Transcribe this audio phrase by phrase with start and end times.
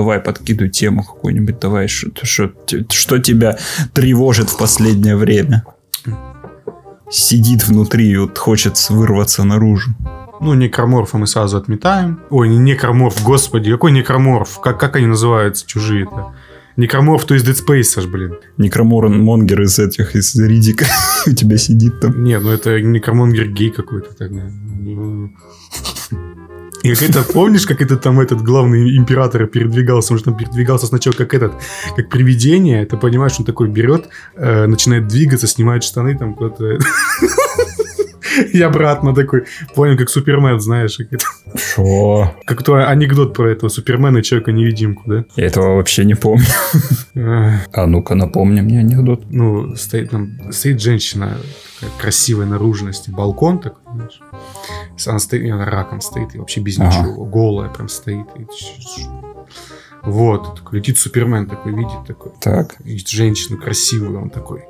[0.00, 2.50] давай, подкидывай тему какую-нибудь, давай, что, что,
[2.88, 3.58] что тебя
[3.92, 5.64] тревожит в последнее время?
[7.10, 9.90] Сидит внутри и вот хочет вырваться наружу.
[10.40, 12.20] Ну, некроморфа мы сразу отметаем.
[12.30, 14.60] Ой, не некроморф, господи, какой некроморф?
[14.60, 16.32] Как, как они называются, чужие-то?
[16.78, 18.38] Некроморф, то из Dead Space, аж, блин.
[18.56, 20.86] Некромонгер из этих, из Ридика
[21.26, 22.24] у тебя сидит там.
[22.24, 24.50] Не, ну это некромонгер гей какой-то тогда.
[26.82, 30.12] И это, помнишь, как это там этот главный император передвигался?
[30.12, 31.52] Он же там передвигался сначала как этот,
[31.96, 32.86] как привидение.
[32.86, 36.78] Ты понимаешь, он такой берет, э, начинает двигаться, снимает штаны там куда-то.
[38.52, 39.44] И обратно такой,
[39.74, 40.98] понял, как Супермен, знаешь.
[41.54, 42.34] Что?
[42.44, 45.24] Как то анекдот про этого Супермена и Человека-невидимку, да?
[45.36, 46.46] Я этого вообще не помню.
[47.72, 49.24] А ну-ка, напомни мне анекдот.
[49.30, 51.36] Ну, стоит там, стоит женщина
[52.00, 54.20] красивой наружности, балкон такой, знаешь.
[55.06, 56.88] Она стоит, она раком стоит, и вообще без ага.
[56.88, 58.26] ничего, голая прям стоит.
[58.36, 58.46] И...
[60.02, 62.32] Вот, такой, летит Супермен такой, видит такой.
[62.40, 62.76] Так.
[62.80, 64.62] Видит женщину красивую, он такой,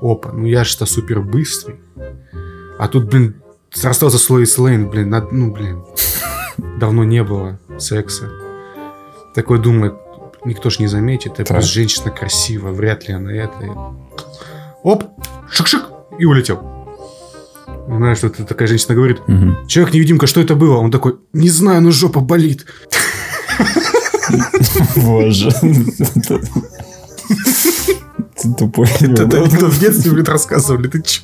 [0.00, 1.76] опа, ну я же-то супер быстрый.
[2.78, 3.42] А тут, блин,
[3.82, 5.84] остался с Лоис Лейн, блин, над, ну, блин,
[6.78, 8.30] давно не было секса.
[9.34, 9.94] Такой думает,
[10.44, 13.96] никто ж не заметит, это женщина красивая, вряд ли она это.
[14.84, 15.04] Оп,
[15.50, 15.82] шик-шик,
[16.18, 16.62] и улетел.
[17.88, 19.66] Знаешь, что такая женщина говорит, угу.
[19.66, 20.76] человек-невидимка, что это было?
[20.76, 22.64] Он такой, не знаю, но жопа болит.
[24.96, 25.50] Боже.
[28.40, 28.86] Ты тупой.
[29.00, 30.86] Это в детстве, блин, рассказывали.
[30.88, 31.22] Ты че?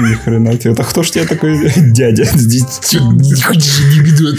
[0.00, 0.72] Ни хрена тебе.
[0.72, 2.24] Это кто ж тебе такой дядя?
[2.24, 4.38] Не хочешь анекдот?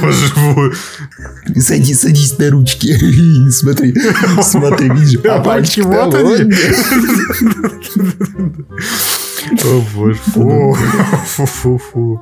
[0.00, 0.72] Боже мой.
[1.56, 2.96] Садись, садись на ручки.
[3.50, 3.94] Смотри,
[4.42, 5.20] смотри, видишь.
[5.24, 6.52] А пальчики вот они.
[9.64, 10.18] О, боже.
[10.32, 10.76] Фу,
[11.26, 12.20] фу, фу, фу.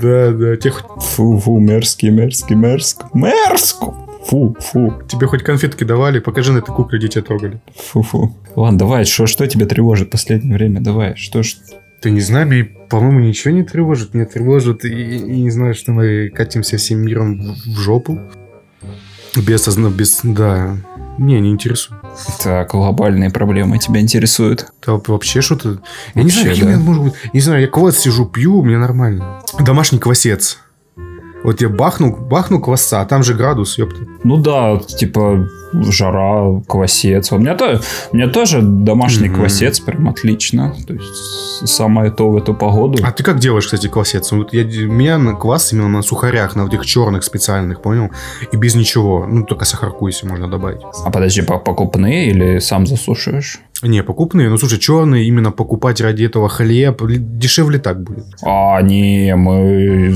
[0.00, 0.56] Да, да.
[0.56, 0.82] Тех...
[0.98, 3.02] Фу, фу, мерзкий, мерзкий, мерзк.
[3.14, 3.94] Мерзко.
[4.26, 5.02] Фу, фу.
[5.08, 6.20] Тебе хоть конфетки давали?
[6.20, 7.60] Покажи на этой кукле, тебя трогали.
[7.76, 8.34] Фу-фу.
[8.54, 10.80] Ладно, давай, что, что тебя тревожит в последнее время?
[10.80, 11.56] Давай, что ж...
[12.00, 14.14] Ты не знаю, меня, по-моему, ничего не тревожит.
[14.14, 18.18] Меня тревожит, и, и не знаю, что мы катимся всем миром в, в жопу.
[19.36, 20.76] Без, без, да.
[21.18, 22.00] Не, не интересует.
[22.42, 24.72] Так, глобальные проблемы тебя интересуют?
[24.84, 25.80] Да, вообще что-то...
[26.14, 26.78] Я не знаю, какие да.
[26.78, 27.14] может быть...
[27.32, 29.40] Не знаю, я квас сижу, пью, мне нормально.
[29.60, 30.58] Домашний квасец.
[31.44, 34.00] Вот я бахнул, бахнул кваса, а там же градус, ёпта.
[34.24, 37.32] Ну да, типа жара, квасец.
[37.32, 37.80] У меня, то,
[38.12, 39.34] у меня тоже домашний mm-hmm.
[39.34, 40.74] квасец прям отлично.
[40.86, 42.98] То есть самое то в эту погоду.
[43.02, 44.30] А ты как делаешь, кстати, квасец?
[44.32, 48.10] Вот я, у меня на квас именно на сухарях, на вот этих черных специальных, понял?
[48.52, 49.26] И без ничего.
[49.26, 50.82] Ну, только сахарку, если можно добавить.
[51.04, 53.60] А подожди, покупные или сам засушиваешь?
[53.82, 54.48] Не, покупные.
[54.48, 58.26] Ну, слушай, черные именно покупать ради этого хлеб дешевле так будет.
[58.42, 60.14] А, не, мы...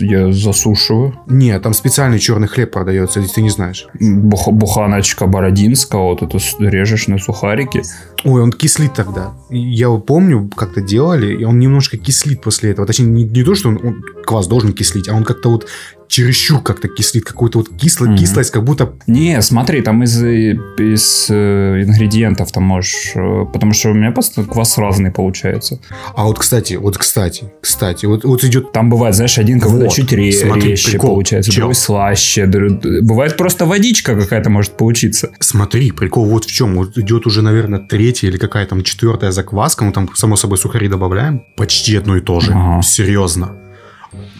[0.00, 1.14] Я засушиваю.
[1.26, 3.86] Не, там специальный черный хлеб продается, если ты не знаешь.
[4.00, 7.82] Бух, буханочка бородинского, вот это режешь на сухарики.
[8.24, 9.34] Ой, он кислит тогда.
[9.50, 12.86] Я помню, как-то делали, и он немножко кислит после этого.
[12.86, 15.66] Точнее, не, не то, что он, он квас должен кислить, а он как-то вот
[16.08, 18.16] чересчур как-то кислит, какую-то вот кисло, mm-hmm.
[18.16, 18.94] кислость, как будто...
[19.06, 23.12] Не, смотри, там из, из э, ингредиентов там можешь...
[23.14, 25.80] Э, потому что у меня просто квас разный получается.
[26.14, 28.72] А вот, кстати, вот, кстати, кстати, вот, вот идет...
[28.72, 31.10] Там бывает, знаешь, один как вот, чуть ре- смотри, резче прикол.
[31.10, 31.62] получается, Чел.
[31.62, 32.46] другой слаще.
[32.46, 35.30] Бывает просто водичка какая-то может получиться.
[35.40, 36.76] Смотри, прикол вот в чем.
[36.76, 39.84] Вот идет уже, наверное, третья или какая там четвертая закваска.
[39.84, 41.42] Мы там, само собой, сухари добавляем.
[41.56, 42.52] Почти одно и то же.
[42.52, 42.82] Ага.
[42.82, 43.65] Серьезно.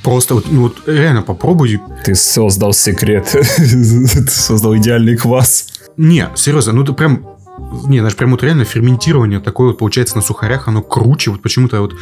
[0.03, 1.81] Просто вот, ну вот реально попробуй.
[2.05, 3.27] Ты создал секрет.
[3.33, 5.69] Ты создал идеальный квас.
[5.97, 7.27] Не, серьезно, ну ты прям
[7.59, 11.31] не, знаешь, прям вот реально ферментирование такое вот получается на сухарях, оно круче.
[11.31, 11.95] Вот почему-то вот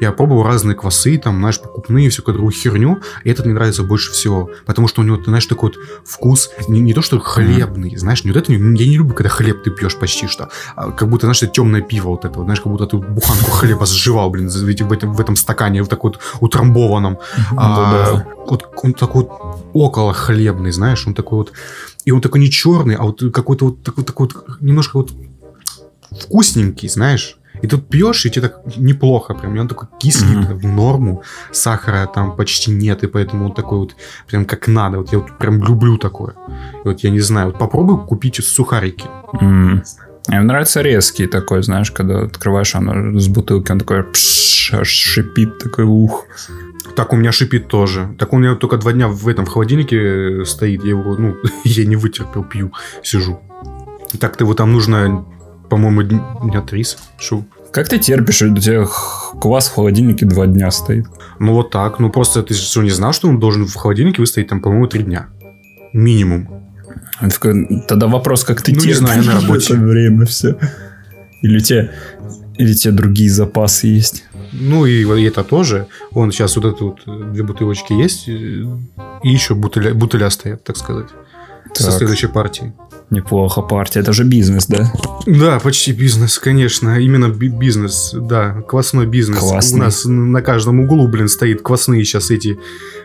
[0.00, 4.12] я пробовал разные квасы, там, знаешь, покупные, всякую другую херню, и этот мне нравится больше
[4.12, 4.50] всего.
[4.66, 8.24] Потому что у него, ты знаешь, такой вот вкус, не, не то, что хлебный, знаешь,
[8.24, 11.26] не вот это, я не люблю, когда хлеб ты пьешь почти что, а как будто,
[11.26, 14.48] знаешь, это темное пиво вот это, вот, знаешь, как будто ты буханку хлеба сживал, блин,
[14.48, 17.18] в этом, в этом стакане, в такой вот утрамбованном.
[17.56, 21.52] А, вот он такой вот около хлебный, знаешь, он такой вот
[22.04, 25.12] и он такой не черный, а вот какой-то вот такой, такой вот немножко вот
[26.10, 27.38] вкусненький, знаешь.
[27.62, 29.54] И тут пьешь, и тебе так неплохо прям.
[29.54, 30.54] И он такой кислый, mm-hmm.
[30.54, 31.22] в норму.
[31.52, 33.96] Сахара там почти нет, и поэтому он такой вот
[34.26, 34.98] прям как надо.
[34.98, 36.34] Вот я вот прям люблю такое.
[36.84, 39.06] И вот я не знаю, вот попробуй купить сухарики.
[39.34, 39.82] Mm.
[40.28, 45.58] Мне нравится резкий такой, знаешь, когда открываешь, оно с бутылки, он такой пш, аж шипит,
[45.58, 46.26] такой ух.
[46.96, 48.14] Так у меня шипит тоже.
[48.18, 50.84] Так у меня только два дня в этом в холодильнике стоит.
[50.84, 53.40] Я его, ну, я не вытерпел, пью, сижу.
[54.18, 55.24] Так-то его там нужно,
[55.70, 56.84] по-моему, дня три,
[57.18, 58.86] чтобы Как ты терпишь, у тебя
[59.40, 61.06] квас в холодильнике два дня стоит?
[61.38, 61.98] Ну вот так.
[61.98, 65.02] Ну просто ты что, не знал, что он должен в холодильнике выстоять там, по-моему, три
[65.02, 65.28] дня?
[65.94, 66.48] Минимум.
[67.20, 69.72] Такой, Тогда вопрос, как ты Ну, не терпишь знаю, на работе.
[69.74, 70.58] это время все.
[71.40, 71.90] Или у тебя,
[72.58, 74.24] или у тебя другие запасы есть?
[74.52, 75.86] Ну и, это тоже.
[76.12, 78.32] Он сейчас вот это вот э, две бутылочки есть, э,
[79.22, 81.06] и еще бутыля, бутыля стоят, так сказать.
[81.74, 81.94] Со Так.
[81.94, 82.72] следующей партии.
[83.10, 84.00] Неплохо партия.
[84.00, 84.90] Это же бизнес, да?
[85.26, 86.98] Да, почти бизнес, конечно.
[86.98, 89.38] Именно би- бизнес, да, квасной бизнес.
[89.38, 89.80] Классный.
[89.80, 92.58] У нас на каждом углу, блин, стоит квасные сейчас эти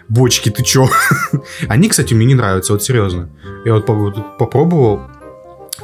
[0.09, 0.89] бочки, ты чё?
[1.67, 3.29] Они, кстати, мне не нравятся, вот серьезно.
[3.65, 5.01] Я вот по- вот попробовал,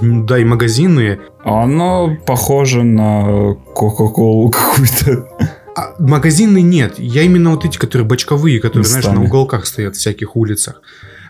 [0.02, 1.20] да, и магазинные.
[1.44, 5.28] Оно похоже на Кока-Колу какую-то.
[5.76, 7.00] А магазинные нет.
[7.00, 9.26] Я именно вот эти, которые бочковые, которые, знаешь, на Местами.
[9.28, 10.82] уголках стоят в всяких улицах.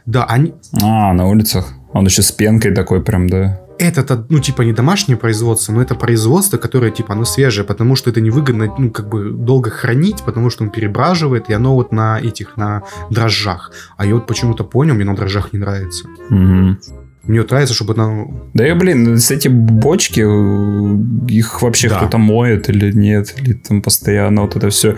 [0.05, 0.53] Да, они...
[0.81, 1.69] А, на улицах.
[1.93, 3.61] Он еще с пенкой такой прям, да.
[3.79, 8.09] Это, ну, типа, не домашнее производство, но это производство, которое, типа, оно свежее, потому что
[8.09, 12.19] это невыгодно, ну, как бы, долго хранить, потому что он перебраживает, и оно вот на
[12.19, 13.71] этих, на дрожжах.
[13.97, 16.05] А я вот почему-то понял, мне на дрожжах не нравится.
[16.29, 16.79] Мгм.
[17.25, 18.27] Мне вот нравится, чтобы оно...
[18.53, 21.97] Да и, блин, с эти бочки, э, их вообще Да.
[21.97, 24.97] кто-то моет или нет, или там постоянно вот это все,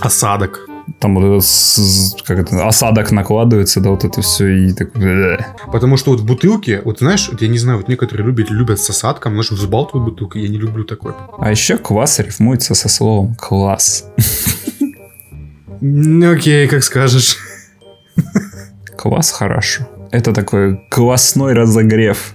[0.00, 0.66] Осадок.
[1.00, 5.02] там вот этот как это, осадок накладывается, да, вот это все, и такой...
[5.04, 5.38] «Э».
[5.70, 8.80] Потому что вот в бутылке, вот знаешь, вот я не знаю, вот некоторые любят, любят
[8.80, 11.14] с осадком, знаешь, взбалтывают бутылку, я не люблю такое.
[11.38, 14.06] А еще квас рифмуется со словом класс.
[15.80, 17.36] Ну, Окей, как скажешь.
[18.96, 19.86] Квас хорошо.
[20.10, 22.34] Это такой классной разогрев.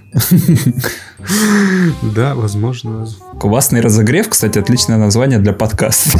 [2.14, 3.06] Да, возможно.
[3.40, 6.18] Классный разогрев, кстати, отличное название для подкаста.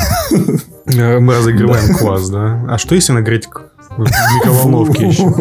[0.87, 2.65] Э, Мы разогреваем квас, да?
[2.69, 3.49] А что если нагреть
[3.97, 5.33] в микроволновке еще?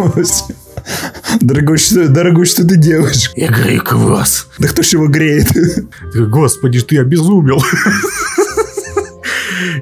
[1.39, 3.31] Дорогой, что, дорогой, что ты делаешь?
[3.35, 4.47] Я грею квас.
[4.59, 5.47] Да кто ж его греет?
[6.29, 7.63] Господи, ты обезумел.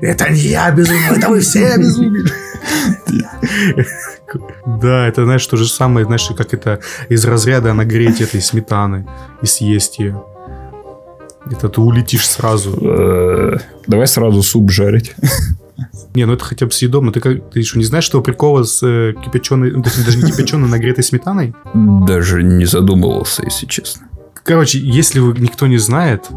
[0.01, 2.31] Это не я обезумел, это вы все обезумели.
[4.66, 6.80] Да, это, знаешь, то же самое, знаешь, как это
[7.10, 9.08] из разряда нагреть этой сметаны
[9.42, 10.24] и съесть ее.
[11.50, 12.78] Это ты улетишь сразу.
[12.81, 15.16] Э, Давай сразу суп жарить.
[16.13, 17.12] Не, ну это хотя бы съедобно.
[17.12, 20.31] Ты, как, ты еще не знаешь, что прикола с э, кипяченой, ну, точнее, даже не
[20.31, 21.54] кипяченой, нагретой сметаной?
[21.74, 24.07] Даже не задумывался, если честно.
[24.44, 26.28] Короче, если вы никто не знает,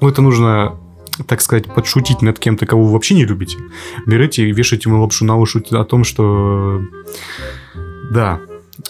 [0.00, 0.74] ну это нужно,
[1.26, 3.58] так сказать, подшутить над кем-то, кого вы вообще не любите.
[4.06, 6.80] Берете и вешаете ему лапшу на уши о том, что
[8.12, 8.40] да,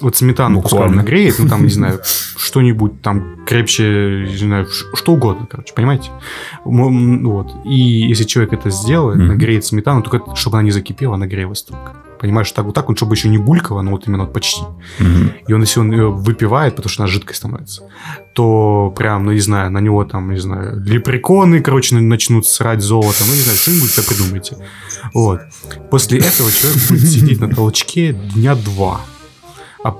[0.00, 1.02] вот сметану пускай он Буквально.
[1.02, 2.00] нагреет, ну там, не знаю,
[2.36, 6.10] что-нибудь там крепче, не знаю, что угодно, короче, понимаете?
[6.64, 7.50] Вот.
[7.64, 7.74] И
[8.08, 9.28] если человек это сделает, Мгм.
[9.28, 11.92] нагреет сметану, только чтобы она не закипела, нагрелась только.
[12.20, 14.62] Понимаешь, так вот так, вот, чтобы еще не булькало, но вот именно вот почти.
[15.48, 17.82] И он, если он ее выпивает, потому что она жидкой становится,
[18.34, 22.80] то прям, ну, не знаю, на него там, не знаю, лепреконы, короче, на- начнут срать
[22.80, 24.56] золотом, ну, не знаю, что-нибудь себе придумайте.
[25.14, 25.40] Вот.
[25.90, 29.00] После этого человек будет сидеть на толчке дня два.
[29.84, 29.94] А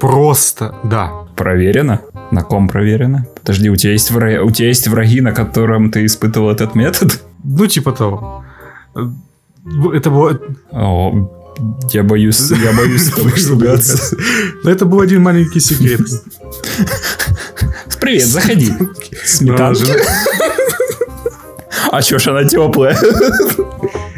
[0.00, 1.10] просто, да.
[1.36, 2.00] Проверено?
[2.30, 3.26] На ком проверено?
[3.40, 7.22] Подожди, у тебя есть враги, у тебя есть враги, на котором ты испытывал этот метод?
[7.44, 8.44] Ну, типа того.
[9.92, 10.40] Это было...
[10.72, 11.30] О,
[11.92, 14.16] я боюсь, я боюсь с тобой ругаться.
[14.62, 16.00] Но это был один маленький секрет.
[18.00, 18.72] Привет, заходи.
[19.24, 19.92] Сметанки.
[21.90, 22.96] А чё ж она теплая?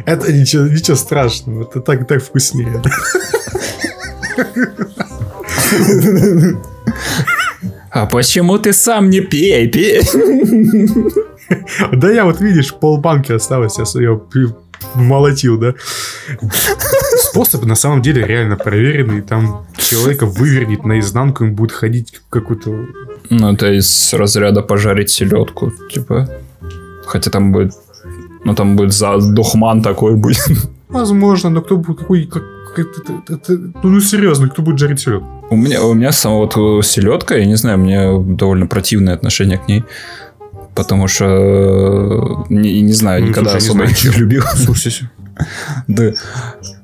[0.04, 1.62] Это ничего, ничего страшного.
[1.62, 2.82] Это так, так вкуснее.
[7.90, 9.68] А почему ты сам не пей?
[9.68, 10.02] Пей.
[11.92, 14.20] Да я вот, видишь, полбанки осталось, я ее
[14.94, 15.74] молотил, да.
[17.16, 19.22] Способ на самом деле реально проверенный.
[19.22, 22.86] Там человека вывернет наизнанку, им будет ходить какую-то...
[23.30, 26.28] Ну, это из разряда пожарить селедку, типа.
[27.06, 27.72] Хотя там будет...
[28.44, 30.38] Ну, там будет за духман такой будет.
[30.88, 31.98] Возможно, но кто будет...
[31.98, 32.42] Какой, как,
[32.76, 35.26] это- это- это- ну, ну, серьезно, кто будет жарить селедку?
[35.50, 36.54] У меня, у меня сама вот
[36.84, 39.84] селедка, я не знаю, у меня довольно противное отношение к ней.
[40.78, 44.42] Потому что, э, не, не знаю, Ну, никогда слушай, не особо знаю, не любил.
[44.54, 45.10] Слушайте.
[45.88, 46.12] Да.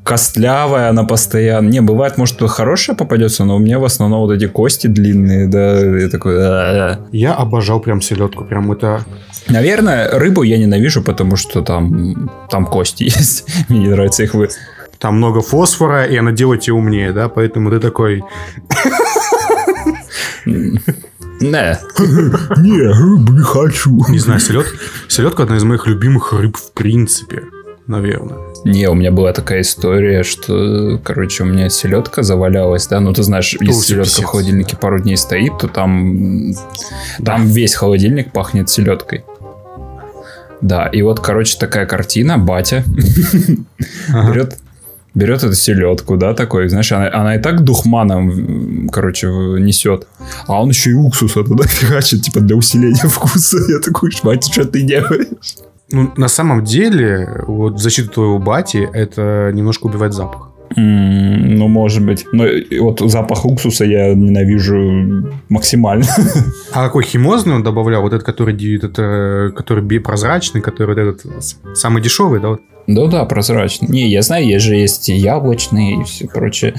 [0.02, 1.68] Костлявая она постоянно.
[1.68, 5.78] Не, бывает, может, хорошая попадется, но у меня в основном вот эти кости длинные, да,
[5.78, 6.44] я такой...
[6.44, 7.06] «А-а-а».
[7.12, 8.44] Я обожал прям селедку.
[8.44, 9.04] Прям это...
[9.46, 13.46] Наверное, рыбу я ненавижу, потому что там, там кости есть.
[13.68, 14.48] Мне не нравится их вы...
[14.98, 17.28] Там много фосфора, и она делает тебя умнее, да?
[17.28, 18.24] Поэтому ты такой...
[21.41, 21.79] Не.
[22.61, 24.05] Не, рыбу не хочу.
[24.09, 24.76] Не знаю, селедка,
[25.09, 27.45] селедка одна из моих любимых рыб в принципе,
[27.87, 28.38] наверное.
[28.64, 33.23] Не, у меня была такая история, что, короче, у меня селедка завалялась, да, ну ты
[33.23, 34.23] знаешь, если селедка писец.
[34.23, 36.53] в холодильнике пару дней стоит, то там,
[37.25, 39.25] там весь холодильник пахнет селедкой.
[40.61, 42.85] Да, и вот, короче, такая картина, батя
[44.09, 44.57] берет,
[45.14, 50.06] берет эту селедку, да, такой, знаешь, она, она и так духманом, короче, несет,
[50.47, 53.59] а он еще и уксуса туда фигачит, типа, для усиления вкуса.
[53.68, 55.26] Я такой, батя, что ты делаешь?
[55.90, 60.53] Ну, на самом деле, вот в защиту твоего бати, это немножко убивает запах.
[60.76, 62.26] М, Ну, может быть.
[62.33, 66.04] Но и вот запах уксуса я ненавижу максимально.
[66.73, 68.02] А какой химозный он добавлял?
[68.02, 72.57] Вот этот, который, этот, э, который прозрачный, который вот этот самый дешевый, да?
[72.87, 73.87] Да-да, прозрачно.
[73.87, 76.75] Не, я знаю, есть же есть яблочные и все прочее.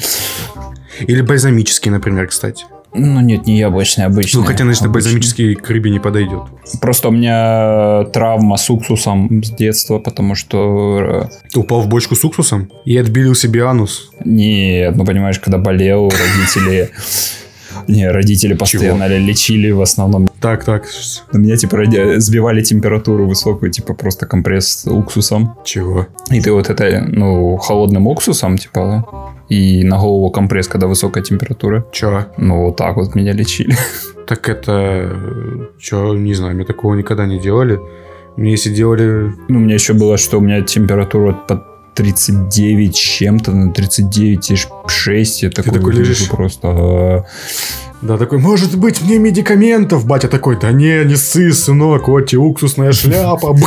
[0.99, 2.65] Или бальзамический, например, кстати.
[2.97, 4.41] Ну, нет, не яблочные, обычные.
[4.41, 4.89] Ну, хотя, Обычные.
[4.89, 6.43] бальзамический к рыбе не подойдет.
[6.81, 11.29] Просто у меня травма с уксусом с детства, потому что...
[11.51, 14.11] Ты упал в бочку с уксусом и отбилил себе анус.
[14.19, 16.89] э, Нет, ну, понимаешь, когда болел, родители...
[17.87, 20.27] Не, родители постоянно лечили в основном.
[20.39, 20.85] Так, так.
[21.31, 25.55] На меня, типа, ради- сбивали температуру высокую, типа, просто компресс с уксусом.
[25.63, 26.07] Чего?
[26.31, 29.05] И ты вот это, ну, холодным уксусом, типа,
[29.49, 31.85] и на голову компресс, когда высокая температура.
[31.91, 32.25] Чё?
[32.37, 33.75] Ну, вот так вот меня лечили.
[34.27, 35.69] Так это...
[35.79, 37.79] Чё, не знаю, мне такого никогда не делали.
[38.37, 39.31] Мне если делали...
[39.49, 45.25] Ну, у меня еще было, что у меня температура под 39 с чем-то, на 39,6.
[45.41, 46.29] Я такой, такой лежишь?
[46.29, 47.25] Просто...
[48.01, 50.05] Да, такой, может быть, мне медикаментов?
[50.05, 53.55] Батя такой, да не, не ссы, сынок, вот тебе уксусная шляпа.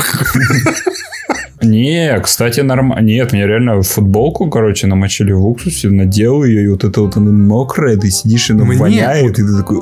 [1.61, 3.05] Не, кстати, нормально.
[3.05, 7.33] Нет, мне реально футболку, короче, намочили в уксусе, надел ее, и вот это вот она
[7.33, 9.79] мокрая, ты сидишь, и она Мне воняет, и ты такой...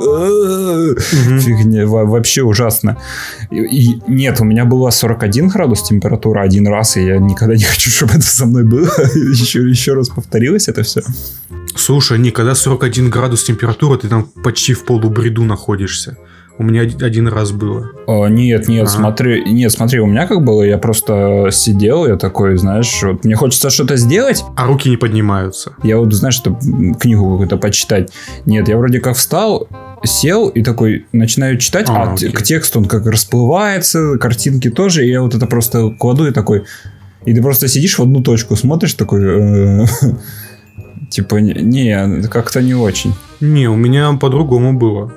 [1.40, 2.96] Фигня, во- вообще ужасно.
[3.50, 7.90] И, нет, у меня была 41 градус температура один раз, и я никогда не хочу,
[7.90, 8.86] чтобы это со мной было.
[9.14, 11.02] еще, еще раз повторилось это все.
[11.74, 16.16] Слушай, не, когда 41 градус температура, ты там почти в полубреду находишься.
[16.58, 17.90] У меня один, раз было.
[18.06, 18.90] О, нет, нет, Ага.
[18.96, 23.34] смотри, нет, смотри, у меня как было, я просто сидел, я такой, знаешь, вот мне
[23.34, 25.74] хочется что-то сделать, А руки не поднимаются.
[25.82, 28.10] я вот, знаешь, что м, книгу какую-то почитать.
[28.46, 29.68] Нет, я вроде как встал,
[30.02, 32.30] сел и такой начинаю читать, а, А, окей.
[32.30, 36.64] к тексту он как расплывается, картинки тоже, и я вот это просто кладу и такой,
[37.26, 39.84] и ты просто сидишь в одну точку, смотришь такой, э,
[41.10, 43.12] типа, не, как-то не очень.
[43.40, 45.12] Не, у меня по-другому было.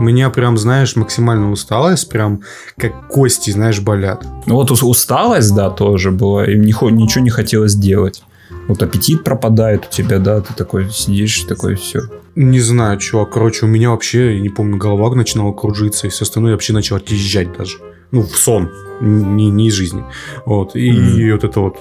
[0.00, 2.40] Меня прям, знаешь, максимально усталость, прям
[2.78, 4.24] как кости, знаешь, болят.
[4.46, 8.22] Ну вот ус- усталость, да, тоже была, и хо- ничего не хотелось делать.
[8.66, 12.00] Вот аппетит пропадает у тебя, да, ты такой сидишь, такой все.
[12.34, 16.24] Не знаю, чувак, короче, у меня вообще, я не помню, голова начинала кружиться, и все
[16.24, 17.78] остальное я вообще начал отъезжать даже.
[18.10, 20.04] Ну, в сон, не, не из жизни.
[20.46, 21.32] Вот, и, Мгм.
[21.32, 21.76] вот это вот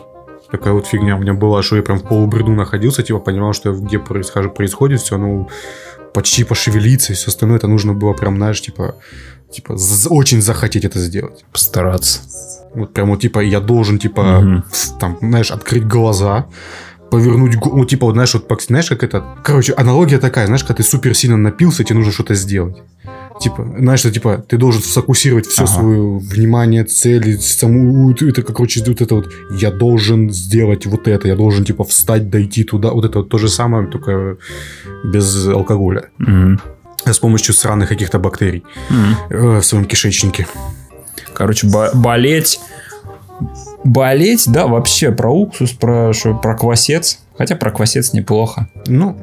[0.51, 3.71] такая вот фигня у меня была, что я прям в полубреду находился, типа понимал, что
[3.73, 5.47] где происхожу- происходит все, ну,
[6.13, 8.95] почти пошевелиться, и все остальное это нужно было прям, знаешь, типа,
[9.51, 9.77] типа
[10.09, 11.45] очень захотеть это сделать.
[11.51, 12.19] Постараться.
[12.73, 16.45] Вот прям вот, типа, я должен, типа, с- там, знаешь, открыть глаза,
[17.09, 19.23] повернуть ну, типа, вот, знаешь, вот, знаешь, как это...
[19.43, 22.77] Короче, аналогия такая, знаешь, когда ты супер сильно напился, тебе нужно что-то сделать.
[23.39, 25.72] Типа, знаешь, что, типа, ты должен сфокусировать все Ага.
[25.74, 31.27] свое внимание, цели, саму, это, как, короче, вот это вот, я должен сделать вот это,
[31.27, 34.38] я должен, типа, встать, дойти туда, вот это вот то же самое, только
[35.05, 36.10] без алкоголя.
[36.17, 36.60] Мгм.
[37.05, 38.63] С помощью сраных каких-то бактерий
[39.29, 40.46] э, в своем кишечнике.
[41.34, 42.60] Короче, бо- болеть.
[43.86, 47.19] Болеть, да, вообще про уксус, про, что, про квасец.
[47.38, 48.67] Хотя про квасец неплохо.
[48.88, 49.17] Ну,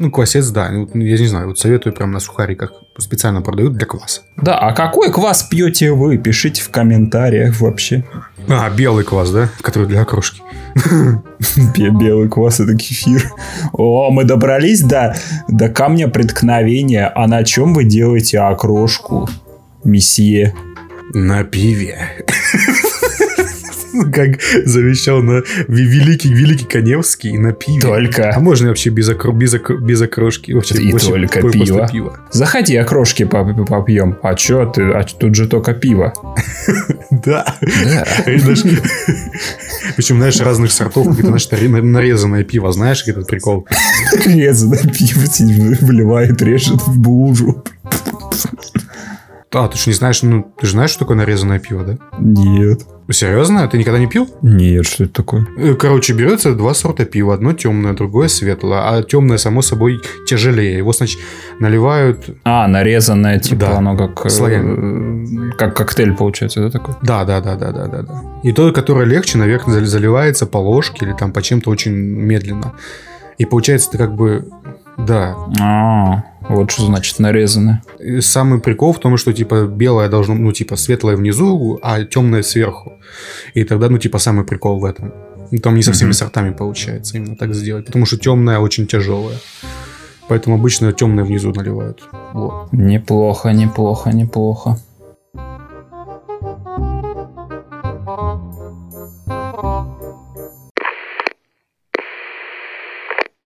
[0.00, 0.70] ну, квасец, да.
[0.94, 2.72] Я не знаю, вот советую прям на сухариках.
[2.98, 4.22] Специально продают для кваса.
[4.36, 6.16] Да, а какой квас пьете вы?
[6.16, 8.04] Пишите в комментариях вообще.
[8.48, 9.48] А, белый квас, да?
[9.60, 10.40] Который для окрошки.
[11.76, 13.30] Бе- Белый квас это кефир.
[13.72, 15.14] О, мы добрались до,
[15.48, 17.06] до камня преткновения.
[17.14, 19.28] А на чем вы делаете окрошку,
[19.84, 20.54] месье?
[21.12, 22.08] На пиве.
[24.12, 27.80] Как завещал на великий, великий Коневский на пиве.
[27.80, 28.30] Только.
[28.34, 30.52] А можно вообще без, окро- без, окро- без окрошки?
[30.52, 31.88] Вообще, И вообще только пиво.
[31.90, 32.18] пиво.
[32.32, 34.16] Заходи, окрошки поп- попьем.
[34.22, 34.82] А чё ты?
[34.92, 36.12] А тут же только пиво.
[37.10, 37.44] Да.
[39.96, 41.06] Причем, знаешь, разных сортов.
[41.14, 42.72] Знаешь, наре- нарезанное пиво.
[42.72, 43.66] Знаешь, этот прикол?
[44.26, 47.64] Резано пиво сидит, выливает, режет в булжу.
[49.58, 51.96] А, ты же не знаешь, ну, ты же знаешь, что такое нарезанное пиво, да?
[52.18, 52.82] Нет.
[53.10, 53.66] Серьезно?
[53.68, 54.28] Ты никогда не пил?
[54.42, 55.46] Нет, что это такое?
[55.56, 57.34] Э, Короче, берется два сорта пива.
[57.34, 58.80] Одно темное, другое светлое.
[58.80, 60.76] А темное, само собой, тяжелее.
[60.78, 61.20] Его, значит,
[61.60, 62.36] наливают...
[62.44, 63.78] А, нарезанное, типа, Да.
[63.78, 64.26] оно как...
[64.26, 65.52] э, Слоями.
[65.52, 66.94] Как коктейль получается, да, такой?
[67.02, 68.22] Да, да, да, да, да, да, да.
[68.42, 72.72] И то, которое легче, наверх зал- заливается по ложке или там по чем-то очень медленно.
[73.38, 74.48] И получается, ты как бы...
[74.98, 75.36] Да.
[75.60, 77.82] А, Вот что значит нарезано.
[77.98, 82.42] И Самый прикол в том, что типа белое должно, ну типа светлое внизу, а темное
[82.42, 82.92] сверху.
[83.54, 85.12] И тогда, ну типа самый прикол в этом.
[85.62, 86.14] Там не со всеми Мгм.
[86.14, 89.36] сортами получается именно так сделать, потому что темное очень тяжелое.
[90.28, 92.08] Поэтому обычно темное внизу наливают.
[92.32, 92.72] Вот.
[92.72, 94.78] Неплохо, неплохо, неплохо.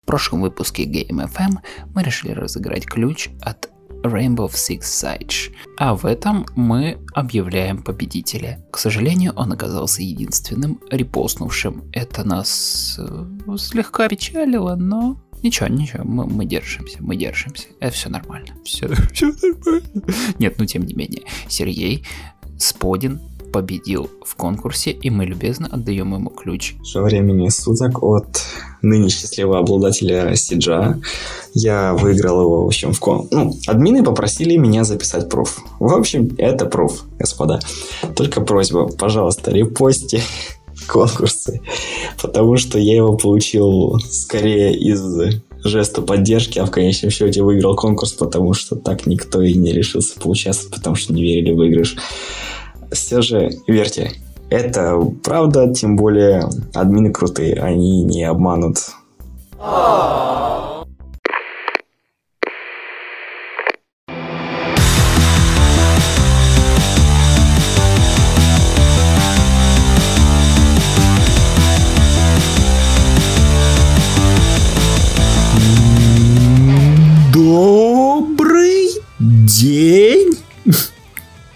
[0.09, 1.59] В прошлом выпуске Game FM
[1.95, 3.69] мы решили разыграть ключ от
[4.03, 8.65] Rainbow Six Siege, а в этом мы объявляем победителя.
[8.73, 11.91] К сожалению, он оказался единственным репостнувшим.
[11.93, 17.67] Это нас э, слегка печалило, но ничего, ничего, мы, мы держимся, мы держимся.
[17.79, 18.55] Это все нормально.
[18.65, 20.15] Все, все нормально.
[20.39, 22.03] Нет, ну тем не менее, Сергей
[22.57, 23.21] Сподин
[23.53, 28.43] победил в конкурсе, и мы любезно отдаем ему ключ Со времени суток от
[28.83, 30.99] ныне счастливого обладателя Сиджа.
[31.55, 33.29] Я выиграл его, в общем, в кон...
[33.31, 35.59] Ну, админы попросили меня записать пруф.
[35.81, 37.61] В общем, это пруф, господа.
[38.15, 40.23] Только просьба, пожалуйста, репости
[40.87, 41.61] конкурсы,
[42.21, 45.03] потому что я его получил скорее из
[45.65, 50.19] жеста поддержки, а в конечном счете выиграл конкурс, потому что так никто и не решился
[50.19, 51.97] поучаствовать, потому что не верили в выигрыш.
[52.91, 54.13] Все же верьте,
[54.51, 58.79] это правда, тем более админы крутые, они не обманут.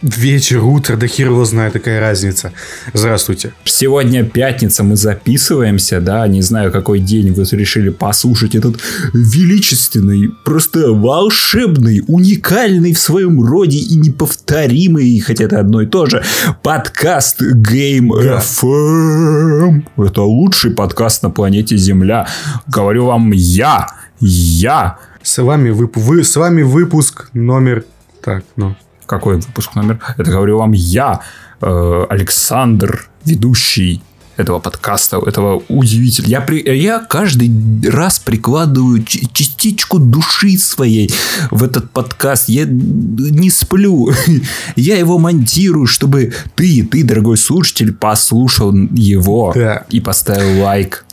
[0.02, 2.52] Вечер, утро, да хер его знает, такая разница.
[2.92, 3.54] Здравствуйте.
[3.64, 8.80] Сегодня пятница, мы записываемся, да, не знаю, какой день вы решили послушать этот
[9.14, 16.24] величественный, просто волшебный, уникальный в своем роде и неповторимый, хотя это одно и то же,
[16.64, 19.84] подкаст Game FM.
[20.04, 22.26] Это лучший подкаст на планете Земля.
[22.66, 23.86] Говорю вам я,
[24.18, 24.98] я.
[25.22, 25.96] С вами, вып...
[25.96, 26.24] вы...
[26.24, 27.84] С вами выпуск номер...
[28.20, 28.74] Так, ну...
[29.12, 29.98] Какой выпуск номер?
[30.16, 31.20] Это говорю вам я,
[31.60, 34.00] э, Александр, ведущий
[34.38, 36.30] этого подкаста, этого удивительного.
[36.30, 37.50] Я, при, я каждый
[37.90, 41.12] раз прикладываю частичку души своей
[41.50, 42.48] в этот подкаст.
[42.48, 44.10] Я не сплю.
[44.76, 49.84] Я его монтирую, чтобы ты, ты, дорогой слушатель, послушал его Да.
[49.90, 51.04] и поставил лайк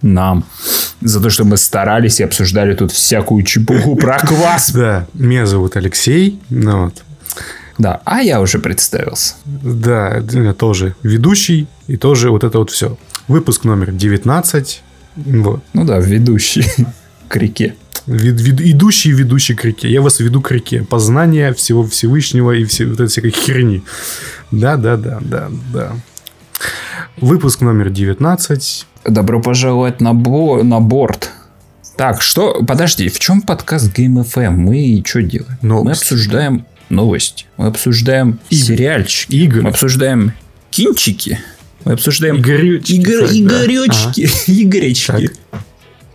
[0.00, 0.44] нам
[1.02, 4.70] за то, что мы старались и обсуждали тут всякую чепуху про квас.
[4.72, 6.40] Да, меня зовут Алексей.
[6.48, 7.02] Ну, вот.
[7.78, 9.34] Да, а я уже представился.
[9.44, 12.96] Да, я тоже ведущий и тоже вот это вот все.
[13.28, 14.82] Выпуск номер 19.
[15.16, 15.62] Вот.
[15.72, 16.64] Ну да, ведущий
[17.28, 17.74] к реке.
[18.06, 19.88] Вед- вед- идущий ведущий к реке.
[19.90, 20.82] Я вас веду к реке.
[20.82, 23.82] Познание всего Всевышнего и все, вот этой всякой херни.
[24.50, 25.92] Да, да, да, да, да.
[27.16, 28.86] Выпуск номер 19.
[29.06, 31.30] Добро пожаловать на, бо- на борт.
[31.96, 32.62] Так, что...
[32.64, 34.50] Подожди, в чем подкаст Game FM?
[34.52, 35.58] Мы что делаем?
[35.62, 36.02] Мы Новости.
[36.02, 37.46] обсуждаем новости.
[37.56, 38.64] Мы обсуждаем Игры.
[38.66, 39.34] сериальчики.
[39.34, 39.62] Игры.
[39.62, 40.32] Мы обсуждаем
[40.70, 41.38] кинчики.
[41.84, 42.92] Мы обсуждаем Игорючки.
[43.00, 43.36] игр- Так, да.
[43.38, 44.28] игоречки.
[44.46, 45.30] Игоречки.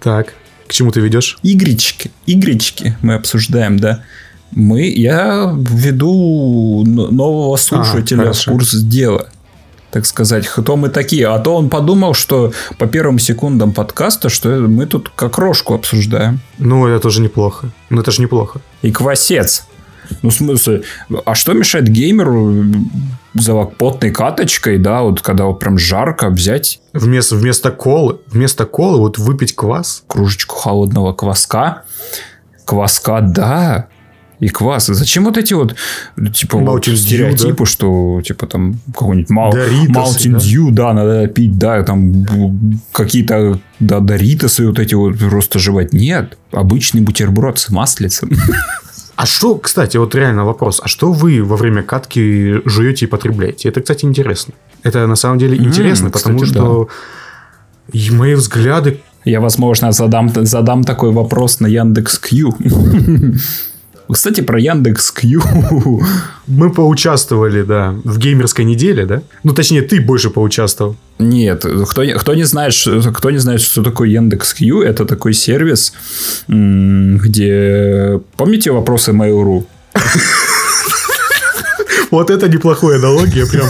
[0.02, 0.34] Так,
[0.68, 1.38] к чему ты ведешь?
[1.44, 2.12] Игречки.
[2.26, 4.04] Игречки мы обсуждаем, да.
[4.52, 8.52] Мы, я веду нового слушателя в хорошо.
[8.52, 9.28] курс дела.
[9.92, 11.28] Так сказать, кто мы такие.
[11.28, 16.40] А то он подумал, что по первым секундам подкаста, что мы тут как рожку обсуждаем.
[16.60, 17.70] Ну, это тоже неплохо.
[17.90, 18.62] Ну, это же неплохо.
[18.82, 19.67] И квасец.
[20.22, 20.84] Ну, в смысле,
[21.26, 22.66] а что мешает геймеру
[23.34, 29.00] за потной каточкой, да, вот когда вот прям жарко взять Вместо, вместо колы, вместо колы
[29.00, 30.04] вот выпить квас.
[30.08, 31.84] кружечку холодного кваска.
[32.66, 33.88] Кваска, да.
[34.40, 34.86] И квас.
[34.86, 35.76] Зачем вот эти вот,
[36.34, 40.38] типа, вот Mountain Dew, стереотипы, что, типа, там, какой-нибудь Доритосы, Mountain да?
[40.38, 42.24] Dew, да, надо пить, да, там,
[42.92, 45.92] какие-то, да, Доритосы вот эти вот просто жевать.
[45.92, 48.30] Нет, обычный бутерброд с маслицем.
[49.18, 50.80] А что, кстати, вот реально вопрос.
[50.84, 53.68] А что вы во время катки жуете и потребляете?
[53.68, 54.54] Это, кстати, интересно.
[54.84, 56.88] Это на самом деле интересно, потому кстати, что
[57.92, 59.02] и мои взгляды...
[59.26, 62.56] Я, возможно, задам, задам такой вопрос на Яндекс.Кью.
[64.12, 65.42] Кстати, про Яндекс.Кью.
[66.48, 69.22] Мы поучаствовали, да, в геймерской неделе, да?
[69.44, 70.96] Ну, точнее, ты больше поучаствовал.
[71.20, 75.34] Нет, кто, не- кто не знает, что- кто не знает, что такое Яндекс.Кью, это такой
[75.34, 75.94] сервис,
[76.48, 79.66] где помните вопросы Mail.ru?
[82.12, 83.68] Вот это неплохая аналогия, прям.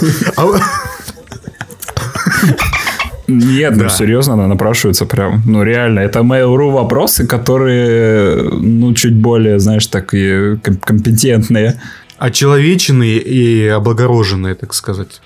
[3.28, 3.90] Нет, ну Да.
[3.90, 5.42] серьезно, она напрашивается прям.
[5.46, 11.82] Ну реально, это Mail.ru вопросы, которые, ну, чуть более, знаешь, такие ком- компетентные.
[12.18, 15.22] Очеловеченные и облагороженные, так сказать,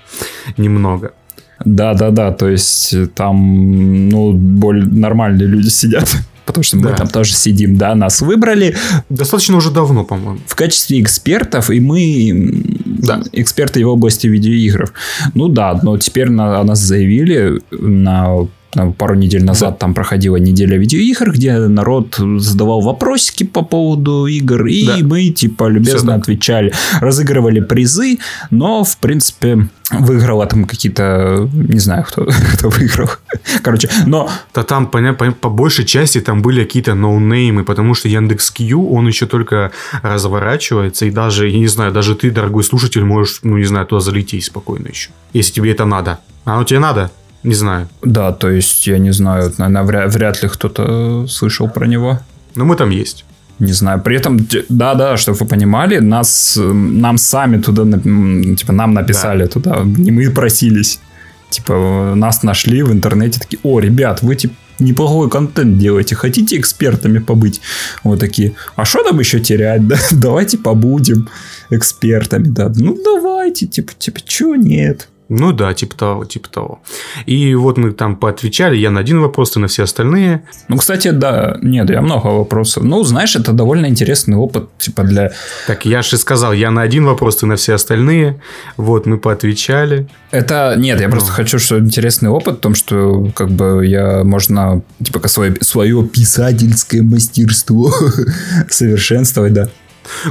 [0.58, 1.12] немного.
[1.64, 6.10] Да-да-да, то есть э, там, ну, более нормальные люди сидят.
[6.46, 6.96] Потому что мы Да.
[6.96, 8.76] там тоже сидим, да, нас выбрали
[9.10, 10.40] Достаточно уже давно, по-моему.
[10.48, 12.64] в качестве экспертов, и мы
[13.02, 13.22] Да.
[13.32, 14.94] эксперты в области видеоигр.
[15.34, 18.48] Ну да, но теперь на, о нас заявили на,
[18.98, 24.86] пару недель назад там проходила неделя видеоигр, где народ задавал вопросики по поводу игр, и
[24.86, 24.98] Да.
[25.02, 26.74] мы типа любезно отвечали.
[27.00, 33.10] Разыгрывали призы, но в принципе выиграла там какие-то, не знаю, кто, кто выиграл.
[33.62, 38.08] Короче, но Да там, поня- по, по большей части, там были какие-то ноунеймы, потому что
[38.08, 43.40] Яндекс.Кью, он еще только разворачивается, и даже, я не знаю, даже ты, дорогой слушатель, можешь,
[43.44, 45.10] ну, не знаю, туда залететь спокойно еще.
[45.34, 46.20] Если тебе это надо.
[46.46, 47.12] А оно тебе надо?
[47.43, 47.88] Не знаю.
[48.04, 52.19] да, то есть я не знаю, наверное, вряд, ли кто-то слышал про него.
[52.56, 53.25] Но мы там есть.
[53.60, 54.01] Не знаю.
[54.01, 57.84] При этом, т- да-да, чтобы вы понимали, нас, нам сами туда,
[58.56, 60.99] типа, нам написали туда, не мы просились.
[61.49, 67.19] Типа, нас нашли в интернете, такие, о, ребят, вы, типа, неплохой контент делаете, хотите экспертами
[67.19, 67.62] побыть?
[68.04, 69.95] Вот такие, а что там еще терять, да?
[70.12, 71.30] Давайте побудем
[71.69, 72.71] экспертами, да.
[72.75, 75.08] Ну, давайте, типа, типа, чего нет?
[75.34, 76.82] Ну да, типа того, типа того.
[77.26, 80.41] И вот мы там поотвечали, я на один вопрос, ты на все остальные.
[80.67, 82.84] Ну, кстати, да, нет, я много вопросов.
[82.84, 85.32] Ну, знаешь, это довольно интересный опыт, типа, для
[85.67, 88.41] Так я же сказал, я на один вопрос, ты на все остальные.
[88.76, 90.10] Вот, мы поотвечали.
[90.32, 91.36] Это нет, я просто Ну.
[91.36, 97.04] хочу, что интересный опыт в том, что как бы я можно типа свое, свое писательское
[97.04, 97.94] мастерство
[98.70, 99.70] совершенствовать, да.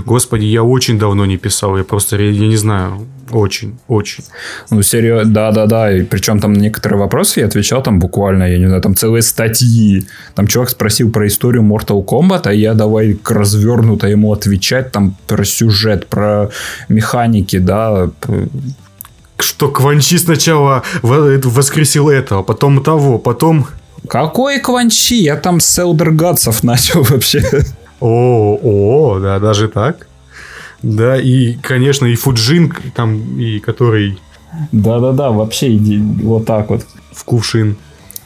[0.05, 4.25] Господи, я очень давно не писал, я просто, я не знаю, очень, очень.
[4.71, 5.93] Ну, серьезно, да-да-да.
[5.97, 10.07] И причем там некоторые вопросы я отвечал там буквально, я не знаю, там целые статьи.
[10.35, 15.45] Там чувак спросил про историю Mortal Kombat, а я давай развернуто ему отвечать там про
[15.45, 16.51] сюжет, про
[16.89, 18.11] механики, да.
[19.39, 23.67] Что Кванчи сначала во- воскресил этого, потом того, потом...
[24.09, 25.23] Какой Кванчи?
[25.23, 27.43] Я там с Gods'ов начал вообще.
[28.01, 30.07] О, о, да, даже так.
[30.83, 34.19] Да, и, конечно, и Фуджин, там, и который
[34.73, 36.87] Да-да-да, вообще иди вот так вот.
[37.13, 37.77] в кувшин.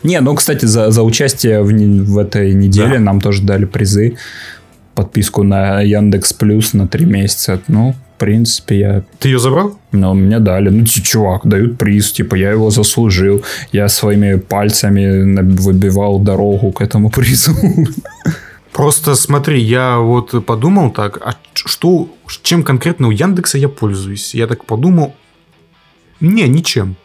[0.03, 3.01] Не, ну, кстати, за, за участие в, в этой неделе Да.
[3.01, 4.17] нам тоже дали призы.
[4.95, 7.61] Подписку на Яндекс Плюс на три месяца.
[7.67, 9.03] Ну, в принципе, я...
[9.19, 9.77] Ты ее забрал?
[9.91, 10.69] Ну, мне дали.
[10.69, 13.43] Ну, чувак, дают приз, типа, я его заслужил.
[13.73, 17.53] Я своими пальцами выбивал дорогу к этому призу.
[18.75, 22.09] Просто смотри, я вот подумал так, а что,
[22.43, 24.35] чем конкретно у Яндекса я пользуюсь?
[24.35, 25.15] Я так подумал,
[26.21, 26.97] не, ничем.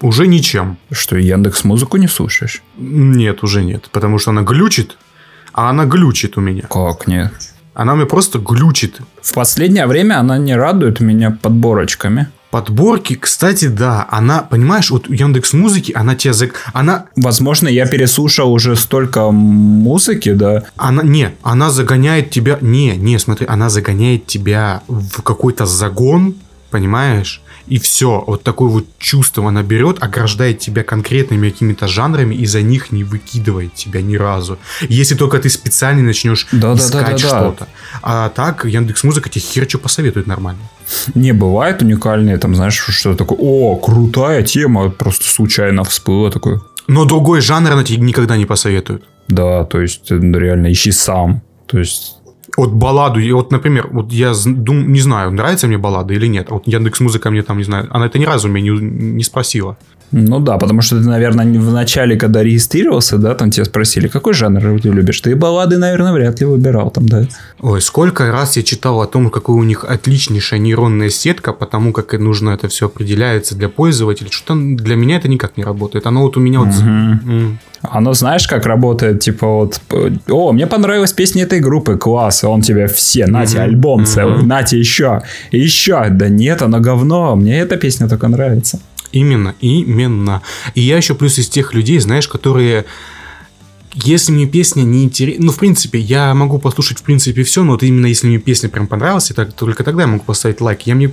[0.00, 0.76] Уже ничем.
[0.92, 2.62] Что, Яндекс музыку не слушаешь?
[2.76, 4.96] Нет, уже нет, потому что она глючит,
[5.52, 6.62] а она глючит у меня.
[6.62, 7.32] Как нет?
[7.74, 9.00] Она меня просто глючит.
[9.20, 12.28] В последнее время она не радует меня подборочками.
[12.50, 18.52] Подборки, кстати, да, она, понимаешь, вот Яндекс Музыки, она тебя, заг- она, Возможно, я переслушал
[18.52, 20.64] уже столько музыки, да.
[20.76, 26.36] она, не, она загоняет тебя, не, не, смотри, она загоняет тебя в какой-то загон,
[26.70, 27.42] понимаешь?
[27.68, 32.62] И все, вот такое вот чувство она берет, ограждает тебя конкретными какими-то жанрами и за
[32.62, 34.58] них не выкидывает тебя ни разу.
[34.88, 37.16] Если только ты специально начнешь Да-да-да-да-да.
[37.16, 37.68] искать что-то.
[38.02, 40.60] А так Яндекс Музыка тебе хер что посоветует нормально.
[41.14, 46.60] Не, бывает уникальные, там, знаешь, что такое, о, крутая тема, просто случайно всплыла такое.
[46.86, 49.04] Но другой жанр она тебе никогда не посоветует.
[49.28, 51.42] Да, то есть, э, реально, ищи сам.
[51.66, 52.16] То есть,
[52.58, 56.50] Вот балладу, и вот, например, вот я дум- не знаю, нравится мне баллада или нет.
[56.50, 59.76] Вот Яндекс Музыка мне там, не знаю, она это ни разу меня не, не спросила.
[60.10, 64.32] Ну да, потому что ты, наверное, в начале, когда регистрировался, да, там тебя спросили, какой
[64.32, 65.20] жанр ты любишь?
[65.20, 67.26] Ты баллады, наверное, вряд ли выбирал там, да?
[67.60, 72.12] Ой, сколько раз я читал о том, какой у них отличнейшая нейронная сетка, потому как
[72.18, 74.28] нужно это все определяется для пользователя.
[74.30, 76.06] Что для меня это никак не работает.
[76.06, 76.74] Оно вот у меня вот...
[76.80, 77.58] М.
[77.82, 79.80] Оно знаешь, как работает, типа вот,
[80.28, 84.64] о, мне понравилась песня этой группы, класс, он тебе все, на тебе альбом целый, на
[84.64, 88.80] тебе еще, еще, да нет, оно говно, мне эта песня только нравится.
[89.12, 90.42] Именно, именно.
[90.74, 92.84] И я еще плюс из тех людей, знаешь, которые...
[93.94, 95.46] Если мне песня не интересна...
[95.46, 98.68] Ну, в принципе, я могу послушать, в принципе, все, но вот именно если мне песня
[98.68, 100.82] прям понравилась, так, только тогда я могу поставить лайк.
[100.82, 101.12] Я мне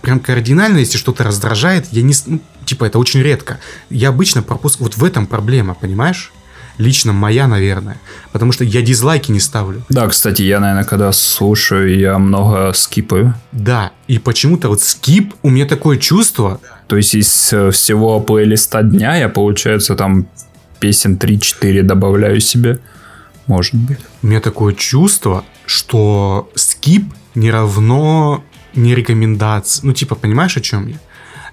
[0.00, 2.14] прям кардинально, если что-то раздражает, я не...
[2.26, 3.58] Ну, типа, это очень редко.
[3.90, 4.84] Я обычно пропускаю...
[4.84, 6.32] Вот в этом проблема, понимаешь?
[6.78, 8.00] Лично моя, наверное.
[8.32, 9.84] Потому что я дизлайки не ставлю.
[9.90, 13.34] Да, кстати, я, наверное, когда слушаю, я много скипаю.
[13.52, 18.82] Да, и почему-то вот скип, у меня такое чувство, То есть из э, всего плейлиста
[18.82, 20.26] дня я, получается, там
[20.80, 22.78] песен 3-4 добавляю себе.
[23.46, 23.98] Может быть.
[24.22, 29.86] У меня такое чувство, что скип не равно не рекомендация.
[29.86, 30.96] Ну, типа, понимаешь, о чем я?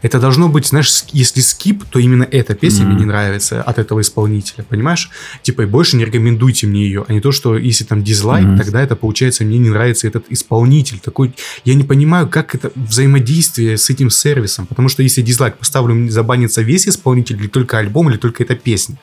[0.02, 2.94] Это должно быть, знаешь, если скип, то именно эта песня Мгм.
[2.94, 5.10] мне не нравится от этого исполнителя, понимаешь?
[5.42, 8.58] Типа, больше не рекомендуйте мне ее, а не то, что если там дизлайк, Мгм.
[8.58, 11.00] тогда это получается мне не нравится этот исполнитель.
[11.00, 11.34] Такой,
[11.66, 16.62] я не понимаю, как это взаимодействие с этим сервисом, потому что если дизлайк поставлю, забанится
[16.62, 18.98] весь исполнитель или только альбом, или только эта песня.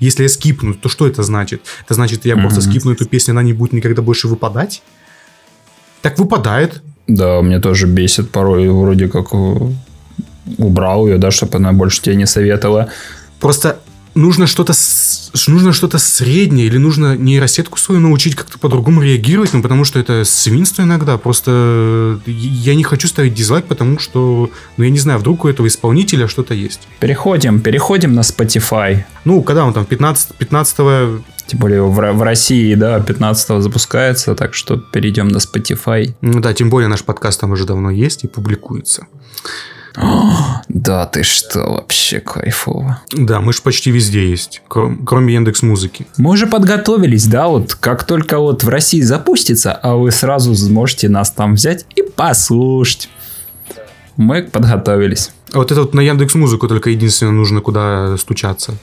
[0.00, 1.62] Если я скипну, то что это значит?
[1.84, 2.70] Это значит, я просто Мгм.
[2.70, 4.82] скипну эту песню, она не будет никогда больше выпадать?
[6.02, 6.82] Так выпадает.
[7.06, 8.68] Да, мне тоже бесит порой.
[8.68, 9.56] Вроде как э,
[10.58, 12.88] убрал ее, да, чтобы она больше тебе не советовала.
[13.40, 13.78] Просто
[14.14, 14.72] нужно что-то
[15.46, 20.24] нужно что-то среднее или нужно нейросетку свою научить как-то по-другому реагировать, ну потому что это
[20.24, 21.18] свинство иногда.
[21.18, 25.48] Просто э, я не хочу ставить дизлайк, потому что, ну я не знаю, вдруг у
[25.48, 26.88] этого исполнителя что-то есть.
[26.98, 29.04] Переходим, переходим на Spotify.
[29.24, 30.76] Ну, когда он там 15, 15
[31.46, 36.14] Тем более в России, да, 15 запускается, так что перейдем на Spotify.
[36.22, 39.06] ну да, тем более наш подкаст там уже давно есть и публикуется.
[40.68, 43.00] Да, ты что, вообще кайфово.
[43.10, 46.06] Да, мы же почти везде есть, кром- кроме Яндекс Музыки.
[46.18, 51.08] Мы уже подготовились, да, вот как только вот в России запустится, а вы сразу сможете
[51.08, 53.08] нас там взять и послушать.
[54.16, 55.30] Мы подготовились.
[55.52, 58.74] А вот это вот на Яндекс Музыку только единственное нужно куда стучаться.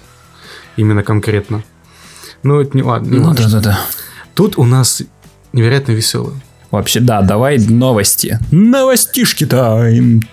[0.78, 1.64] Именно конкретно.
[2.42, 3.14] Ну, это не ладно.
[3.14, 3.50] не важно.
[3.50, 3.80] да-да-да.
[4.36, 5.04] Тут у нас
[5.54, 6.36] невероятно веселый.
[6.74, 8.40] Вообще, да, давай новости.
[8.50, 10.28] Новостишки тайм.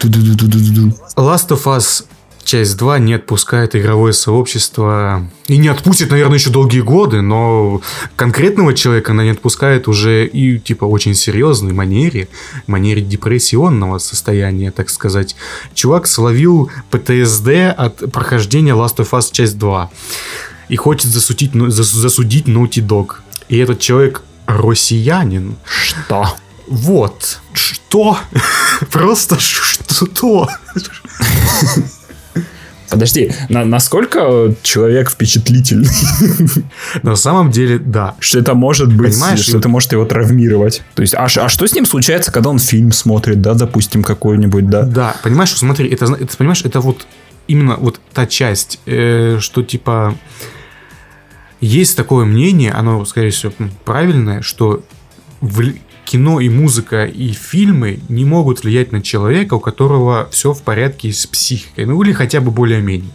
[1.14, 2.04] Last of Us
[2.44, 5.28] часть 2 не отпускает игровое сообщество.
[5.48, 7.82] И не отпустит, наверное, еще долгие годы, но
[8.16, 12.26] конкретного человека она не отпускает уже и, типа, очень серьезной манере,
[12.66, 15.36] манере депрессионного состояния, так сказать.
[15.74, 19.90] Чувак словил ПТСД от прохождения Last of Us часть 2
[20.70, 23.16] и хочет засудить, ну, зас- засудить Naughty Dog.
[23.50, 24.22] И этот человек
[24.58, 25.56] россиянин.
[25.64, 26.36] Что?
[26.66, 27.40] Вот.
[27.52, 28.18] Что?
[28.90, 30.48] Просто что?
[32.88, 35.88] Подожди, на- насколько человек впечатлительный,
[37.04, 38.16] На самом деле, да.
[38.18, 40.82] что это может быть, Понимаешь, что вот- это может его травмировать.
[40.96, 44.68] То есть, а, а что с ним случается, когда он фильм смотрит, да, допустим, какой-нибудь,
[44.68, 44.82] да?
[44.82, 47.06] Да, понимаешь, смотри, это, это понимаешь, это вот
[47.46, 50.16] именно вот та часть, э, что типа
[51.60, 53.52] есть такое мнение, оно, скорее всего,
[53.84, 54.82] правильное, что
[55.40, 55.72] в-
[56.04, 61.12] кино и музыка и фильмы не могут влиять на человека, у которого все в порядке
[61.12, 63.10] с психикой, ну или хотя бы более-менее.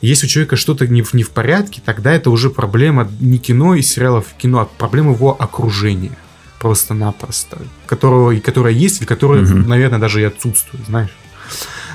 [0.00, 3.74] Если у человека что-то не в, не в порядке, тогда это уже проблема не кино
[3.74, 6.12] и сериалов кино, а проблема его окружения.
[6.60, 7.58] Просто-напросто.
[7.86, 9.68] Которого, и которая есть, и которая, Мгм.
[9.68, 11.10] наверное, даже и отсутствует, знаешь.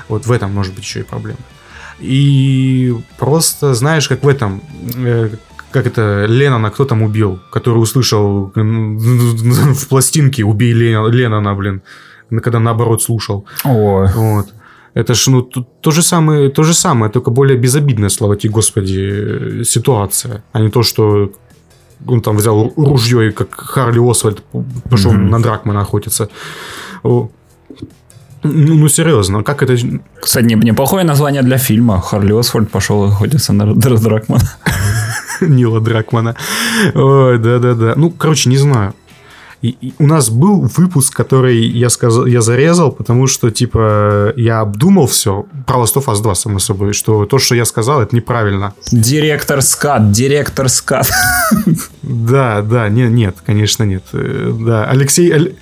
[0.08, 1.38] Вот в этом может быть еще и проблема.
[2.00, 4.62] И просто, знаешь, как в этом,
[4.96, 5.30] э,
[5.70, 11.80] как это, Леннона кто там убил, который услышал в пластинке «Убей Лена- Леннона», блин,
[12.42, 13.44] когда наоборот слушал.
[13.64, 14.08] Ой.
[14.14, 14.46] Вот.
[14.94, 18.52] Это ж, ну, то, то же самое, то же самое, только более безобидная, слава тебе,
[18.52, 21.30] Господи, э, ситуация, а не то, что
[22.08, 24.42] он там взял ружье и как Харли Освальд
[24.90, 25.30] пошел Мгм.
[25.30, 26.28] на Дракмана охотиться.
[27.04, 27.30] Ну,
[28.42, 29.76] ну, серьезно, как это...
[30.20, 32.00] Кстати, не- неплохое название для фильма.
[32.00, 34.42] Харли Освальд пошел охотиться на Др- Дракмана.
[35.48, 36.36] Нила Дракмана.
[36.94, 37.94] Ой, да-да-да.
[37.96, 38.94] Ну, короче, не знаю.
[39.62, 44.60] И, и у нас был выпуск, который я сказал, я зарезал, потому что, типа, я
[44.60, 48.16] обдумал все про Last of Us 2, само собой, что то, что я сказал, это
[48.16, 48.72] неправильно.
[48.90, 51.08] Директор скат, директор скат.
[52.02, 54.04] Да, да, не, нет, конечно, нет.
[54.12, 55.56] Э, Да, Алексей...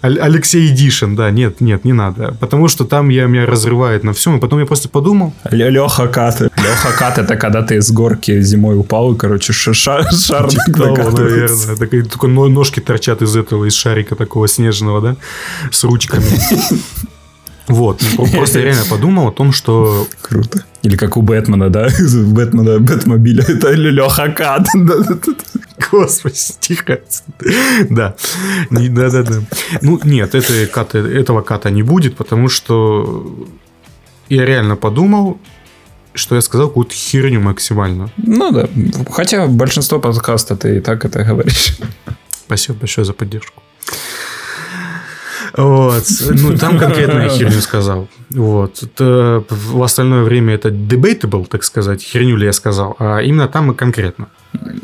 [0.00, 2.36] Алексей Дишин, да, нет, нет, не надо.
[2.40, 6.40] Потому что там я, меня разрывает на всем, и потом я просто подумал, Леха Кат.
[6.40, 10.04] Леха Кат это когда ты с горки зимой упал и, короче, шар
[10.48, 11.76] Типа наверное.
[11.76, 15.16] Такие, только но- ножки торчат из этого, из шарика такого снежного, да?
[15.70, 16.26] С ручками.
[17.68, 18.02] Вот.
[18.16, 20.06] ну, Просто я реально подумал о том, что...
[20.20, 20.64] Круто.
[20.82, 21.86] Или как у Бэтмена, да?
[21.98, 23.44] Из Бэтмена, Бэтмобиля.
[23.48, 24.68] Это Леха Кат.
[25.90, 27.00] Господи, тихо.
[27.90, 28.14] Да.
[28.70, 29.42] Да-да-да.
[29.82, 33.46] Ну, нет, это ката, этого ката не будет, потому что
[34.28, 35.38] я реально подумал,
[36.14, 38.10] что я сказал какую-то херню максимально.
[38.16, 38.68] Ну да.
[39.10, 41.76] Хотя большинство подкаста ты и так это говоришь.
[42.30, 43.62] Спасибо большое за поддержку.
[45.56, 46.04] Вот.
[46.36, 48.08] Ну, там конкретно херню сказал.
[48.30, 48.82] Вот.
[48.82, 53.72] Это, в остальное время это debatable, так сказать, херню ли я сказал, а именно там
[53.72, 54.28] и конкретно.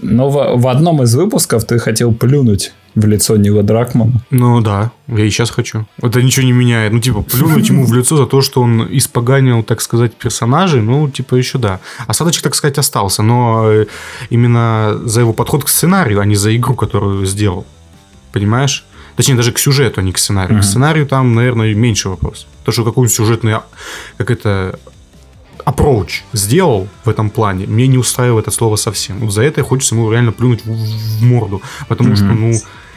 [0.03, 4.21] Но в, в одном из выпусков ты хотел плюнуть в лицо Нила Дракмана.
[4.31, 5.87] Ну да, я и сейчас хочу.
[6.01, 6.93] Это ничего не меняет.
[6.93, 11.09] Ну, типа, плюнуть ему в лицо за то, что он испоганил, так сказать, персонажей, ну,
[11.09, 11.81] типа, еще да.
[12.07, 13.87] Осадочек, так сказать, остался, но э,
[14.31, 17.65] именно за его подход к сценарию, а не за игру, которую сделал.
[18.33, 18.85] Понимаешь?
[19.17, 20.61] Точнее, даже к сюжету, а не к сценарию.
[20.61, 22.47] К сценарию там, наверное, меньше вопрос.
[22.65, 23.57] То, что какой-нибудь сюжетный,
[24.17, 24.79] как это,
[25.65, 29.19] approach сделал в этом плане, мне не устраивает это слово совсем.
[29.21, 31.63] Вот за это хочется ему реально плюнуть в, в морду.
[31.89, 32.55] Потому что, ну,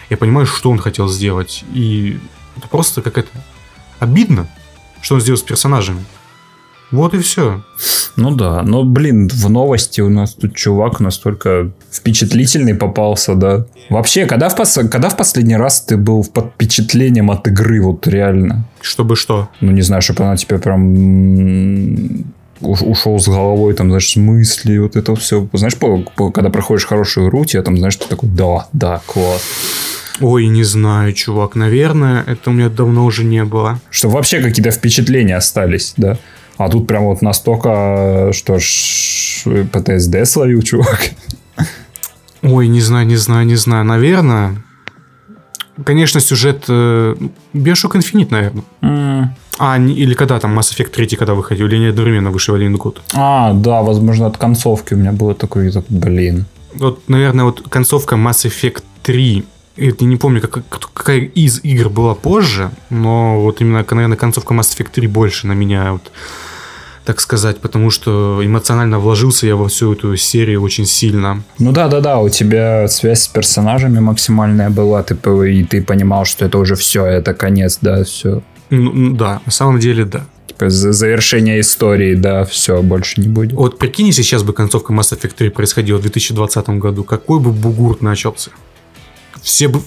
[0.10, 1.64] я понимаю, что он хотел сделать.
[1.74, 2.20] И
[2.58, 3.30] это просто как это
[4.00, 4.48] обидно,
[5.02, 6.06] что он сделал с персонажами.
[6.92, 7.62] Вот и все.
[8.16, 13.66] Ну да, но, блин, в новости у нас тут чувак настолько впечатлительный попался, да.
[13.90, 14.80] Вообще, когда в, пос...
[14.90, 18.66] когда в последний раз ты был под впечатлением от игры, вот реально?
[18.82, 19.50] Чтобы что?
[19.60, 22.24] Ну, не знаю, чтобы она тебе прям
[22.62, 25.48] ушел с головой, там, знаешь, с мысли, вот это все.
[25.54, 29.42] Знаешь, по- по- когда проходишь хорошую игру, тебе там, знаешь, ты такой, да, да, класс.
[30.22, 31.56] Ой, не знаю, чувак.
[31.56, 33.82] Наверное, это у меня давно уже не было.
[33.90, 36.18] Что вообще какие-то впечатления остались, да.
[36.58, 41.12] А тут прям вот настолько, что ж ПТСД словил, чувак.
[42.42, 43.84] Ой, не знаю, не знаю, не знаю.
[43.86, 44.56] Наверное.
[45.84, 46.66] Конечно, сюжет...
[46.70, 47.16] э,
[47.54, 48.64] Bioshock Infinite, наверное.
[48.82, 49.36] М.
[49.58, 52.56] А, не- или когда там Mass Effect 3 когда выходил, или они одновременно вышли в
[52.56, 53.02] один год.
[53.14, 56.46] А, да, возможно, от концовки у меня было такое, так, блин.
[56.76, 59.44] Вот, наверное, вот концовка Mass Effect 3
[59.78, 64.54] я не помню, как- как- какая из игр была позже, но вот именно, наверное, концовка
[64.54, 66.12] Mass Effect 3 больше на меня, вот,
[67.04, 71.44] так сказать, потому что эмоционально вложился я во всю эту серию очень сильно.
[71.60, 75.16] Ну да, да, да, у тебя связь с персонажами максимальная была, ты,
[75.52, 78.42] и ты понимал, что это уже все, это конец, да, все.
[78.70, 80.26] Ну, ну, да, на самом деле, да.
[80.48, 83.52] Типа за- завершение истории, да, все, больше не будет.
[83.54, 87.52] Вот прикинь, если сейчас бы концовка Mass Effect 3 происходила в 2020 году, какой бы
[87.52, 88.52] бугурт начался?
[89.46, 89.82] Все бы...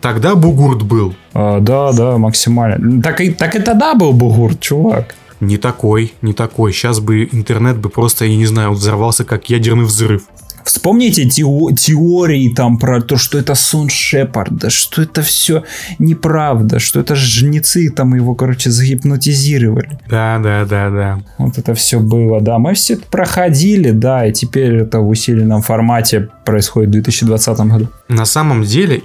[0.00, 1.14] Тогда бугурт был.
[1.32, 3.02] А, да, да, максимально.
[3.02, 5.16] Так и, так и тогда был бугур, чувак.
[5.40, 6.72] Не такой, не такой.
[6.72, 10.24] Сейчас бы интернет бы просто, я не знаю, взорвался как ядерный взрыв.
[10.70, 15.64] Вспомните тео- теории там про то, что это сон Шепарда, что это все
[15.98, 19.98] неправда, что это жнецы там его, короче, загипнотизировали.
[20.08, 21.20] Да, да, да, да.
[21.38, 22.58] Вот это все было, да.
[22.58, 27.88] Мы все это проходили, да, и теперь это в усиленном формате происходит в 2020 году.
[28.08, 29.02] На самом деле,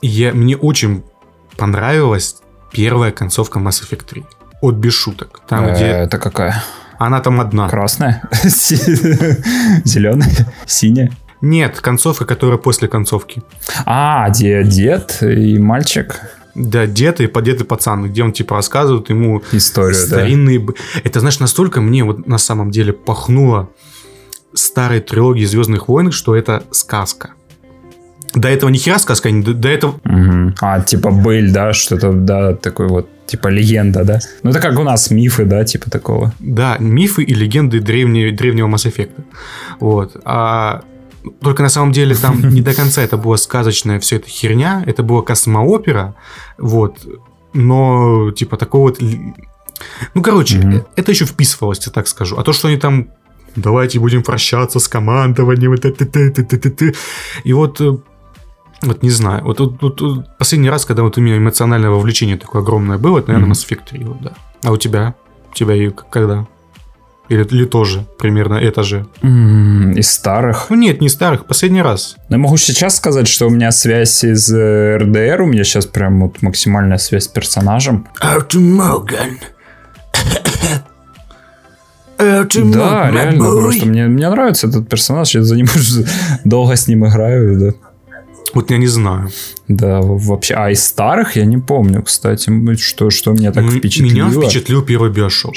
[0.00, 1.04] я, мне очень
[1.56, 2.36] понравилась
[2.72, 4.24] первая концовка Mass Effect 3.
[4.60, 5.42] Вот без шуток.
[5.48, 6.60] Там, Э, где Это какая?
[7.06, 7.68] Она там одна.
[7.68, 8.22] Красная?
[9.84, 10.30] Зеленая?
[10.66, 11.12] Синяя?
[11.40, 13.42] Нет, концовка, которая после концовки.
[13.84, 16.20] А, где дед и мальчик.
[16.54, 20.06] Да, дед и подед и пацан, где он типа рассказывает ему Историю, да.
[20.06, 20.58] старинные...
[20.58, 23.70] б- Это, знаешь, настолько мне вот на самом деле пахнуло
[24.54, 27.30] старой трилогии Звездных войн, что это сказка.
[28.34, 30.00] До этого ни хера сказка, до, до этого...
[30.04, 30.54] Мгм.
[30.60, 34.20] А, типа быль, да, что-то, да, такой вот, типа легенда, да?
[34.42, 36.32] Ну, это как у нас мифы, да, типа такого.
[36.38, 39.10] Да, мифы и легенды древнего, древнего Mass Effect.
[39.80, 40.16] Вот.
[40.24, 40.82] А
[41.40, 45.02] только на самом деле там не до конца это была сказочная вся эта херня, это
[45.02, 46.14] была космоопера,
[46.58, 47.06] вот.
[47.52, 49.00] Но, типа, такого вот...
[50.14, 52.36] Ну, короче, э, это еще вписывалось, я так скажу.
[52.38, 53.08] А то, что они там
[53.56, 56.94] давайте будем прощаться с командованием, вот это, т- т- т- т- т».
[57.44, 57.96] и вот э,
[58.82, 59.42] вот не знаю.
[59.44, 63.18] Вот, вот- вот- вот последний раз, когда вот у меня эмоциональное вовлечение такое огромное было,
[63.18, 63.52] это, наверное, Мгм.
[63.52, 64.32] Mass Effect 3, вот, да.
[64.64, 65.14] А у тебя?
[65.50, 66.46] У тебя и когда?
[67.28, 69.06] Или, или тоже примерно это же?
[69.22, 70.66] М, Из старых.
[70.70, 72.16] Ну нет, не старых, последний раз.
[72.28, 75.86] Но я могу сейчас сказать, что у меня связь из э, РДР, у меня сейчас
[75.86, 78.06] прям вот максимальная связь с персонажем.
[78.20, 79.38] Артем Морган.
[82.18, 85.66] Артем Да, реально, просто мне, мне нравится этот персонаж, я за ним
[86.44, 87.72] долго с ним играю, да.
[88.54, 89.28] Вот я не знаю.
[89.68, 90.54] Да, вообще.
[90.54, 94.28] А из старых я не помню, кстати, что, что меня так М- впечатлило.
[94.28, 95.54] Меня впечатлил первый Биошок.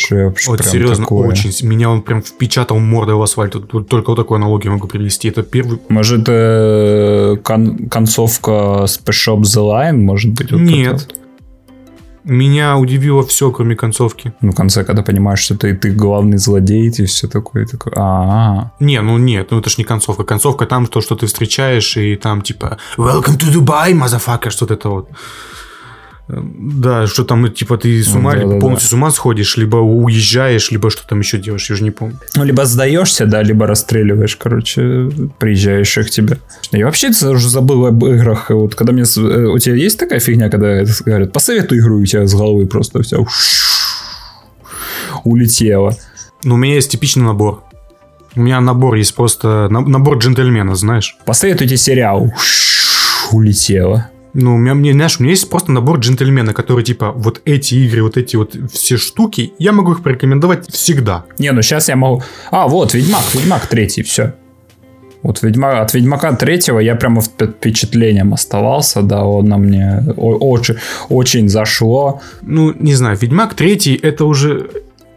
[0.47, 1.27] Вот серьезно, такое.
[1.29, 1.51] очень.
[1.67, 3.55] Меня он прям впечатал мордой в асфальт.
[3.73, 5.27] Вот только вот такую аналогию могу привести.
[5.27, 5.79] Это первый...
[5.89, 8.51] Может, э, кон- концовка
[8.85, 10.51] Spec Ops The Line, может быть?
[10.51, 10.93] вот Нет.
[10.93, 11.15] вот?
[12.25, 14.33] Меня удивило все, кроме концовки.
[14.41, 17.93] Ну, в конце, когда понимаешь, что ты, ты главный злодей, и все такое, такое.
[17.95, 20.23] А, Не, ну нет, ну это ж не концовка.
[20.23, 24.89] Концовка там то, что ты встречаешь, и там типа Welcome to Dubai, motherfucker, что-то это
[24.89, 25.09] вот.
[26.27, 28.61] Да, что там, ну, типа, ты с Ну, ума, либо да-да-да.
[28.61, 32.17] полностью с ума сходишь, либо уезжаешь, либо что там еще делаешь, я уже не помню.
[32.35, 36.37] ну, либо сдаешься, да, либо расстреливаешь, короче, приезжающих тебя.
[36.71, 38.49] Я вообще уже забыл об играх.
[38.49, 39.03] Вот когда мне...
[39.03, 42.65] э, У тебя есть такая фигня, когда говорят, посоветуй игру, и у тебя с головы
[42.65, 43.17] просто вся
[45.23, 45.95] улетела.
[46.43, 47.63] Но у меня есть типичный набор.
[48.35, 49.67] У меня набор есть просто...
[49.69, 51.15] на- Набор джентльмена, знаешь.
[51.25, 52.31] Посоветуйте сериал.
[53.31, 54.09] улетела.
[54.37, 57.75] Ну, у меня, мне, знаешь, у меня есть просто набор джентльмена, который, типа, вот эти
[57.75, 61.23] игры, вот эти вот все штуки, я могу их порекомендовать всегда.
[61.39, 62.21] Не, ну сейчас я могу...
[62.51, 64.35] А, вот, Ведьмак, Ведьмак третий, все.
[65.23, 65.79] Вот Ведьма...
[65.79, 70.75] от Ведьмака третьего я прямо впечатлением оставался, да, он на мне очень,
[71.07, 72.21] очень зашло.
[72.41, 74.69] Ну, не знаю, Ведьмак третий, это уже...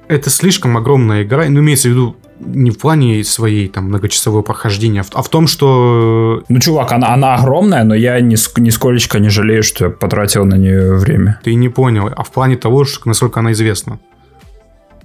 [0.06, 5.04] Это слишком огромная игра, ну, имеется в виду, не в плане своей там многочасового прохождения,
[5.12, 6.42] а в том, что...
[6.48, 10.54] Ну, чувак, она, она огромная, но я ни, нисколечко не жалею, что я потратил на
[10.54, 11.40] нее время.
[11.44, 13.98] Ты не понял, а в плане того, что, насколько она известна.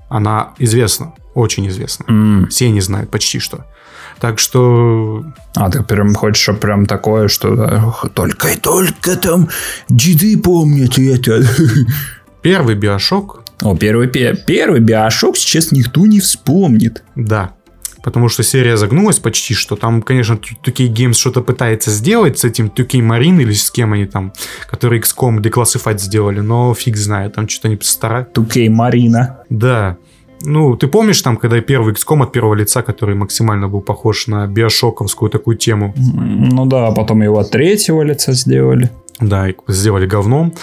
[0.10, 2.06] Она известна, очень известна.
[2.06, 2.48] Mm.
[2.48, 3.66] Все не знают почти что.
[4.20, 5.26] Так что...
[5.56, 9.50] А, ты прям хочешь, чтобы прям такое, что да, только и только там
[9.90, 11.44] деды помнят это.
[12.42, 17.04] Первый Биошок о, первый, первый Биошок сейчас никто не вспомнит.
[17.16, 17.54] Да.
[18.04, 19.78] Потому что серия загнулась почти что.
[19.78, 24.06] Там, конечно, 2K Games что-то пытается сделать с этим 2K Marine или с кем они
[24.06, 24.34] там,
[24.70, 28.38] которые XCOM Declassified сделали, но фиг знает, там что-то не постарают.
[28.38, 29.38] 2K Marina.
[29.50, 29.98] Да.
[30.42, 34.46] Ну, ты помнишь там, когда первый XCOM от первого лица, который максимально был похож на
[34.48, 35.94] биошоковскую такую тему?
[35.96, 38.90] Ну да, потом его от третьего лица сделали.
[39.22, 40.54] Да, сделали говном.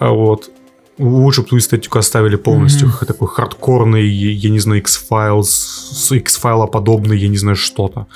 [0.00, 0.50] А вот
[0.98, 2.88] лучше бы ту эстетику оставили полностью.
[2.88, 3.06] Mm-hmm.
[3.06, 8.06] Такой хардкорный, я не знаю, X-Files, X-файла подобный, я не знаю, что-то.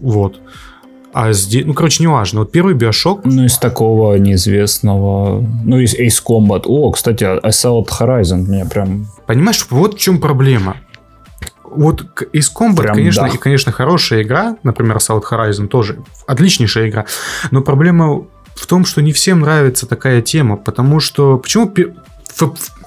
[0.00, 0.40] Вот.
[1.12, 2.40] А здесь, ну, короче, неважно.
[2.40, 3.24] Вот первый Биошок...
[3.24, 5.44] Ну, из такого неизвестного...
[5.64, 6.62] Ну, из Ace Combat.
[6.66, 9.08] О, кстати, Assault Horizon меня прям...
[9.26, 10.76] Понимаешь, вот в чем проблема.
[11.64, 13.28] Вот Ace Combat, прям конечно, да.
[13.28, 14.56] и, конечно, хорошая игра.
[14.62, 17.06] Например, Assault Horizon тоже отличнейшая игра.
[17.50, 18.26] Но проблема
[18.60, 21.38] в том, что не всем нравится такая тема, потому что...
[21.38, 21.72] Почему...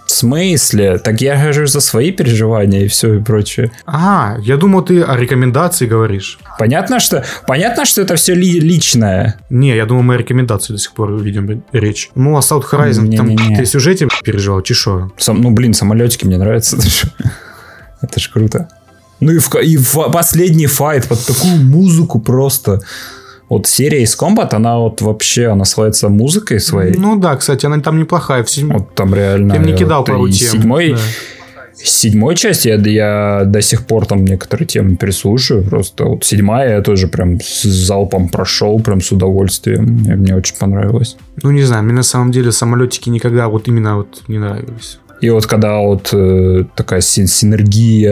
[0.06, 0.98] В смысле?
[0.98, 3.72] Так я говорю за свои переживания и все и прочее.
[3.86, 6.40] А, я думал, ты о рекомендации говоришь.
[6.60, 9.40] Понятно, что, понятно, что это все ли, личное.
[9.50, 12.10] Не, я думал, мы о рекомендации до сих пор видим речь.
[12.16, 13.56] Ну, а South Horizon, не, там не, не.
[13.56, 15.12] ты сюжете переживал, чешо?
[15.18, 16.78] Сам, ну, блин, самолетики мне нравятся.
[18.02, 18.68] Это ж круто.
[19.20, 22.82] Ну и в, и в последний файт под такую музыку просто.
[23.50, 26.96] Вот серия из Combat, она вот вообще, она славится музыкой своей.
[26.96, 28.44] Ну да, кстати, она там неплохая.
[28.44, 28.74] В седьм...
[28.74, 29.56] Вот там реально...
[29.56, 30.50] Ты мне кидал вот, пару тем.
[30.50, 30.94] Седьмой...
[30.94, 31.00] Да.
[31.76, 35.64] Седьмой части я, я до сих пор там некоторые темы переслушаю.
[35.64, 39.86] Просто вот седьмая я тоже прям с залпом прошел, прям с удовольствием.
[39.86, 41.18] Мне, мне очень понравилось.
[41.42, 45.00] Ну, не знаю, мне на самом деле самолетики никогда вот именно вот не нравились.
[45.24, 48.12] И вот когда вот э, такая синергия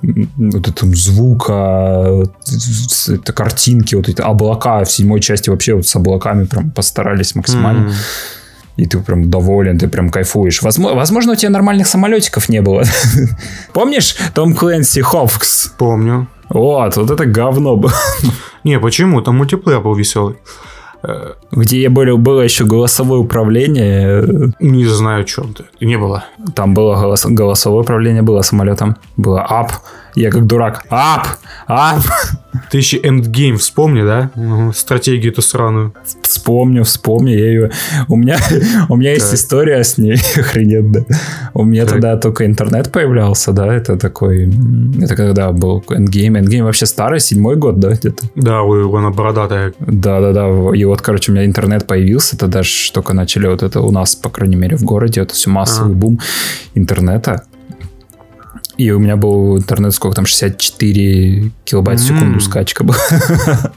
[0.00, 0.28] mm-hmm.
[0.38, 2.22] вот этого звука,
[3.08, 7.88] это картинки, вот эти облака в седьмой части вообще вот с облаками прям постарались максимально.
[7.88, 8.76] Mm-hmm.
[8.76, 10.62] И ты прям доволен, ты прям кайфуешь.
[10.62, 12.84] Возможно, возможно, у тебя нормальных самолетиков не было.
[13.74, 15.74] Помнишь Том Клэнси Ховкс?
[15.76, 16.26] Помню.
[16.48, 17.92] Вот, вот это говно было.
[18.64, 19.20] Не, почему?
[19.20, 20.36] Там мультиплеер был веселый.
[21.52, 24.52] Где было, было еще голосовое управление.
[24.60, 25.64] Не знаю, что это.
[25.80, 26.24] Не было.
[26.54, 28.96] Там было голос, голосовое управление, было самолетом.
[29.16, 29.72] Было ап.
[30.14, 30.84] Я как дурак.
[30.90, 31.26] Ап!
[31.66, 32.02] Ап!
[32.70, 34.30] Ты еще Endgame вспомни, да?
[34.34, 34.72] Угу.
[34.72, 35.94] Стратегию эту сраную.
[36.22, 37.38] Вспомню, вспомню.
[37.38, 37.70] Я ее...
[38.08, 38.38] У меня,
[38.88, 40.14] у меня есть история с ней.
[40.36, 41.00] Охренеть, да.
[41.54, 41.94] У меня так.
[41.94, 43.74] тогда только интернет появлялся, да?
[43.74, 44.52] Это такой...
[45.00, 46.42] Это когда был Endgame.
[46.42, 48.24] Endgame вообще старый, седьмой год, да, где-то?
[48.34, 49.72] Да, у она бородатая.
[49.78, 50.48] Да-да-да.
[50.74, 52.36] И вот, короче, у меня интернет появился.
[52.36, 55.20] Тогда же только начали вот это у нас, по крайней мере, в городе.
[55.20, 55.96] Это все массовый а.
[55.96, 56.18] бум
[56.74, 57.44] интернета.
[58.78, 62.96] И у меня был интернет, сколько там, 64 килобайт в секунду скачка была.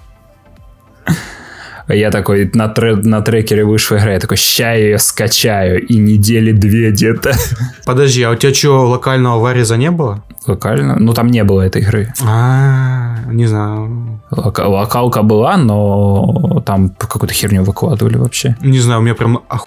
[1.88, 5.98] Я такой на, тре- на трекере вышел игра, я такой, ща я ее скачаю, и
[5.98, 7.34] недели две где-то.
[7.86, 10.24] Подожди, а у тебя что, локального вариза не было?
[10.48, 10.96] Локально?
[11.00, 12.14] Ну, там не было этой игры.
[12.26, 14.22] А, не знаю.
[14.30, 18.56] Лока- локалка была, но там какую-то херню выкладывали вообще.
[18.62, 19.66] Не знаю, у меня прям оху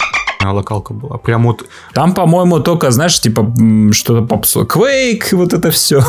[0.53, 1.19] локалка была.
[1.19, 1.65] Прям вот...
[1.93, 3.55] Там, по-моему, только, знаешь, типа
[3.93, 4.61] что-то попсо.
[4.61, 6.01] Quake, вот это все.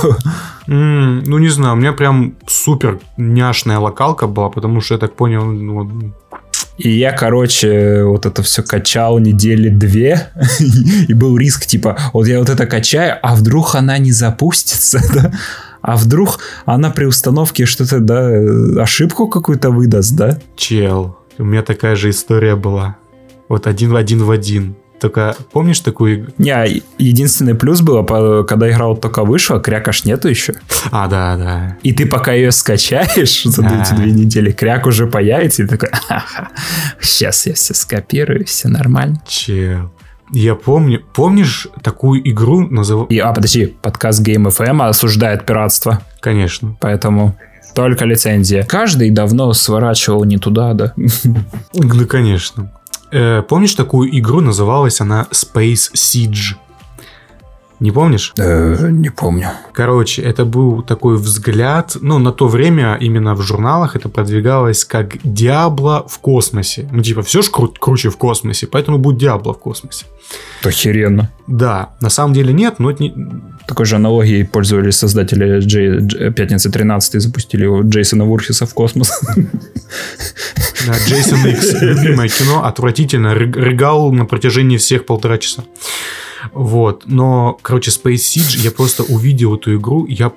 [0.68, 5.16] Mm, ну, не знаю, у меня прям супер няшная локалка была, потому что я так
[5.16, 6.14] понял, ну,
[6.78, 10.30] и я, короче, вот это все качал недели две,
[11.08, 15.32] и был риск, типа, вот я вот это качаю, а вдруг она не запустится, да?
[15.82, 20.40] А вдруг она при установке что-то, да, ошибку какую-то выдаст, да?
[20.58, 22.98] Чел, у меня такая же история была.
[23.48, 24.76] Вот один в один в один.
[25.00, 26.34] Только помнишь такую...
[26.38, 28.04] Не, единственный плюс было,
[28.44, 30.56] когда игра вот только вышла, крякаш нету еще.
[30.92, 31.78] А, да, да.
[31.84, 33.82] И ты пока ее скачаешь за а.
[33.82, 36.50] эти две недели, кряк уже появится, и такой, ха-ха,
[37.02, 39.22] сейчас я все скопирую, все нормально.
[39.28, 39.92] Чел.
[40.32, 43.06] Я помню, помнишь такую игру называл...
[43.06, 46.02] И, а, подожди, подкаст Game FM осуждает пиратство.
[46.20, 46.78] Конечно.
[46.80, 47.38] Поэтому
[47.76, 48.64] Только лицензия.
[48.64, 50.94] Каждый давно сворачивал не туда, да.
[51.74, 52.72] Да, конечно.
[53.16, 56.56] Э, помнишь такую игру, называлась она Space Siege?
[57.80, 58.34] Не помнишь?
[58.38, 59.48] Э, не помню.
[59.74, 65.18] Короче, это был такой взгляд, ну, на то время именно в журналах это продвигалось как
[65.24, 66.90] Диабло в космосе.
[66.92, 70.06] Ну, типа, все ж кру- круче в космосе, поэтому будет Диабло в космосе.
[70.64, 71.30] Охеренно.
[71.48, 73.14] Да, на самом деле нет, но это не...
[73.68, 76.00] Такой же аналогией пользовались создатели Джей...
[76.00, 79.12] Дж- Пятницы 13 и запустили его Джейсона Вурхиса в космос.
[80.88, 85.64] Да, Джейсон Икс, любимое кино, отвратительно, рыг- рыгал на протяжении всех полтора часа.
[86.54, 90.32] Вот, но, короче, Space Siege, я просто увидел эту игру, я...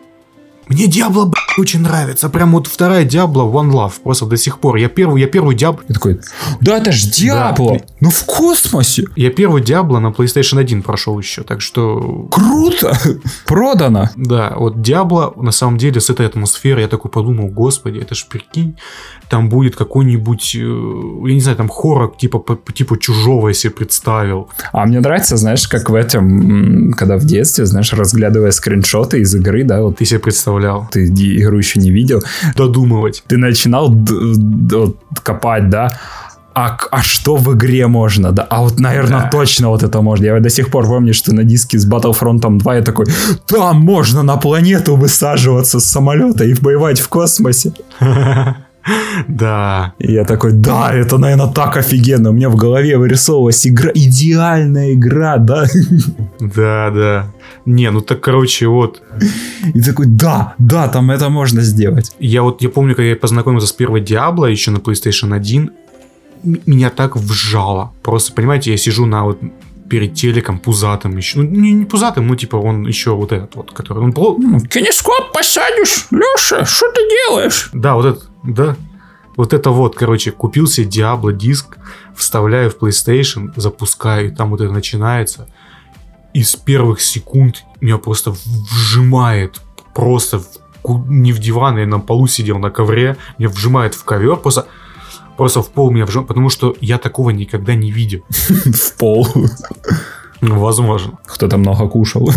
[0.69, 2.29] Мне Диабло, очень нравится.
[2.29, 4.77] Прям вот вторая Диабло One Love, просто до сих пор.
[4.77, 5.83] Я первый, я первый Диабло...
[5.89, 6.21] И такой,
[6.61, 7.79] да это ж Диабло!
[8.01, 9.05] Ну в космосе!
[9.17, 12.29] Я первый Диабло на PlayStation 1 прошел еще, так что...
[12.31, 12.97] Круто!
[13.47, 14.11] Продано!
[14.17, 18.27] Да, вот Диабло, на самом деле, с этой атмосферой, я такой подумал, господи, это ж
[18.29, 18.77] прикинь,
[19.29, 23.73] там будет какой-нибудь, э, я не знаю, там хоррор типа, по, типу чужого я себе
[23.73, 24.49] представил.
[24.73, 29.65] А мне нравится, знаешь, как в этом, когда в детстве, знаешь, разглядывая скриншоты из игры,
[29.65, 30.21] да, вот Ты себе
[30.59, 30.89] представлял.
[30.91, 32.21] ты игру еще не видел,
[32.57, 33.23] Додумывать.
[33.29, 33.95] ты начинал
[35.23, 35.91] копать, да,
[36.55, 38.43] а, а что в игре можно, да?
[38.51, 39.29] А вот, наверное, Да.
[39.31, 40.25] точно вот это можно.
[40.25, 43.07] Я до сих пор помню, что на диске с Battlefront 2 я такой,
[43.47, 47.73] там можно на планету высаживаться с самолета и воевать в космосе.
[49.29, 49.93] Да.
[49.99, 52.31] И я такой, да, это, наверное, так офигенно.
[52.31, 55.67] У меня в голове вырисовывалась игра, идеальная игра, да.
[56.41, 57.27] Да, да.
[57.69, 59.03] Не, ну так, короче, вот.
[59.75, 62.13] И такой, да, да, там это можно сделать.
[62.19, 65.71] Я вот, я помню, когда я познакомился с первой Диабло еще на PlayStation 1,
[66.45, 67.93] м- меня так вжало.
[68.03, 69.39] Просто, понимаете, я сижу на вот
[69.91, 71.39] перед телеком пузатым еще.
[71.39, 74.03] Ну, не, не пузатым, ну, типа, он еще вот этот вот, который...
[74.03, 77.71] Он пло- Ну, Кинескоп посадишь, Леша, что ты делаешь?
[77.75, 78.77] Да, вот это, да.
[79.37, 81.77] Вот это вот, короче, купил себе Diablo диск,
[82.17, 85.49] вставляю в PlayStation, запускаю, и там вот это начинается.
[86.35, 88.35] И с первых секунд меня просто
[88.71, 89.61] вжимает,
[89.95, 90.47] просто в
[91.09, 94.67] не в диван, я на полу сидел на ковре, меня вжимает в ковер, просто,
[95.37, 98.23] просто в пол меня вжимает, потому что я такого никогда не видел.
[98.31, 99.29] В пол.
[100.41, 101.19] Ну, возможно.
[101.27, 102.31] Кто-то много кушал.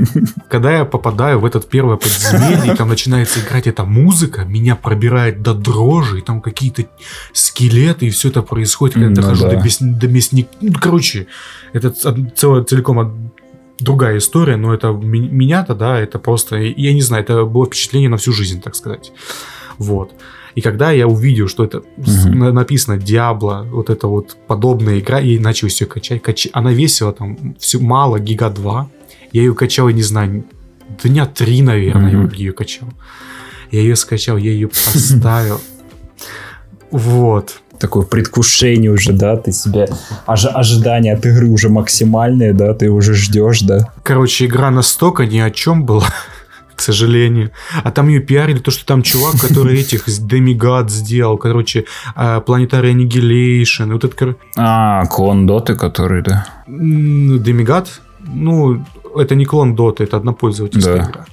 [0.48, 5.42] Когда я попадаю в этот первое подземелье, и там начинается играть эта музыка, меня пробирает
[5.42, 6.84] до дрожи, и там какие-то
[7.32, 9.50] скелеты, и все это происходит, когда я Ну дохожу да.
[9.50, 10.48] до, до мясника.
[10.60, 11.26] Ну, короче,
[11.72, 13.30] это ц- целая, целиком
[13.78, 18.16] другая история, но это меня-то, да, это просто, я не знаю, это было впечатление на
[18.16, 19.12] всю жизнь, так сказать.
[19.78, 20.12] Вот.
[20.54, 25.40] И когда я увидел, что это на- написано Диабло, вот это вот подобная игра, я
[25.40, 26.22] начал все качать.
[26.22, 28.88] кач- Она весила там все мало, гига 2.
[29.32, 30.44] Я ее качал, я не знаю,
[31.02, 32.30] дня три, наверное, Мгм.
[32.32, 32.88] я ее качал.
[33.72, 35.60] Я ее скачал, я ее поставил.
[36.90, 37.60] Вот.
[37.80, 39.88] Такое предвкушение уже, да, ты себе...
[40.26, 43.92] ожи- ожидания от игры уже максимальные, да, ты уже ждешь, да.
[44.04, 46.06] Короче, игра настолько ни о чем была,
[46.74, 47.50] к сожалению.
[47.84, 52.92] А там ее пиарили, то, что там чувак, который этих Demigod сделал, короче, а, Planetary
[52.94, 56.46] Annihilation, вот это, кор- А, клон Доты, который, да.
[56.68, 57.86] Demigod,
[58.26, 58.84] ну,
[59.16, 61.10] это не клон Доты, это однопользовательская Да.
[61.10, 61.24] игра.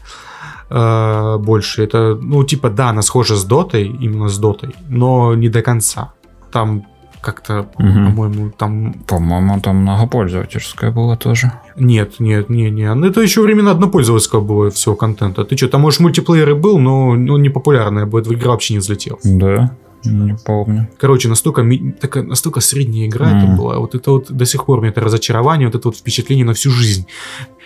[0.69, 5.49] А, больше это, ну, типа, да, она схожа с Дотой, именно с Дотой, но не
[5.49, 6.13] до конца.
[6.51, 6.85] Там
[7.21, 8.05] как-то, Мгм.
[8.15, 8.93] по-моему, там...
[9.07, 11.51] По-моему, там многопользовательская была тоже.
[11.75, 12.93] Нет, нет, не, не.
[12.93, 15.43] Ну, Это еще времена однопользовательского было всего контента.
[15.45, 18.79] Ты что, там, может, мультиплеер и был, но он не популярный, будет игра вообще не
[18.79, 19.19] взлетел.
[19.23, 19.71] Да,
[20.03, 20.87] не помню.
[20.99, 21.63] Короче, настолько,
[21.99, 23.55] такая, настолько средняя игра это Мгм.
[23.57, 23.77] была.
[23.79, 26.71] Вот это вот до сих пор мне это разочарование, вот это вот впечатление на всю
[26.71, 27.05] жизнь.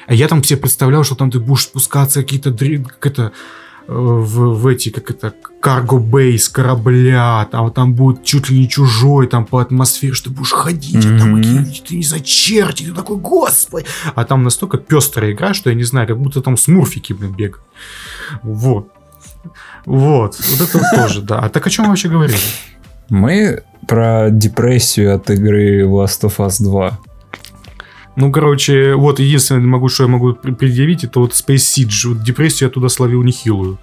[0.07, 3.31] А я там себе представлял, что там ты будешь спускаться какие-то как это
[3.87, 9.27] в, в эти, как это, карго бейс, корабля, там, там будет чуть ли не чужой,
[9.27, 12.93] там по атмосфере, что ты будешь ходить, а там какие ты не за черти, ты
[12.93, 13.85] такой, господи.
[14.15, 17.63] А там настолько пестрая игра, что я не знаю, как будто там смурфики, блин, бегают.
[18.43, 18.89] Вот.
[19.85, 20.39] Вот.
[20.39, 21.39] Вот это вот тоже, да.
[21.39, 22.39] А так о чем мы вообще говорили?
[23.09, 26.99] Мы про депрессию от игры Last of Us 2.
[28.15, 32.07] Ну, короче, вот единственное, могу, что я могу предъявить, это вот Space Siege.
[32.09, 33.77] Вот депрессию я туда словил нехилую.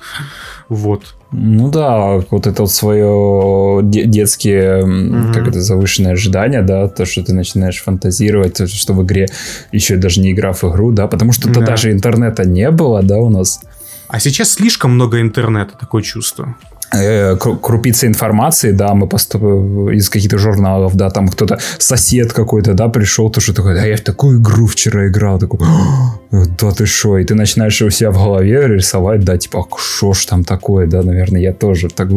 [0.68, 1.14] Вот.
[1.32, 5.32] Ну да, вот это вот свое де- детские, Мгм.
[5.32, 9.26] как это, завышенные ожидания, да, то, что ты начинаешь фантазировать, то, что в игре,
[9.72, 11.54] еще даже не играв в игру, да, потому что Да.
[11.54, 13.60] тогда же интернета не было, да, у нас.
[14.08, 16.54] А сейчас слишком много интернета, такое чувство.
[16.94, 19.42] Э, кру- крупицы информации, да, мы поступ...
[19.92, 23.96] из каких-то журналов, да, там кто-то, сосед какой-то, да, пришел, то что такой, да, я
[23.96, 28.10] в такую игру вчера играл, такой, «А, да ты шо, и ты начинаешь у себя
[28.10, 32.08] в голове рисовать, да, типа, а что ж там такое, да, наверное, я тоже так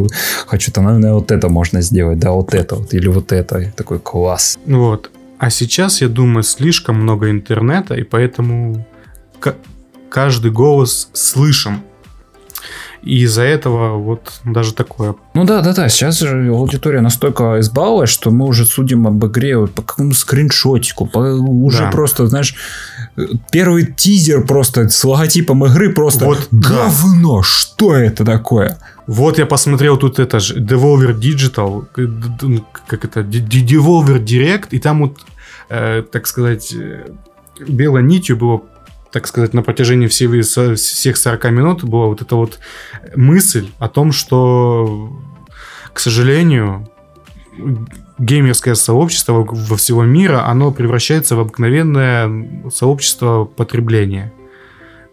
[0.47, 3.65] хочу, то, наверное, вот это можно сделать, да, вот это вот, или вот это, и
[3.65, 4.57] такой класс.
[4.65, 5.11] Вот.
[5.37, 8.85] А сейчас, я думаю, слишком много интернета, и поэтому
[9.39, 9.55] ка-
[10.09, 11.81] каждый голос слышим.
[13.05, 15.13] И из-за этого вот даже такое.
[15.35, 15.89] Ну да, да, да.
[15.89, 21.05] Сейчас же аудитория настолько избаловалась, что мы уже судим об игре вот по какому скриншотику,
[21.05, 21.91] по, уже Да.
[21.91, 22.55] просто, знаешь,
[23.51, 26.69] первый тизер просто с логотипом игры просто Вот, да.
[26.69, 27.43] говно.
[27.43, 28.77] Что это такое?
[29.07, 35.01] Вот я посмотрел тут это же Devolver Digital, д- как это, Devolver Direct, и там
[35.01, 35.17] вот,
[35.69, 37.11] э, так сказать, э,
[37.67, 38.61] белой нитью было,
[39.15, 40.27] так сказать, на протяжении всей,
[40.75, 42.59] всех 40 минут была вот эта вот
[43.15, 45.09] мысль о том, что,
[45.93, 46.89] к сожалению,
[48.19, 54.33] геймерское сообщество во- во всего мира, оно превращается в обыкновенное сообщество потребления.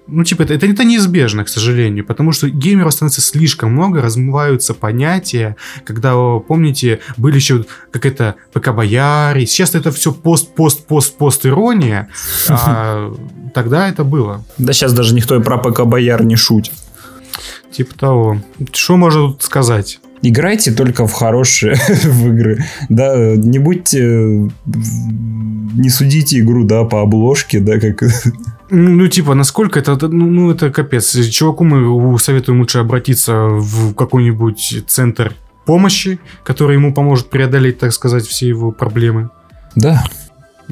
[0.08, 4.74] Ну, типа, это, это, это неизбежно, к сожалению, потому что геймеров становится слишком много, размываются
[4.74, 12.08] понятия, когда, помните, были еще как это ПК-бояре, сейчас это все пост-пост-пост-пост-ирония,
[12.48, 13.14] а
[13.54, 14.44] тогда это было.
[14.58, 16.74] Да сейчас даже никто и про ПК Бояр не шутит.
[17.70, 18.42] Типа того.
[18.72, 20.00] Что можно тут сказать?
[20.22, 22.64] Играйте только в хорошие в игры.
[22.88, 24.50] Да, не будьте...
[25.74, 28.02] Не судите игру, да, по обложке, да, как...
[28.70, 31.14] Ну, типа, насколько это, ну, ну, это капец.
[31.28, 38.24] Чуваку мы советуем лучше обратиться в какой-нибудь центр помощи, который ему поможет преодолеть, так сказать,
[38.24, 39.30] все его проблемы.
[39.74, 40.04] Да,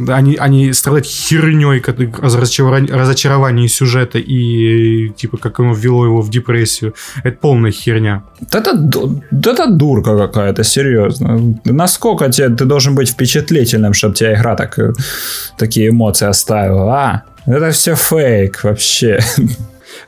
[0.08, 1.82] они, они страдать херней,
[2.20, 6.94] разочарование, разочарование сюжета и типа как оно ввело его в депрессию.
[7.24, 8.22] Это полная херня.
[8.52, 8.70] Это,
[9.30, 11.56] это дурка какая-то, серьезно.
[11.64, 14.92] Насколько тебе, ты должен быть впечатлительным, чтобы тебя игра так, э,
[15.58, 17.22] такие эмоции оставила, а?
[17.46, 19.20] Это все фейк вообще.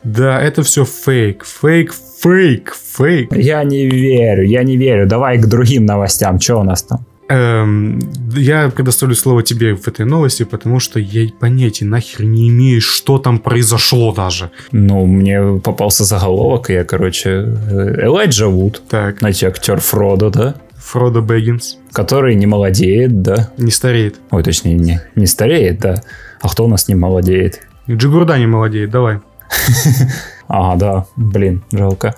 [0.05, 3.33] Да, это все фейк, фейк, фейк, фейк.
[3.37, 5.07] Я не верю, я не верю.
[5.07, 6.41] Давай к другим новостям.
[6.41, 7.07] Что у нас там?
[7.33, 7.99] Эм,
[8.35, 13.17] я предоставлю слово тебе в этой новости, потому что я понятия нахер не имею, что
[13.17, 14.51] там произошло даже.
[14.71, 20.57] Ну, мне попался заголовок, и я, короче, э, Элайджа Вуд, Так, знаете, актер Фродо, да?
[20.77, 23.51] Фродо Бэггинс Который не молодеет, да?
[23.57, 24.17] не стареет.
[24.31, 26.03] Ой, точнее, не, не стареет, да.
[26.43, 27.61] А кто у нас не молодеет?
[27.89, 29.21] Джигурда не молодеет, давай.
[30.49, 32.15] А, да, блин, жалко.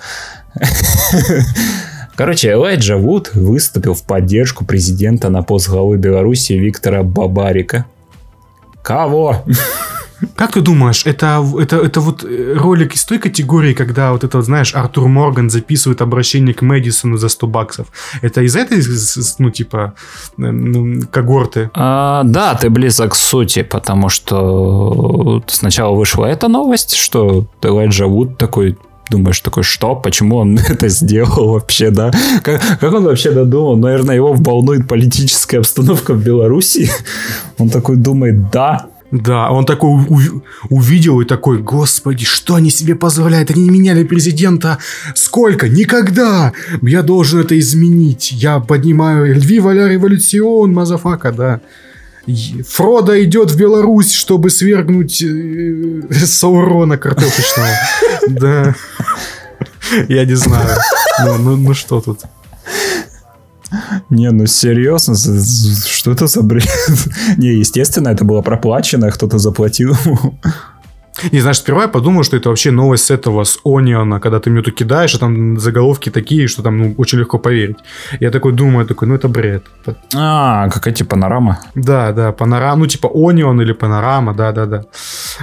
[2.16, 7.86] Короче, Элайджа Вуд выступил в поддержку президента на пост главы Беларуси Виктора Бабарика.
[8.82, 9.42] Кого?
[10.36, 14.38] Как ты думаешь, это, это, это вот э, ролик из той категории, когда вот это,
[14.38, 17.88] вот, знаешь, Артур Морган записывает обращение к Мэдисону за 100 баксов?
[18.22, 18.80] Это из этой,
[19.38, 19.94] ну, типа,
[20.38, 21.70] э, ну, когорты?
[21.74, 28.38] А, да, ты близок к сути, потому что сначала вышла эта новость, что Элайджа Вуд
[28.38, 28.78] такой
[29.14, 29.94] думаешь такой, что?
[29.94, 32.10] Почему он это сделал вообще, да?
[32.42, 33.76] Как, как он вообще додумал?
[33.76, 36.90] Наверное, его волнует политическая обстановка в Беларуси.
[37.58, 39.90] Он такой думает, да, Да, он такой
[40.70, 43.50] увидел и такой, господи, что они себе позволяют?
[43.50, 44.78] Они не меняли президента
[45.14, 45.68] сколько?
[45.68, 46.52] Никогда!
[46.82, 48.32] Я должен это изменить.
[48.32, 51.60] Я поднимаю Viva la revolución, motherfucker, да.
[52.26, 57.70] И Фродо идет в Беларусь, чтобы свергнуть э, Саурона картофельного.
[58.28, 58.74] Да.
[60.08, 60.78] Я не знаю.
[61.24, 62.20] Ну, ну, ну что тут?
[64.08, 66.68] Не, ну серьезно, что это за бред?
[67.36, 69.96] Не, естественно, это было проплачено, кто-то заплатил
[71.30, 74.50] И знаешь, сперва я подумал, что это вообще новость с этого, с Ониона, когда ты
[74.50, 77.76] минуту кидаешь, а там заголовки такие, что там ну, очень легко поверить.
[78.20, 79.64] Я такой думаю, такой, ну это бред.
[80.14, 81.60] А, какая типа панорама.
[81.74, 84.84] Да, да, панорама, ну типа Онион или панорама, да, да, да.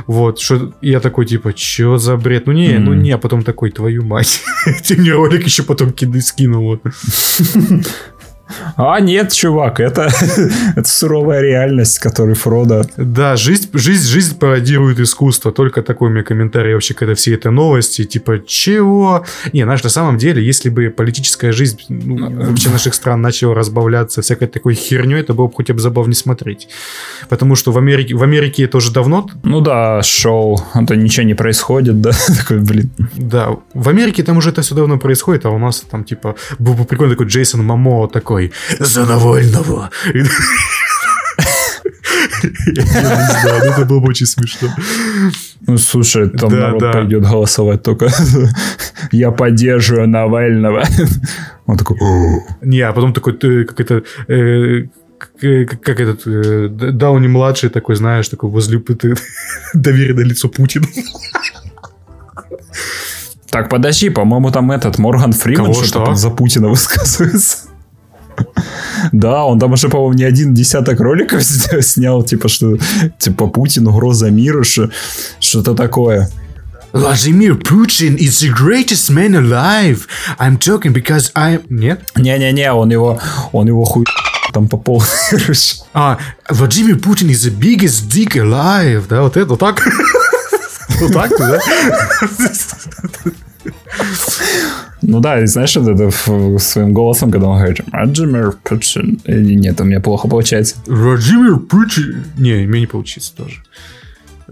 [0.07, 2.47] Вот, что я такой, типа, что за бред?
[2.47, 3.01] Ну не, ну М.
[3.01, 4.41] не, а потом такой, твою мать.
[4.87, 6.63] Ты мне ролик еще потом киды скинул.
[6.63, 6.81] Вот.
[8.75, 10.09] А, нет, чувак, это,
[10.75, 12.83] это суровая реальность, которой Фродо...
[12.97, 15.51] Да, жизнь, жизнь, жизнь пародирует искусство.
[15.51, 19.25] Только такой у меня комментарий вообще, когда все это новости, типа, чего?
[19.53, 24.21] Не, знаешь, на самом деле, если бы политическая жизнь ну, вообще наших стран начала разбавляться
[24.21, 26.67] всякой такой херней, это было бы хотя бы забавнее смотреть.
[27.29, 31.25] Потому что в Америке, в Америке это уже давно, Ну да, шоу, а то ничего
[31.25, 32.11] не происходит, да?
[32.39, 32.91] Такой, блин.
[33.15, 36.73] да, в Америке там уже это все давно происходит, а у нас там типа был
[36.73, 38.40] бы прикольный такой Джейсон Мамо такой
[38.79, 39.89] за Навального.
[40.13, 40.21] Я
[42.43, 44.69] не знаю, ну это было бы очень смешно.
[45.67, 46.91] Ну, слушай, там Да, народ да.
[46.91, 48.09] пойдет голосовать только
[49.11, 50.83] «Я поддерживаю Навального».
[51.67, 51.97] Он такой.
[52.61, 54.85] Не, а потом такой, ты, как это, э,
[55.65, 59.15] как, этот э, Д- Дауни младший такой, знаешь, такой возле ты,
[59.73, 60.87] доверенное лицо Путина.
[63.51, 67.60] Так, подожди, по-моему, там этот Морган Фриман что-то за Путина высказывается.
[69.11, 72.77] Да, он там уже, по-моему, не один десяток роликов снял, типа, что,
[73.17, 74.89] типа, Путин, угроза миру, что-
[75.39, 76.29] что-то такое.
[76.93, 80.07] Владимир Путин is the greatest man alive.
[80.39, 81.59] I'm talking because I...
[81.69, 82.01] Нет?
[82.15, 83.19] Не-не-не, он его,
[83.53, 84.05] он его хуй
[84.51, 85.77] там по короче.
[85.93, 86.17] А,
[86.49, 89.05] Владимир Путин is the biggest dick alive.
[89.09, 89.81] Да, вот это, вот так.
[90.99, 91.59] Вот так, да?
[95.01, 96.11] Ну да, и знаешь, вот это
[96.59, 99.19] своим голосом, когда он говорит «Владимир Путин».
[99.25, 100.75] И Нет, у меня плохо получается.
[100.85, 102.23] Владимир Путин...
[102.37, 103.63] Не, мне не получится тоже.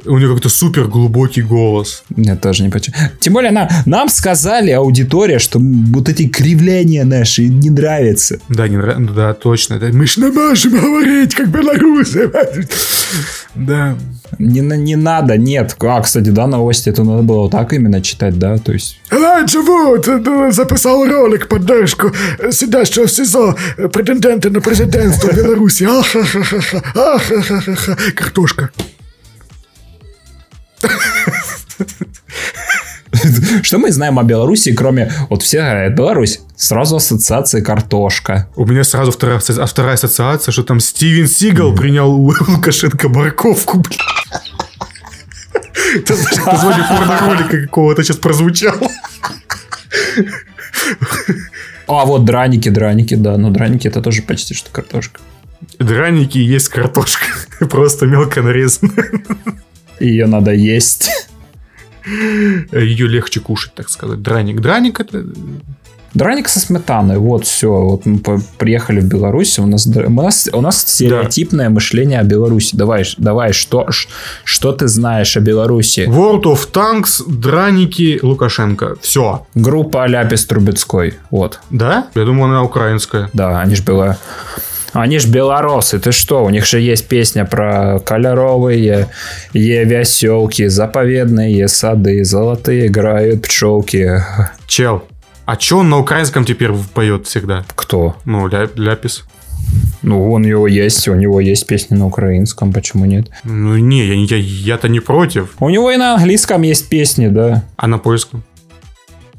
[0.06, 2.04] У него как-то супер глубокий голос.
[2.16, 2.96] Нет, тоже не почему.
[3.20, 8.40] Тем более нам, нам сказали, аудитория, что вот эти кривляния наши не нравятся.
[8.50, 9.14] Да, не нравится.
[9.14, 9.80] Да, точно.
[9.80, 9.88] Да.
[9.92, 12.32] Мы ж не можем говорить, как белорусы.
[13.56, 13.98] Да.
[14.38, 15.76] Не, не надо, нет.
[15.80, 19.00] А, кстати, да, новости, это надо было вот так именно читать, да, то есть...
[19.10, 22.12] Раньше вот э, записал ролик поддержку
[22.52, 23.56] сидящего в СИЗО
[23.92, 25.84] претендента на президентство Беларуси.
[25.84, 27.98] Ахахаха, ахахаха.
[28.16, 28.70] Картошка.
[33.64, 35.12] Что мы знаем о Беларуси, кроме...
[35.30, 38.48] Вот все говорят, Беларусь, сразу ассоциация картошка.
[38.56, 43.84] У меня сразу вторая, а вторая ассоциация, что там Стивен Сигал принял у Лукашенко морковку.
[45.96, 48.90] Это знаешь, название порно-ролика какого-то сейчас прозвучало.
[51.88, 55.20] А вот драники, драники, да, но драники это тоже почти что картошка.
[55.80, 57.26] Драники есть картошка.
[57.70, 59.12] Просто мелко нарезанная.
[60.00, 61.10] Ее надо есть.
[62.06, 64.22] Ее легче кушать, так сказать.
[64.22, 64.62] Драник.
[64.62, 65.26] Драник это...
[66.16, 67.70] Драник со сметаной, вот все.
[67.70, 68.20] Вот мы
[68.58, 72.76] приехали в Беларусь, у нас, у нас, у нас стереотипное мышление о Беларуси.
[72.76, 73.88] Давай, давай, что,
[74.44, 76.08] что ты знаешь о Беларуси?
[76.10, 78.96] World of Tanks, драники, Лукашенко.
[79.02, 79.46] Все.
[79.54, 81.60] Группа Аляпис Трубецкой, вот.
[81.70, 82.08] Да?
[82.16, 83.30] Я думаю, она украинская.
[83.34, 84.18] Да, они ж бела...
[84.94, 86.44] Они ж белорусы, ты что?
[86.44, 89.08] У них же есть песня про кольоровые
[89.54, 94.24] е веселки, заповедные сады, золотые играют пчелки.
[94.68, 95.04] Чел.
[95.46, 97.66] А чё он на украинском теперь поет всегда?
[97.76, 98.16] Кто?
[98.26, 99.26] Ну, ля- ляпис.
[100.02, 103.30] Ну, у него есть, у него есть песни на украинском, почему нет?
[103.44, 105.56] Ну, не, я, я, я-то не против.
[105.60, 107.64] У него и на английском есть песни, да.
[107.78, 108.44] А на польском?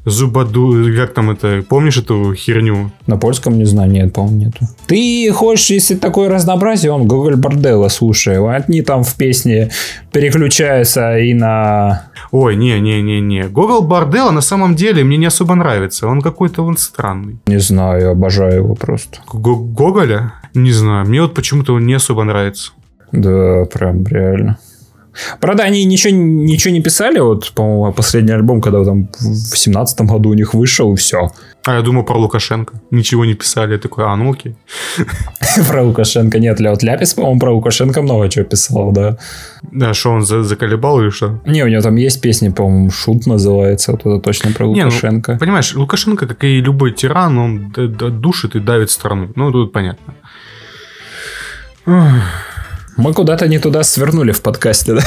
[0.05, 2.91] Зубаду, как там это, помнишь эту херню?
[3.05, 4.65] На польском не знаю, нет, по-моему, нету.
[4.87, 8.37] Ты хочешь, если такое разнообразие, он Google Борделла, слушай.
[8.55, 9.69] Они там в песне
[10.11, 12.07] переключаются и на...
[12.31, 13.43] Ой, не-не-не-не.
[13.49, 16.07] Гогол Борделла на самом деле мне не особо нравится.
[16.07, 17.37] Он какой-то он странный.
[17.45, 19.19] Не знаю, обожаю его просто.
[19.31, 20.33] Го- Гоголя?
[20.53, 21.05] Не знаю.
[21.07, 22.71] Мне вот почему-то он не особо нравится.
[23.11, 24.57] Да, прям реально.
[25.39, 30.29] Правда, они ничего, ничего не писали, вот, по-моему, последний альбом, когда там в семнадцатом году
[30.29, 31.29] у них вышел, и все.
[31.63, 32.81] А я думал про Лукашенко.
[32.89, 33.73] Ничего не писали.
[33.73, 34.55] Я такой, а, ну окей.
[35.69, 36.59] Про Лукашенко нет.
[36.59, 39.17] Вот Ляпис, по-моему, про Лукашенко много чего писал, да.
[39.71, 41.39] Да, что он за- заколебал или что?
[41.45, 45.37] Не, у него там есть песни, по-моему, Шут называется, вот это точно про ну, Лукашенко.
[45.39, 49.29] Понимаешь, Лукашенко, как и любой тиран, он душит и давит страну.
[49.35, 50.15] Ну, тут понятно.
[52.97, 55.03] Мы куда-то не туда свернули в подкасте, да?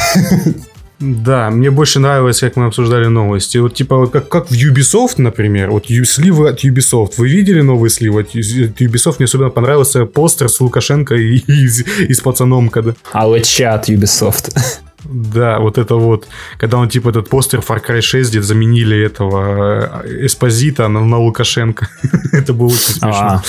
[1.01, 3.59] Да, мне больше нравилось, как мы обсуждали новости.
[3.59, 7.15] Вот типа, вот как, как в Ubisoft, например, вот ю- сливы от Ubisoft.
[7.19, 8.35] Вы видели новые сливы от от
[8.81, 9.17] Ubisoft?
[9.19, 12.95] Мне особенно понравился постер с Лукашенко и, и, с- и с пацаном, когда...
[13.13, 14.57] А вот чат Ubisoft.
[15.05, 16.27] Да, вот это вот,
[16.59, 21.19] когда он типа этот постер Far Cry 6, где заменили этого э, Эспозита на, на
[21.19, 21.89] Лукашенко.
[22.33, 23.11] это было очень смешно.
[23.13, 23.43] А,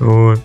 [0.00, 0.40] Вот.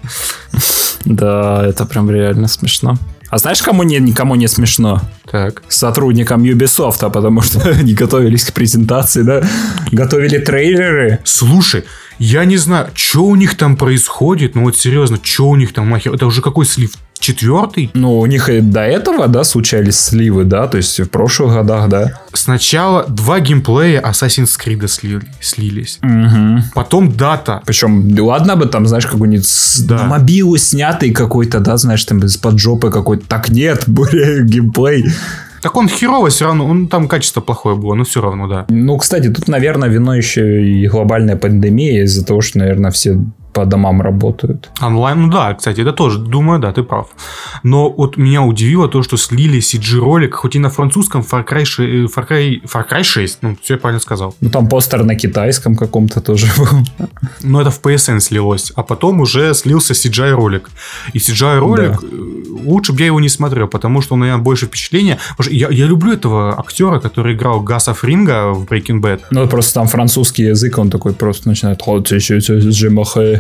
[1.06, 2.96] да, это прям реально смешно.
[3.30, 5.02] А знаешь, кому не, никому не смешно?
[5.30, 5.64] Так.
[5.68, 9.44] Сотрудникам Ubisoft, потому что они готовились к презентации, да?
[9.92, 11.20] Готовили трейлеры.
[11.24, 11.84] Слушай,
[12.20, 15.90] я не знаю, что у них там происходит, ну вот серьезно, что у них там
[15.90, 16.92] нахер, это уже какой слив?
[17.26, 17.90] Четвертый?
[17.96, 21.90] Ну, у них и до этого, да, случались сливы, да, то есть в прошлых годах,
[21.90, 22.22] да.
[22.34, 25.98] Сначала два геймплея Assassin's Creed слили- слились.
[26.04, 26.66] Угу.
[26.76, 27.64] Потом дата.
[27.66, 29.48] Причем, ладно бы там, знаешь, какой-нибудь
[29.88, 29.96] Да.
[29.96, 33.26] на мобилу снятый какой-то, да, знаешь, там из-под жопы какой-то.
[33.28, 35.06] Так нет, более геймплей.
[35.64, 38.66] Так он херово все равно, он там качество плохое было, но все равно, да.
[38.70, 43.18] Ну, кстати, тут, наверное, вино еще и глобальная пандемия из-за того, что, наверное, все
[43.56, 44.70] по домам работают.
[44.82, 47.08] Онлайн, ну да, кстати, это тоже, думаю, да, ты прав.
[47.64, 52.14] Но вот меня удивило то, что слили CG-ролик, хоть и на французском Far Cry, 6,
[52.14, 54.36] Far Cry, Far Cry 6, ну, все я правильно сказал.
[54.42, 56.68] Ну, там постер на китайском каком-то тоже был.
[57.44, 60.70] Но это в PSN слилось, а потом уже слился CGI-ролик.
[61.14, 62.08] И CGI-ролик, да.
[62.12, 65.18] Э, лучше бы я его не смотрел, потому что он, наверное, больше впечатления.
[65.50, 69.22] Я, я люблю этого актера, который играл Гаса Фринга в Breaking Bad.
[69.32, 71.80] Ну, просто там французский язык, он такой просто начинает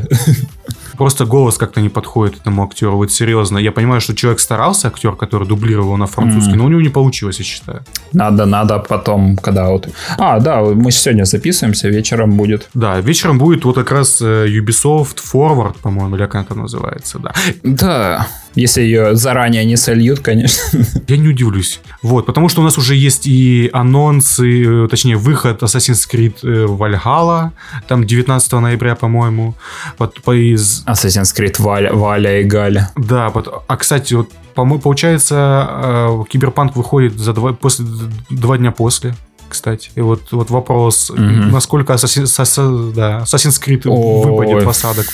[0.97, 3.57] Просто голос как-то не подходит этому актеру, вот серьезно.
[3.57, 6.57] Я понимаю, что человек старался, актер, который дублировал на французский, mm.
[6.57, 7.83] но у него не получилось, я считаю.
[8.13, 9.89] Надо, надо потом, когда вот...
[10.17, 12.69] А, да, мы сегодня записываемся, вечером будет.
[12.73, 17.33] Да, вечером будет вот как раз э, Ubisoft Forward, по-моему, или как это называется, да.
[17.63, 20.79] Да, если ее заранее не сольют, конечно.
[21.07, 21.81] Я не удивлюсь.
[22.01, 26.65] Вот, потому что у нас уже есть и анонсы, э, точнее, выход Assassin's Creed э,
[26.65, 27.51] Valhalla,
[27.87, 29.55] там 19 ноября, по-моему.
[29.97, 30.83] Вот, по из...
[30.85, 32.91] Assassin's Creed Валя, Валя и Галя.
[32.95, 37.85] Да, вот, а, кстати, вот, получается, э, Киберпанк выходит за два, после,
[38.29, 39.15] два дня после
[39.49, 39.91] кстати.
[39.95, 41.51] И вот, вот вопрос, mm-hmm.
[41.51, 45.05] насколько Assassin's, да, Assassin's Creed О, выпадет в осадок.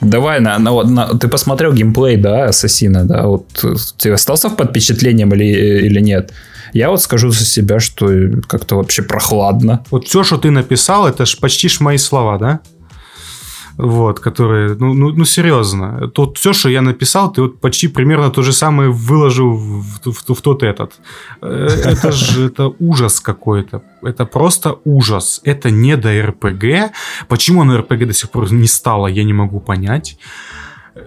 [0.00, 3.26] Давай, на, на, на, ты посмотрел геймплей, да, Ассасина, да?
[3.26, 3.64] Вот
[3.98, 5.44] ты остался под впечатлением или,
[5.86, 6.32] или нет?
[6.72, 8.08] Я вот скажу за себя, что
[8.46, 9.84] как-то вообще прохладно.
[9.90, 12.60] Вот все, что ты написал, это ж почти ж мои слова, да?
[13.76, 18.30] Вот, которые, ну, ну, ну серьезно, тут все, что я написал, ты вот почти примерно
[18.30, 20.92] то же самое выложил в, в, в тот этот.
[21.42, 23.82] Э, это же это ужас какой-то.
[24.02, 25.40] Это просто ужас.
[25.44, 26.92] Это не до РПГ.
[27.28, 30.18] Почему оно РПГ до сих пор не стало, я не могу понять.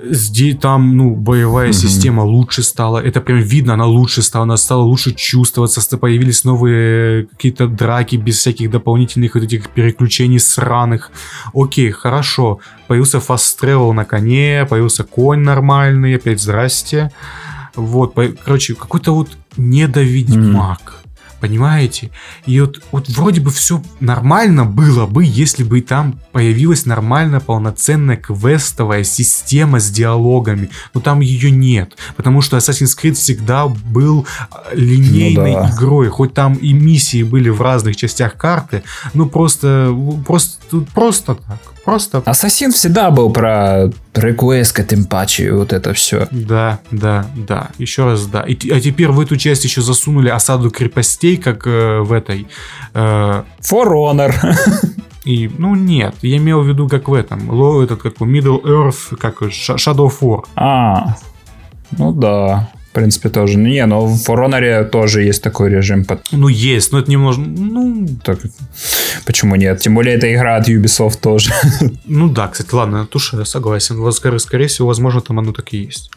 [0.09, 1.73] Здесь там, ну, боевая mm-hmm.
[1.73, 2.99] система лучше стала.
[2.99, 5.97] Это прям видно, она лучше стала, она стала лучше чувствоваться.
[5.97, 11.11] Появились новые какие-то драки без всяких дополнительных вот этих переключений сраных.
[11.53, 12.59] Окей, хорошо.
[12.87, 17.11] Появился fast travel на коне, появился конь нормальный, опять здрасте.
[17.75, 18.15] Вот,
[18.45, 20.79] короче, какой-то вот недоведьмак.
[20.79, 21.02] Mm-hmm.
[21.43, 22.09] Понимаете?
[22.45, 28.15] И вот, вот вроде бы все нормально было бы, если бы там появилась нормальная полноценная
[28.15, 30.69] квестовая система с диалогами.
[30.93, 31.97] Но там ее нет.
[32.15, 35.69] Потому что Assassin's Creed всегда был а, линейной ну, да.
[35.75, 36.07] игрой.
[36.07, 38.83] Хоть там и миссии были в разных частях карты.
[39.13, 39.93] Ну просто,
[40.25, 41.72] просто, просто так.
[41.85, 42.23] Просто...
[42.25, 46.27] Ассасин всегда был про request, тем паче, вот это все.
[46.31, 47.71] Да, да, да.
[47.77, 48.41] Еще раз да.
[48.43, 52.47] И, а теперь в эту часть еще засунули осаду крепостей, как э, в этой...
[52.93, 53.43] Э...
[53.61, 54.33] For Honor.
[55.25, 59.15] И, ну, нет, я имел в виду, как в этом, Low, этот, как Middle Earth,
[59.15, 60.43] как Shadow of War.
[60.55, 61.15] А,
[61.91, 62.69] ну да.
[62.93, 63.57] В принципе, тоже.
[63.57, 66.05] Ну, не, но в For тоже есть такой режим.
[66.05, 66.21] Под...
[66.31, 67.39] Ну, есть, но это немного...
[67.39, 68.07] Ну...
[68.23, 68.37] Так,
[69.25, 69.79] почему нет?
[69.79, 71.51] Тем более, это игра от Ubisoft тоже.
[72.05, 74.11] Ну да, кстати, ладно, туша, я согласен.
[74.11, 76.11] Скорее, скорее всего, возможно, там оно так и есть.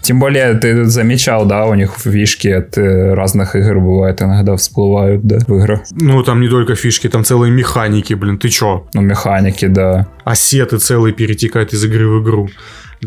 [0.00, 5.26] Тем более, ты замечал, да, у них фишки от э, разных игр бывает иногда всплывают,
[5.26, 5.80] да, в играх.
[5.90, 8.86] Ну, там не только фишки, там целые механики, блин, ты чё?
[8.94, 10.06] Ну, механики, да.
[10.24, 12.48] Ассеты целые перетекают из игры в игру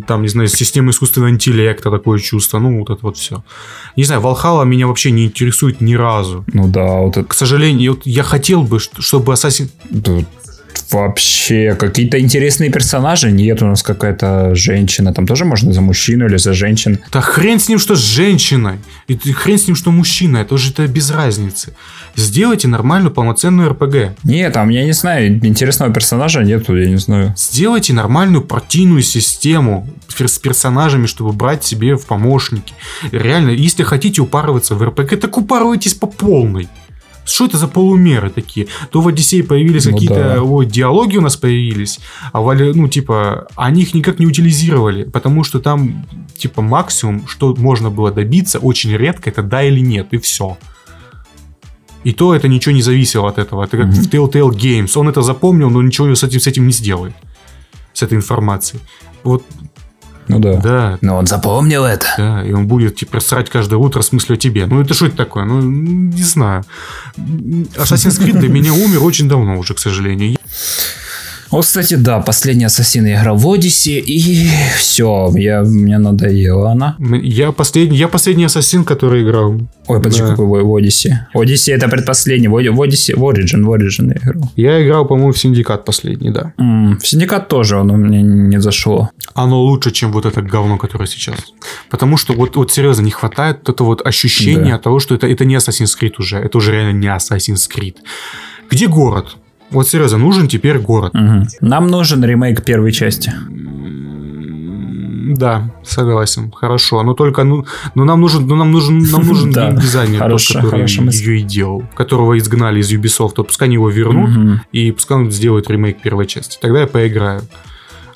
[0.08, 3.44] там, не знаю, система искусственного интеллекта, такое чувство, ну, вот это вот все.
[3.96, 6.46] Не знаю, Valhalla меня вообще не интересует ни разу.
[6.54, 7.28] Ну да, вот это...
[7.28, 9.70] К сожалению, вот я хотел бы, чтобы Assassin...
[10.92, 13.32] Вообще, какие-то интересные персонажи.
[13.32, 15.14] Нет, у нас какая-то женщина.
[15.14, 17.00] Там тоже можно за мужчину или за женщин.
[17.12, 18.80] Да хрен с ним, что с женщиной.
[19.08, 20.38] И хрен с ним, что мужчина.
[20.38, 21.74] Это уже это без разницы.
[22.16, 24.18] Сделайте нормальную полноценную РПГ.
[24.24, 27.34] Нет, там, я не знаю, интересного персонажа нету, я не знаю.
[27.38, 32.74] Сделайте нормальную партийную систему с персонажами, чтобы брать себе в помощники.
[33.12, 36.68] Реально, если хотите упарываться в РПГ, так упарывайтесь по полной.
[37.32, 38.68] Что это за полумеры такие?
[38.92, 40.42] То в Одиссее появились ну, какие-то да.
[40.42, 42.00] вот, диалоги у нас появились,
[42.34, 46.06] а в, ну, типа, они их никак не утилизировали, потому что там,
[46.38, 50.58] типа, максимум, что можно было добиться, очень редко, это да или нет, и все.
[52.04, 53.64] И то это ничего не зависело от этого.
[53.64, 54.02] Это как mm-hmm.
[54.02, 54.98] в Telltale Games.
[54.98, 57.14] Он это запомнил, но ничего с этим, с этим не сделает.
[57.94, 58.82] С этой информацией.
[59.24, 59.44] Вот
[60.32, 60.54] ну да.
[60.62, 60.98] Да.
[61.02, 62.06] Но он запомнил это.
[62.18, 64.66] Да, и он будет типа срать каждое утро с мыслью о тебе.
[64.66, 65.46] Ну это что это такое?
[65.46, 66.64] Ну, не знаю.
[67.18, 70.38] Assassin's Creed для меня умер очень давно уже, к сожалению.
[71.52, 74.48] Вот, кстати, да, последний Ассасин я играл в Одиссе, и
[74.78, 76.96] все, я, мне надоела она.
[77.00, 79.60] Я последний, я последний Ассасин, который играл.
[79.88, 80.30] Ой, подожди, да.
[80.30, 81.28] какой в Odyssey?
[81.34, 84.52] Odyssey это предпоследний, в Одиссе, в Origin, в Origin я играл.
[84.56, 86.54] Я играл, по-моему, в Синдикат последний, да.
[86.58, 89.10] Mm, в Синдикат тоже оно мне не зашло.
[89.34, 91.36] Оно лучше, чем вот это говно, которое сейчас.
[91.90, 94.78] Потому что вот, вот серьезно, не хватает этого вот ощущения да.
[94.78, 97.96] того, что это, это не Assassin's Creed уже, это уже реально не Assassin's Creed.
[98.70, 99.36] Где город?
[99.72, 101.14] Вот серьезно, нужен теперь город.
[101.14, 101.48] Мгм.
[101.62, 103.32] Нам нужен ремейк первой части.
[105.34, 106.52] Да, согласен.
[106.52, 107.02] Хорошо.
[107.04, 107.66] Но только, ну,
[107.96, 111.44] но нам нужен, но нам нужен, нам нужен Да, геймдизайнер, тот, хорошая- который ее и
[111.44, 113.34] делал, которого изгнали из Ubisoft.
[113.36, 114.62] То пускай они его вернут, Мгм.
[114.72, 116.58] и пускай он сделает ремейк первой части.
[116.62, 117.42] Тогда я поиграю.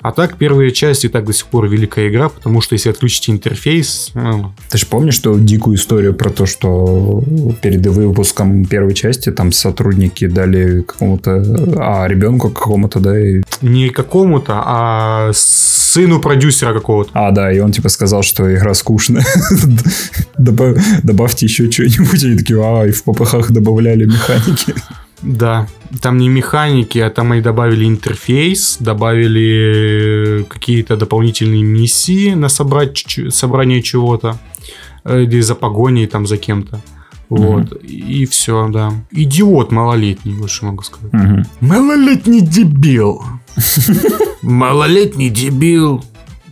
[0.06, 3.28] А так, первая часть и так до сих пор великая игра, потому что если отключить
[3.28, 7.24] интерфейс, ну, Ты же помнишь что дикую историю про то, что
[7.60, 11.42] перед выпуском первой части там сотрудники дали какому-то,
[11.78, 17.10] а ребенку какому-то, да, и- не какому-то, а сыну продюсера какого-то.
[17.12, 19.24] а, да, и он типа сказал, что игра скучная.
[20.38, 22.22] Добав- Добавьте еще что-нибудь.
[22.24, 24.72] Они такие, а, и в попыхах добавляли механики.
[25.22, 25.66] Да,
[26.02, 33.04] там не механики, а там они добавили интерфейс, добавили э, какие-то дополнительные миссии на собрать,
[33.30, 34.38] собрание чего-то,
[35.04, 36.80] э, или за погоней там за кем-то.
[37.28, 38.92] Вот, и все, да.
[39.10, 41.12] Идиот малолетний, больше могу сказать.
[41.12, 41.46] Мгм.
[41.60, 43.24] Малолетний дебил.
[44.42, 46.04] Малолетний дебил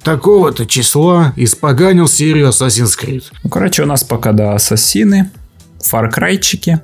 [0.02, 3.24] такого-то числа испоганил серию Assassin's Creed.
[3.42, 5.30] Ну, короче, у нас пока, да, ассасины,
[5.80, 6.80] фаркрайчики.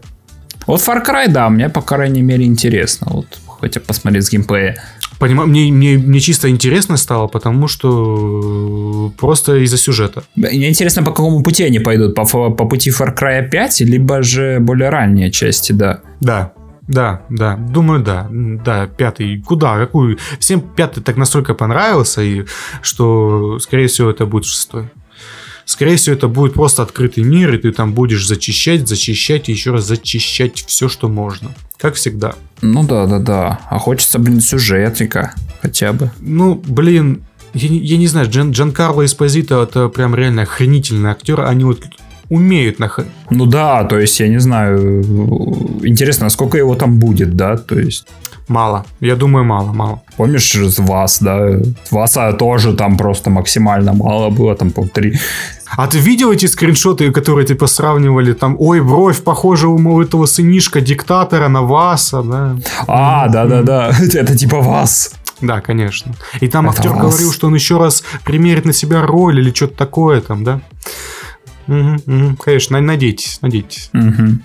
[0.66, 3.08] Вот Far Cry, да, мне, по крайней мере, интересно.
[3.10, 4.76] Вот, хотя посмотреть с геймплея.
[5.18, 10.22] Понимаю, мне, мне, мне чисто интересно стало, потому что э, просто из-за сюжета.
[10.34, 12.14] Мне интересно, по какому пути они пойдут.
[12.14, 16.00] По, по пути Far Cry 5, либо же более ранние части, да.
[16.20, 16.52] Да,
[16.88, 22.46] да, да, думаю, да, да, пятый, куда, какую, всем пятый так настолько понравился, и
[22.82, 24.90] что, скорее всего, это будет шестой.
[25.70, 29.70] Скорее всего, это будет просто открытый мир, и ты там будешь зачищать, зачищать и еще
[29.70, 31.50] раз зачищать все, что можно.
[31.78, 32.34] Как всегда.
[32.60, 33.60] Ну да, да, да.
[33.70, 36.10] А хочется, блин, сюжетика хотя бы.
[36.18, 37.22] Ну, блин,
[37.54, 41.42] я, не- я не знаю, Джан, Джанкарло Эспозито это прям реально охренительный актер.
[41.42, 41.84] Они вот
[42.28, 42.98] умеют нах...
[43.30, 45.02] Ну да, то есть, я не знаю,
[45.84, 48.08] интересно, сколько его там будет, да, то есть...
[48.48, 48.84] Мало.
[48.98, 50.02] Я думаю, мало, мало.
[50.16, 51.60] Помнишь с вас, да?
[51.92, 55.16] Васа тоже там просто максимально мало было, там по три.
[55.76, 60.26] А ты видел эти скриншоты, которые типа сравнивали там, ой, бровь похожа у моего этого
[60.26, 62.56] сынишка диктатора на Васа, да?
[62.86, 65.12] А, да-да-да, это типа вас.
[65.40, 66.12] Да, конечно.
[66.40, 67.00] И там Это актер Вас.
[67.00, 70.60] говорил, что он еще раз примерит на себя роль или что-то такое там, да?
[71.66, 72.36] Мгм, мгм.
[72.36, 73.88] Конечно, на- надейтесь, надейтесь.
[73.92, 74.42] Мгм.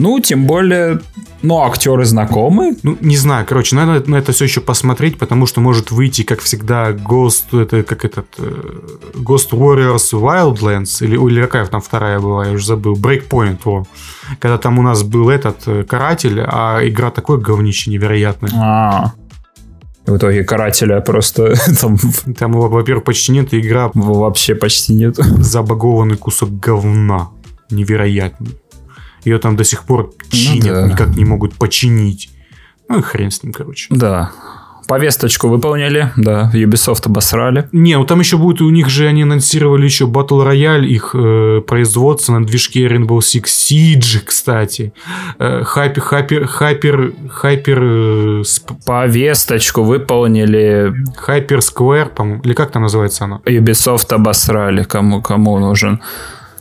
[0.00, 1.00] Ну, тем более,
[1.42, 2.74] ну, актеры знакомы.
[2.82, 6.40] Ну, не знаю, короче, надо на это все еще посмотреть, потому что может выйти, как
[6.40, 8.50] всегда, Ghost, это как этот, э,
[9.14, 13.86] Ghost Warriors Wildlands, или, или какая там вторая была, я уже забыл, Breakpoint, во.
[14.38, 18.50] Когда там у нас был этот э, каратель, а игра такое говнище невероятное.
[18.54, 19.12] А.
[20.06, 21.98] В итоге карателя просто там
[22.38, 25.16] Там, во- во-первых, почти нет, и игра вообще почти нет.
[25.16, 27.28] забагованный кусок говна.
[27.70, 28.56] Невероятный.
[29.24, 30.86] Ее там до сих пор чинят, да.
[30.88, 32.30] никак не могут починить.
[32.88, 33.86] Ну и хрен с ним, короче.
[33.90, 34.32] Да.
[34.88, 37.68] Повесточку выполнили, да, Ubisoft обосрали.
[37.70, 41.60] Не, ну там еще будет, у них же они анонсировали еще Battle Royale, их э,
[41.64, 44.92] производство на движке Rainbow Six Siege, кстати.
[45.38, 52.82] Э, Хайпер, хайпер, хайпер, хайпер, э, сп- Повесточку выполнили, хайпер Square, по-моему, или как там
[52.82, 53.40] называется она?
[53.46, 54.82] Ubisoft обосрали.
[54.82, 56.00] Кому, кому нужен?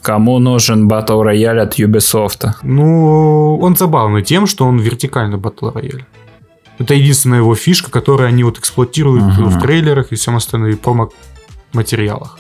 [0.01, 2.47] Кому нужен Battle Royale от Ubisoft?
[2.63, 6.03] Ну, он забавный тем, что он вертикальный Battle Royale.
[6.79, 9.43] Это единственная его фишка, которую они вот эксплуатируют Ага.
[9.49, 12.39] в трейлерах и всем остальном, и промо-материалах.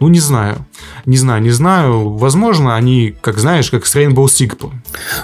[0.00, 0.66] Ну, не знаю.
[1.06, 2.10] Не знаю, не знаю.
[2.16, 4.70] Возможно, они, как знаешь, как с Rainbow Six.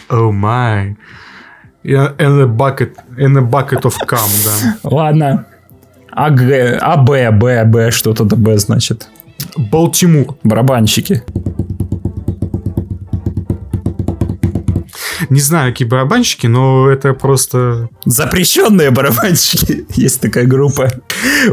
[0.09, 0.95] Oh my.
[1.85, 4.77] Yeah, And a bucket, and a bucket of cum, да.
[4.85, 5.47] Ладно.
[6.13, 9.09] А Г, а Б, Б, Б, что тогда Б значит?
[9.57, 10.37] Балтимор.
[10.45, 11.23] Барабанщики.
[15.33, 17.89] Не знаю, какие барабанщики, но это просто...
[18.05, 19.87] Запрещенные барабанщики.
[19.97, 20.93] Есть такая группа,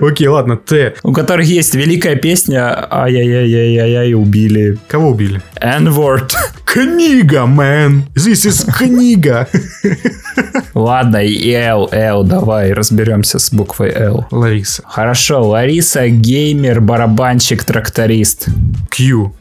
[0.02, 0.96] Окей, ладно, Т.
[1.02, 4.78] у которых есть великая песня «Ай-яй-яй-яй-яй, убили».
[4.90, 5.42] Кого убили?
[5.62, 6.30] N-word.
[6.66, 8.04] Книга, man.
[8.16, 9.48] This is книга.
[10.74, 14.28] Ладно, и L, L, давай разберемся с буквой L.
[14.30, 14.84] Лариса.
[14.86, 18.48] Хорошо, Лариса, геймер, барабанщик, тракторист.
[18.90, 19.34] Q.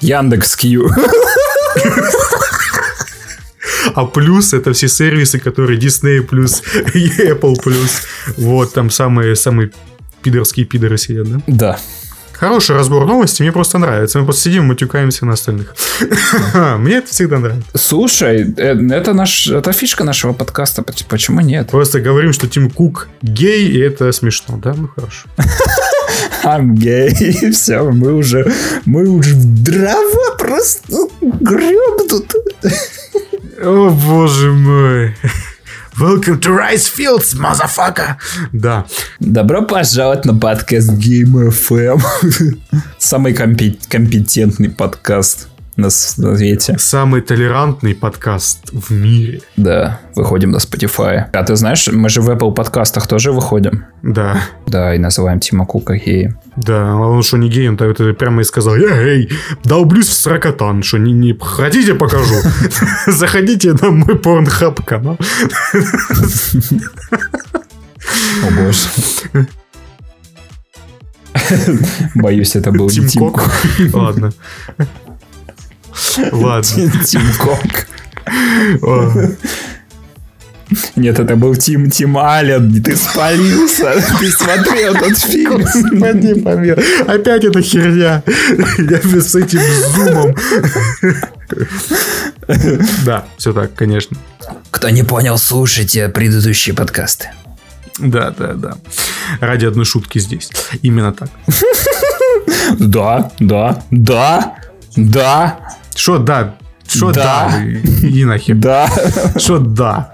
[0.00, 0.88] Яндекс Кью.
[3.94, 6.62] А плюс это все сервисы, которые Disney плюс
[6.94, 8.02] и Apple плюс.
[8.36, 9.70] Вот там самые, самые
[10.22, 11.40] пидорские пидоры сидят, да?
[11.46, 11.78] Да.
[12.32, 14.18] Хороший разбор новостей, мне просто нравится.
[14.18, 15.74] Мы просто сидим матюкаемся на остальных.
[16.78, 17.70] Мне это всегда нравится.
[17.74, 21.70] Слушай, э, это, наш, это фишка нашего подкаста, поч- почему нет?
[21.70, 24.74] Просто говорим, что Тим Кук гей, и это смешно, да?
[24.76, 25.28] Ну хорошо.
[26.44, 27.50] I'm gay.
[27.52, 28.52] Все, мы уже,
[28.84, 32.34] мы уже в дрова просто греб тут.
[33.64, 35.14] О, боже мой.
[35.98, 38.16] Welcome to Rice Fields, motherfucker.
[38.52, 38.84] Да.
[39.20, 42.00] Добро пожаловать на подкаст Game FM.
[42.98, 46.76] Самый компе- компетентный подкаст на свете.
[46.78, 49.40] Самый толерантный подкаст в мире.
[49.56, 51.24] Да, выходим на Spotify.
[51.32, 53.84] А ты знаешь, мы же в Apple подкастах тоже выходим.
[54.02, 54.40] Да.
[54.66, 56.38] Да, и называем Тима Кука геем.
[56.56, 59.30] Да, а он что не гей, он так это прямо и сказал, я гей,
[59.64, 62.36] долблюсь в сракотан, что не, не хотите покажу?
[63.06, 65.18] Заходите на мой порнхаб канал.
[68.42, 68.88] О боже.
[72.14, 73.42] Боюсь, это был не Тим Тим Кок.
[73.42, 73.94] Кук.
[73.94, 74.32] Ладно.
[76.32, 76.90] Ладно.
[77.04, 77.86] Тим Кок.
[78.82, 79.12] О,
[80.96, 82.82] Нет, это был Тим Тим Аллен.
[82.82, 84.02] Ты спалился.
[84.18, 85.62] Ты смотрел этот фильм.
[85.62, 87.10] Господи.
[87.10, 88.22] Опять эта херня.
[88.78, 89.60] Я с этим
[89.94, 90.34] зумом.
[93.04, 94.16] Да, все так, конечно.
[94.70, 97.28] Кто не понял, слушайте предыдущие подкасты.
[97.98, 98.76] Да, да, да.
[99.40, 100.50] Ради одной шутки здесь.
[100.82, 101.30] Именно так.
[102.78, 104.54] Да, да, да,
[104.96, 105.58] да,
[105.94, 106.56] Что да?
[106.86, 107.62] Что Да.
[108.02, 108.56] И нахер.
[108.56, 108.88] да.
[109.36, 110.12] Что да?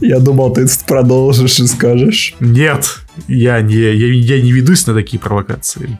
[0.00, 2.34] Я думал, ты продолжишь и скажешь.
[2.38, 5.98] Нет, я не, я, я не ведусь на такие провокации.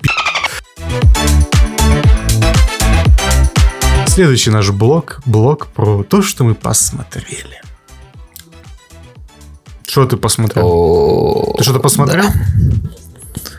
[4.06, 7.62] Следующий наш блок, блок про то, что мы посмотрели.
[9.86, 11.54] Что ты посмотрел?
[11.56, 12.26] Ты что-то посмотрел?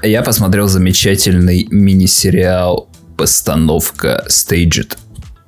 [0.03, 4.97] Я посмотрел замечательный мини-сериал «Постановка Staged»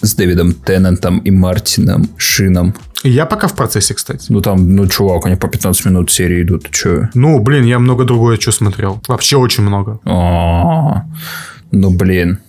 [0.01, 2.74] с Дэвидом Теннантом и Мартином Шином.
[3.03, 4.25] Я пока в процессе, кстати.
[4.29, 7.09] Ну там, ну чувак, они по 15 минут серии идут, чё?
[7.13, 9.01] Ну, блин, я много другое что смотрел.
[9.08, 10.00] Вообще очень много.
[10.05, 11.04] А,
[11.71, 12.39] Ну, блин.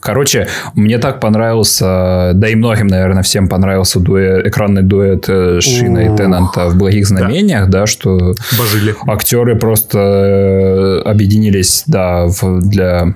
[0.00, 6.00] Короче, мне так понравился, да и многим, наверное, всем понравился дуэт, экранный дуэт э, Шина
[6.00, 8.94] и Ух, Теннанта в «Благих знамениях», да, что Божили.
[9.06, 13.14] актеры просто э, объединились, да, в- для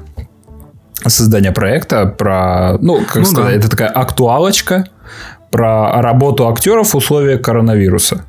[1.07, 3.59] создания проекта про, ну, как Ну сказать, да.
[3.59, 4.87] это такая актуалочка
[5.51, 8.25] про работу актеров в условиях коронавируса.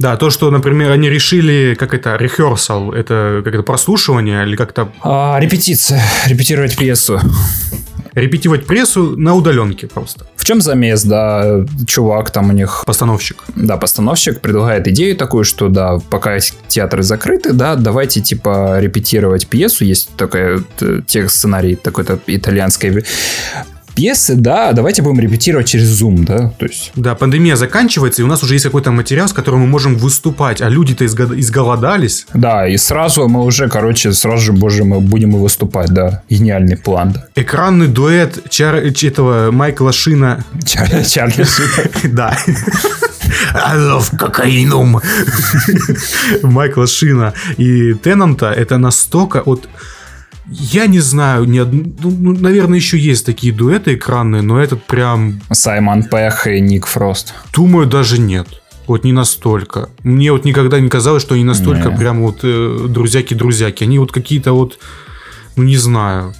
[0.00, 4.90] Да, то, что, например, они решили, как это, rehearsal, это как это прослушивание или как-то
[5.02, 6.00] А, репетиция.
[6.26, 7.20] Репетировать пьесу.
[8.14, 10.26] репетировать прессу на удаленке просто.
[10.36, 13.44] В чем замес, да, чувак там у них, Постановщик.
[13.54, 19.84] да, постановщик предлагает идею такую, что, да, пока театры закрыты, да, давайте, типа, репетировать пьесу,
[19.84, 23.04] есть такой э, текст сценарий такой-то итальянской
[24.00, 26.90] пьесы, да, давайте будем репетировать через Zoom, да, то есть...
[26.96, 30.62] Да, пандемия заканчивается, и у нас уже есть какой-то материал, с которым мы можем выступать,
[30.62, 32.26] а люди-то изго- изголодались.
[32.32, 36.22] Да, и сразу мы уже, короче, сразу же, боже, мы будем и выступать, да.
[36.30, 37.26] Гениальный план, да.
[37.34, 40.44] Экранный дуэт Чар- этого Майкла Шина.
[40.64, 42.12] Чарли, Чарли Шин.
[42.14, 42.34] Да.
[43.54, 45.00] I love кокаинум.
[46.42, 49.68] Майкла Шина и Теннанта это настолько вот
[50.50, 54.84] я не знаю, ни од- ну, ну, наверное, еще есть такие дуэты экранные, но этот
[54.84, 57.34] прям, Саймон Пех и Ник Фрост.
[57.54, 58.46] думаю, даже нет.
[58.86, 59.88] Вот не настолько.
[60.02, 61.96] Мне вот никогда не казалось, что они настолько Не.
[61.96, 63.84] прям вот э, друзьяки-друзьяки.
[63.84, 64.78] Они вот какие-то вот,
[65.54, 66.34] ну не знаю.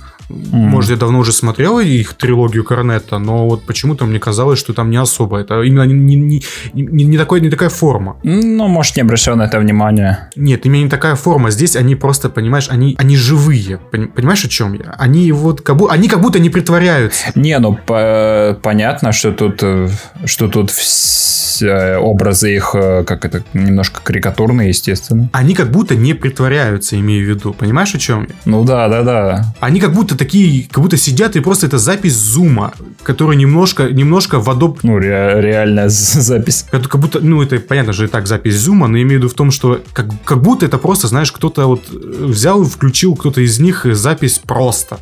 [0.52, 4.90] Может, я давно уже смотрел их трилогию Корнетта, но вот почему-то мне казалось, что там
[4.90, 5.38] не особо.
[5.38, 6.42] Это именно не, не,
[6.74, 8.16] не, не, такой, не такая форма.
[8.22, 10.30] Ну, может, не обращал на это внимания.
[10.36, 11.50] Нет, именно не такая форма.
[11.50, 13.78] Здесь они просто, понимаешь, они, они живые.
[13.92, 14.94] Пони- Понимаешь, о чем я?
[14.98, 17.32] Они вот как будто, они как будто не притворяются.
[17.34, 19.88] Не, ну по- понятно, что тут, э,
[20.24, 25.28] что тут все образы их, э, как это, немножко карикатурные, естественно.
[25.32, 27.52] Они как будто не притворяются, имею в виду.
[27.52, 28.34] Понимаешь, о чем я?
[28.44, 29.54] Ну да, да, да.
[29.60, 34.38] Они как будто такие, как будто сидят и просто это запись зума, которая немножко, немножко
[34.38, 36.66] в Adobe Ну, ре- реальная запись.
[36.70, 39.22] Как, как будто, ну, это понятно же и так запись зума, но я имею в
[39.22, 42.66] виду в том, что как, как будто это просто, знаешь, кто-то вот э, взял и
[42.68, 44.98] включил, кто-то из них запись просто.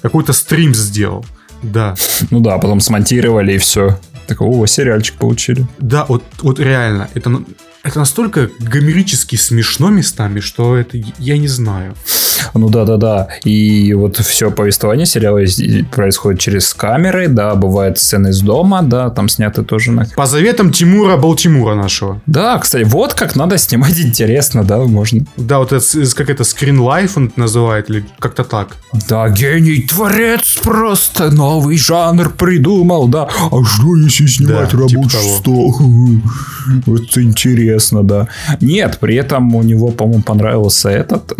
[0.00, 1.26] Какой-то стрим сделал.
[1.62, 1.96] Да.
[2.30, 3.98] Ну да, потом смонтировали и все.
[4.28, 5.66] Такой, о, сериальчик получили.
[5.78, 7.08] Да, вот, вот реально.
[7.14, 7.42] Это,
[7.82, 11.94] это настолько гомерически смешно местами, что это я не знаю.
[12.54, 13.28] Ну да, да, да.
[13.44, 15.40] И вот все повествование сериала
[15.90, 20.06] происходит через камеры, да, бывают сцены из дома, да, там сняты тоже на...
[20.16, 22.20] По заветам Тимура Балтимура нашего.
[22.26, 25.24] Да, кстати, вот как надо снимать интересно, да, можно.
[25.36, 25.84] Да, вот это,
[26.14, 28.76] как это, Life он это называет, или как-то так.
[29.08, 33.28] Да, гений, творец просто новый жанр придумал, да.
[33.50, 35.36] А что если снимать Да, типа рабочий того.
[35.38, 35.74] стол?
[36.86, 38.28] Вот интересно, да.
[38.60, 41.32] Нет, при этом у него, по-моему, понравился этот...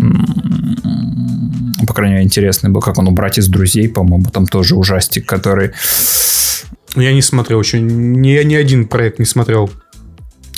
[1.85, 5.25] По крайней мере, интересный был, как он у братьев из друзей, по-моему, там тоже ужастик,
[5.25, 5.71] который...
[6.95, 9.69] Я не смотрел еще, ни, ни один проект не смотрел.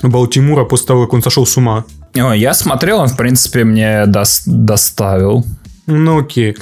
[0.02, 1.86] Балтимура после того, как он сошел с ума.
[2.16, 5.46] О, я смотрел, он, в принципе, мне дос- доставил.
[5.86, 6.56] Ну окей.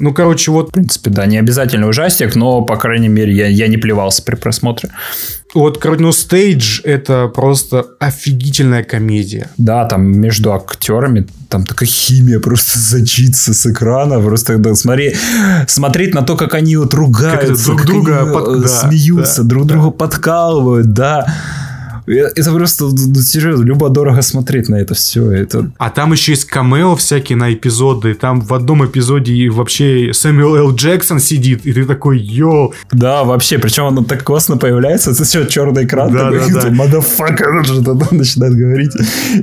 [0.00, 3.68] Ну, короче, вот, В принципе, да, не обязательно ужастик, но, по крайней мере, я, я
[3.68, 4.90] не плевался при просмотре.
[5.54, 9.50] вот, короче, ну, стейдж это просто офигительная комедия.
[9.58, 14.20] Да, там между актерами там такая химия просто зачится с экрана.
[14.20, 15.14] Просто да, смотри,
[15.66, 19.48] смотреть на то, как они вот ругаются, Как друг друга они, под- э, смеются, да,
[19.48, 19.74] друг да.
[19.74, 21.26] друга подкалывают, да.
[22.10, 25.30] Э, Это просто, ну, серьезно, любо-дорого смотреть на это все.
[25.30, 25.70] Это...
[25.78, 28.14] А там еще есть камео всякие на эпизоды.
[28.14, 30.74] Там в одном эпизоде и вообще Сэмюэл Л.
[30.74, 32.74] Джексон сидит, и ты такой, йоу.
[32.92, 36.70] Да, вообще, причем оно так классно появляется, это все черный экран, Да, такой, да, да.
[36.70, 38.92] мадафака, он же тогда начинает говорить.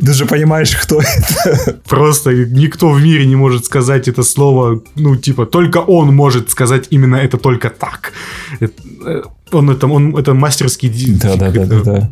[0.01, 1.01] Ты же понимаешь, кто
[1.45, 1.77] это.
[1.87, 6.87] Просто никто в мире не может сказать это слово, ну, типа, только он может сказать
[6.89, 8.11] именно это только так.
[8.59, 8.73] Это,
[9.05, 9.21] э,
[9.51, 10.89] Он это, он это мастерский...
[11.21, 12.09] Да, да, да, да, да.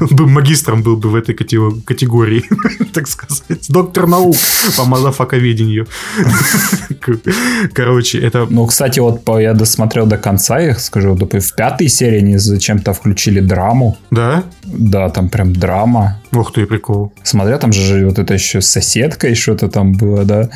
[0.00, 2.44] Бы магистром был бы в этой кате- категории,
[2.92, 3.66] так сказать.
[3.68, 4.36] Доктор наук
[4.76, 5.86] по мазафаковедению.
[7.72, 8.46] Короче, это...
[8.50, 13.40] Ну, кстати, вот я досмотрел до конца, я скажу, в пятой серии они зачем-то включили
[13.40, 13.96] драму.
[14.10, 14.44] Да?
[14.64, 16.20] Да, там прям драма.
[16.32, 17.12] Ух ты, прикол.
[17.22, 20.50] Смотря, там же вот это еще с соседкой что-то там было, да.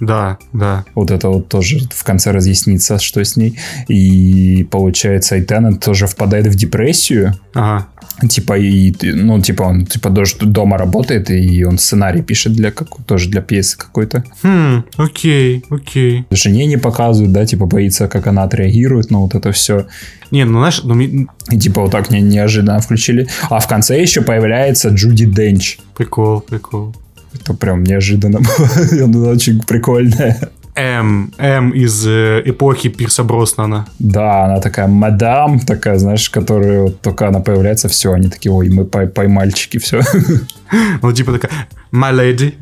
[0.00, 0.84] Да, да.
[0.94, 3.58] Вот это вот тоже в конце разъяснится, что с ней.
[3.88, 7.34] И получается, и Теннант тоже впадает в депрессию.
[7.54, 7.88] Ага.
[8.28, 12.88] Типа, и, ну, типа, он типа даже дома работает, и он сценарий пишет для как,
[13.06, 14.24] тоже для пьесы какой-то.
[14.42, 16.24] Хм, окей, окей.
[16.30, 19.86] Жене не показывают, да, типа, боится, как она отреагирует на вот это все.
[20.30, 23.28] Не, ну знаешь, ну, И типа вот так не, неожиданно включили.
[23.50, 25.78] А в конце еще появляется Джуди Денч.
[25.96, 26.94] прикол, прикол.
[27.34, 29.04] Это прям неожиданно было.
[29.04, 30.50] Она очень прикольная.
[30.78, 33.86] М, М из э, эпохи Пирса Броснана.
[33.98, 38.68] Да, она такая мадам, такая, знаешь, которая вот только она появляется, все, они такие, ой,
[38.68, 40.02] мы пой- поймальчики, все.
[41.02, 41.50] Ну, типа такая,
[41.92, 42.54] my lady.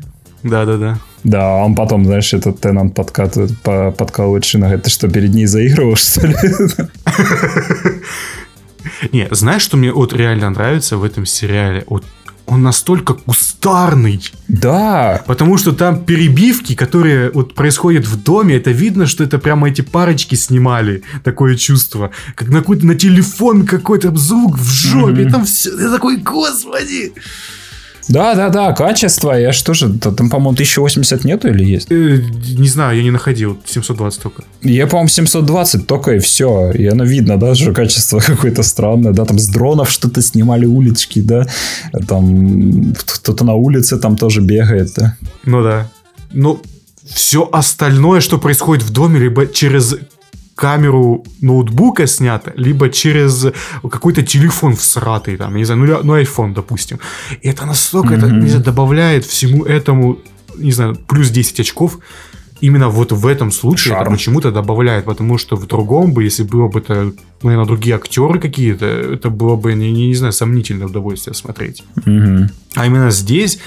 [0.43, 0.97] Да-да-да.
[1.23, 5.95] Да, он потом, знаешь, этот Теннант подкатывает, по- подкалывает Шина, ты что, перед ней заигрывал,
[5.95, 6.35] что ли?
[9.11, 11.83] Не, знаешь, что мне вот реально нравится в этом сериале?
[11.87, 12.05] Вот
[12.47, 14.21] он настолько кустарный.
[14.47, 15.21] Да.
[15.27, 19.81] Потому что там перебивки, которые вот происходят в доме, это видно, что это прямо эти
[19.81, 21.03] парочки снимали.
[21.23, 22.11] Такое чувство.
[22.35, 25.23] Как на какой-то на телефон какой-то звук в жопе.
[25.23, 25.31] Мгм.
[25.31, 25.77] Там все.
[25.77, 27.13] Я такой, господи.
[28.07, 29.31] Да, да, да, качество.
[29.31, 31.91] Я что же, там, по-моему, 1080 нету или есть?
[31.91, 32.21] Э,
[32.57, 33.57] не знаю, я не находил.
[33.65, 34.43] 720 только.
[34.61, 36.71] Я, по-моему, 720 только и все.
[36.71, 41.19] И оно видно, да, что качество какое-то странное, да, там с дронов что-то снимали улички,
[41.21, 41.47] да,
[42.07, 45.17] там кто-то на улице там тоже бегает, да.
[45.45, 45.89] Ну да.
[46.31, 46.61] Но
[47.05, 49.95] все остальное, что происходит в доме, либо через
[50.57, 53.45] камеру ноутбука снято, либо через
[53.89, 56.97] какой-то телефон всратый, там, не знаю, ну, ну iPhone, допустим.
[57.43, 58.39] И это настолько, это, Мгм.
[58.39, 60.17] не знаю, добавляет всему этому,
[60.57, 61.99] не знаю, плюс 10 очков.
[62.59, 64.13] Именно вот в этом случае это Шарм.
[64.13, 67.13] почему-то добавляет, потому что в другом бы, если было бы это, ну,
[67.43, 71.83] наверное, другие актеры какие-то, это было бы, не, не, не знаю, сомнительное удовольствие смотреть.
[72.05, 72.49] Мгм.
[72.75, 73.59] А именно здесь,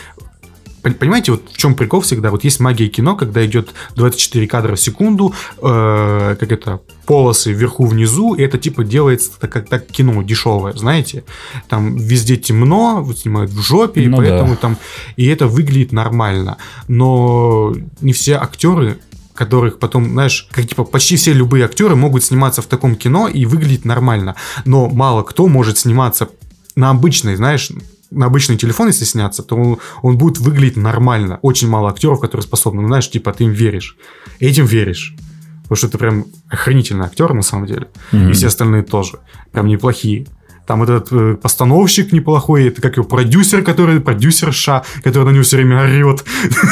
[0.83, 2.31] понимаете, вот в чем прикол всегда?
[2.31, 7.87] Вот есть магия кино, когда идет 24 кадра в секунду, э, как это, полосы вверху
[7.87, 11.25] внизу, и это типа делается так, как так кино дешевое, знаете?
[11.69, 14.57] Там везде темно, вот снимают в жопе, и Ну поэтому да.
[14.57, 14.77] там...
[15.17, 16.57] И это выглядит нормально.
[16.89, 18.99] Но не все актеры
[19.35, 23.47] которых потом, знаешь, как типа почти все любые актеры могут сниматься в таком кино и
[23.47, 24.37] выглядеть нормально.
[24.67, 26.29] Но мало кто может сниматься
[26.77, 27.71] на обычной, знаешь,
[28.11, 31.39] на обычный телефон, если сняться, то он, он будет выглядеть нормально.
[31.43, 33.97] Очень мало актеров, которые способны, ну, знаешь, типа ты им веришь.
[34.39, 35.15] Этим веришь.
[35.63, 37.89] Потому что это прям охранительный актер на самом деле.
[38.13, 38.31] Мгм.
[38.31, 39.21] И все остальные тоже.
[39.53, 40.27] Прям неплохие.
[40.71, 45.57] Там этот э, постановщик неплохой, это как его продюсер, который продюсерша, который на него все
[45.57, 46.25] время орет.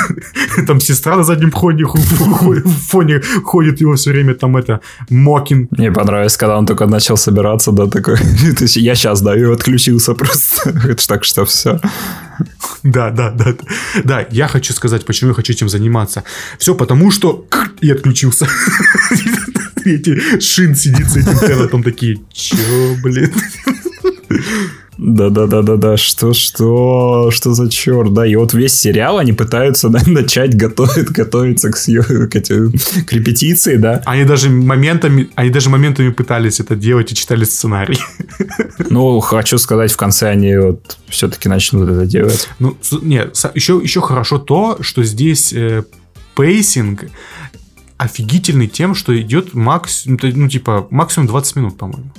[0.68, 4.80] Там сестра на заднем ходе, фоне ходит его все время там это
[5.10, 5.66] Мокин.
[5.72, 8.16] Мне понравилось, когда он только начал собираться, да, такой,
[8.56, 10.70] то есть я сейчас, да, и отключился просто.
[10.70, 11.80] Это так что все.
[12.84, 13.54] Да, да, да.
[14.04, 16.22] Да, я хочу сказать, почему я хочу этим заниматься.
[16.58, 17.46] Все потому, что
[17.80, 18.46] и отключился.
[19.84, 23.32] Эти шин сидит с этим телом, такие, чё, блин?
[24.98, 30.56] Да-да-да-да-да, что, что, что за черт, да, и вот весь сериал они пытаются да, начать
[30.56, 36.58] готовить, готовиться к, к, эти- к репетиции, да, Они даже моментами, они даже моментами пытались
[36.58, 37.98] это делать и читали сценарий.
[38.90, 42.48] ну, хочу сказать, в конце они вот все-таки начнут это делать.
[42.58, 45.84] Ну, нет, еще, еще хорошо то, что здесь э,
[46.34, 47.04] pacing
[47.98, 52.10] офигительный тем, что идет максимум, ну, типа, максимум 20 минут, по-моему.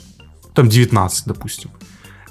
[0.53, 1.71] Там 19, допустим.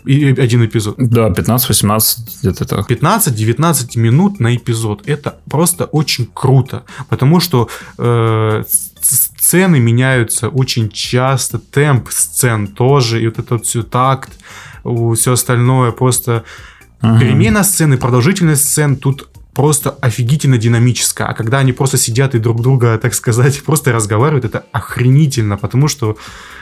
[0.09, 0.95] И один эпизод.
[0.97, 2.91] Да, 15-18, где-то так.
[2.91, 5.07] 15-19 минут на эпизод.
[5.07, 6.85] Это просто очень круто.
[7.11, 7.69] Потому что
[7.99, 8.65] э,
[9.03, 14.31] сцены меняются очень часто, темп сцен тоже, и вот это все такт,
[15.15, 16.45] все остальное просто
[17.01, 17.21] Ага.
[17.21, 19.29] Перемена сцены, продолжительность сцен тут
[19.59, 21.27] просто офигительно динамическая.
[21.27, 25.89] А когда они просто сидят и друг друга, так сказать, просто разговаривают, это охренительно, потому
[25.89, 26.17] что,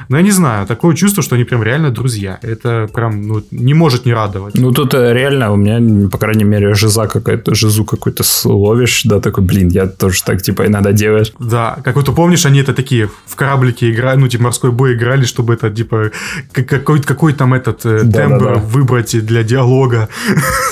[0.09, 2.39] ну, я не знаю, такое чувство, что они прям реально друзья.
[2.41, 4.55] Это прям, ну, не может не радовать.
[4.55, 9.21] Ну, тут э, реально у меня, по крайней мере, жиза какая-то, жизу какую-то словишь, да,
[9.21, 11.33] такой, блин, я тоже так, типа, иногда делаешь.
[11.39, 15.27] Да, как вот помнишь, они это такие в кораблике играли, ну, типа морской бой играли,
[15.27, 16.11] чтобы это, типа,
[16.53, 18.61] как- какой, какой там этот э, Да, тембр да, да.
[18.61, 20.09] выбрать для диалога.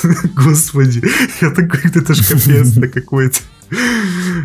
[0.35, 1.03] Господи,
[1.43, 3.39] я такой, это ж капец какой-то.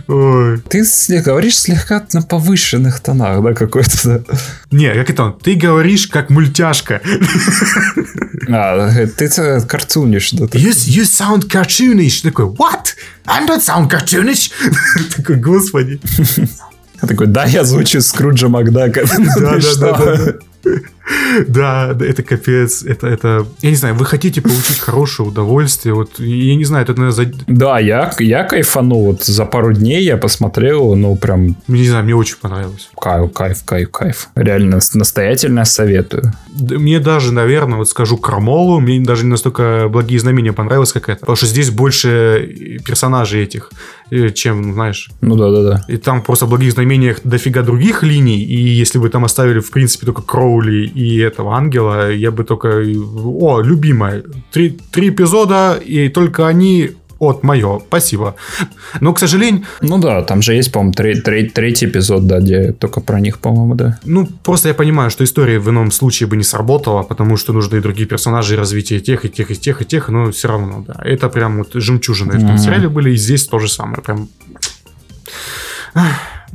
[0.08, 0.60] Ой.
[0.70, 0.84] Ты
[1.22, 4.24] говоришь слегка на повышенных тонах, да, какой-то.
[4.72, 5.40] Не, как это он?
[5.40, 7.02] Ты говоришь как мультяшка.
[8.52, 10.46] А, ты это картунишь, да.
[10.46, 12.24] You, you sound cartoonish.
[12.24, 12.96] Такой, what?
[13.28, 14.52] I don't sound cartoonish.
[15.16, 16.02] Такой, господи.
[17.00, 19.04] Такой, да, я звучу Скруджа Макдака.
[19.38, 20.34] Да, да, да,
[21.48, 21.60] да, да.
[21.60, 26.20] Да, да, это капец, это, это, я не знаю, вы хотите получить хорошее удовольствие, вот,
[26.20, 29.06] я не знаю, это, наверное, за- Да, я, я кайфанул.
[29.06, 32.90] Вот за пару дней я посмотрел, ну, прям не знаю, мне очень понравилось.
[33.00, 34.30] кайф, кайф, кайф, кайф.
[34.36, 36.34] Реально, настоятельно советую.
[36.54, 41.10] Да, Мне даже, наверное, вот скажу Крамолу, мне даже не настолько благие знамения понравилось, как
[41.10, 41.20] это.
[41.22, 43.72] Потому что здесь больше персонажей этих,
[44.12, 45.86] э, чем, ну, знаешь, Ну, да-да-да.
[45.88, 49.72] И там просто в благих знамениях дофига других линий, и если бы там оставили, в
[49.72, 52.68] принципе, только Кроули и этого ангела, я бы только...
[52.68, 56.92] О, любимая, три, три эпизода, и только они...
[57.20, 58.34] от мое, спасибо.
[59.02, 62.72] Но, к сожалению, Ну да, там же есть, по-моему, тре- тре- третий эпизод, да, где
[62.72, 64.00] только про них, по-моему, да.
[64.06, 67.78] ну, просто я понимаю, что история в ином случае бы не сработала, потому что нужны
[67.78, 70.84] и другие персонажи, и развитие тех, и тех, и тех, и тех, но все равно,
[70.88, 70.96] да.
[71.04, 72.58] Это прям вот жемчужины в этом Мгм.
[72.58, 74.02] сериале были, и здесь то же самое.
[74.02, 74.28] Прям...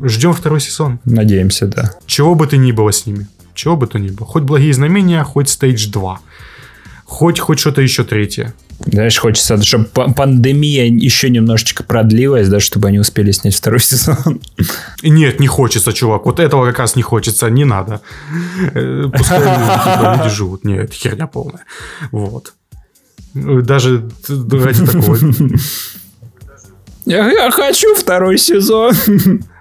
[0.03, 0.99] Ждем второй сезон.
[1.05, 1.93] Надеемся, да.
[2.07, 3.27] Чего бы то ни было с ними.
[3.55, 4.27] Чего бы то ни было.
[4.27, 6.21] Хоть благие знамения, хоть стейдж 2.
[7.05, 8.55] Хоть, хоть что-то еще третье.
[8.87, 14.41] Знаешь, хочется, чтобы пандемия еще немножечко продлилась, да, чтобы они успели снять второй сезон.
[15.03, 16.27] Нет, не хочется, чувак.
[16.27, 18.01] Вот этого как раз не хочется, не надо.
[18.75, 20.65] Э, пускай типа, люди живут.
[20.65, 21.65] Нет, херня полная.
[22.11, 22.55] Вот.
[23.35, 25.19] Даже ради такого.
[27.07, 28.93] Я хочу второй сезон.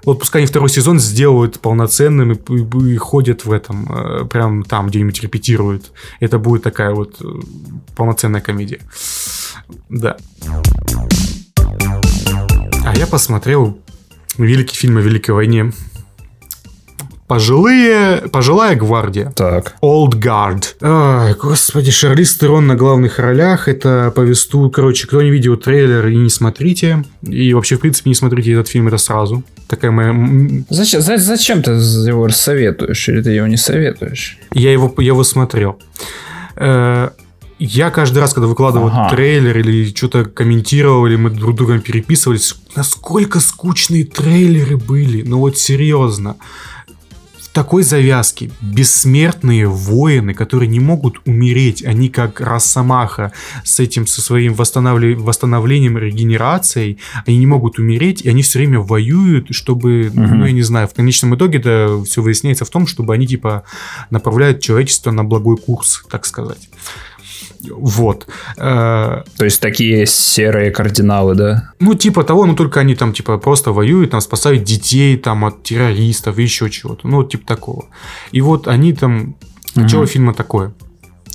[0.04, 4.88] Вот пускай они второй сезон сделают полноценным и, и ходят в этом, э, прям там
[4.88, 5.92] где-нибудь репетируют.
[6.20, 7.26] Это будет такая вот э,
[7.96, 8.80] полноценная комедия.
[9.90, 10.18] Да.
[12.86, 13.78] А я посмотрел
[14.38, 15.72] великий фильм о Великой войне
[17.28, 19.32] Пожилые, пожилая гвардия.
[19.36, 19.76] Так.
[19.82, 20.76] Old Guard.
[20.82, 23.68] Ой, господи, Шарлиз Терон на главных ролях.
[23.68, 24.70] Это повеству...
[24.70, 27.04] Короче, кто не видел трейлер и не смотрите.
[27.24, 29.44] И вообще, в принципе, не смотрите этот фильм, это сразу.
[29.68, 30.14] Такая моя...
[30.70, 33.10] Зачем, зачем ты его советуешь?
[33.10, 34.38] Или ты его не советуешь?
[34.54, 35.80] Я его, я его смотрел.
[36.56, 37.10] Э,
[37.60, 39.16] я каждый раз, когда выкладывал ага.
[39.16, 45.22] трейлер или что-то комментировал, или мы друг другом переписывались, насколько скучные трейлеры были.
[45.22, 46.36] Ну вот серьезно
[47.54, 53.32] такой завязки бессмертные воины, которые не могут умереть, они как Росомаха
[53.64, 55.14] с этим, со своим восстанавли...
[55.14, 56.98] восстановлением, регенерацией,
[57.28, 60.20] они не могут умереть, и они все время воюют, чтобы, угу.
[60.20, 63.64] ну, я не знаю, в конечном итоге это все выясняется в том, чтобы они, типа,
[64.10, 66.70] направляют человечество на благой курс, так сказать.
[67.72, 68.28] Вот.
[68.58, 71.72] Э, То есть такие серые кардиналы, да?
[71.80, 75.64] Ну, типа того, но только они там, типа, просто воюют, там, спасают детей, там, от
[75.64, 77.08] террористов и еще чего-то.
[77.08, 77.86] Ну, типа такого.
[78.32, 79.36] И вот они там...
[79.76, 80.10] Начало угу.
[80.10, 80.74] фильма такое.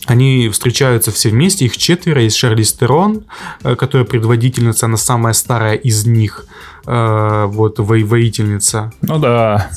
[0.06, 3.24] Они встречаются все вместе, их четверо, есть Шарли Стерон,
[3.62, 6.46] э, которая предводительница, она самая старая из них,
[6.86, 8.92] э, вот, воительница.
[9.02, 9.70] Ну да,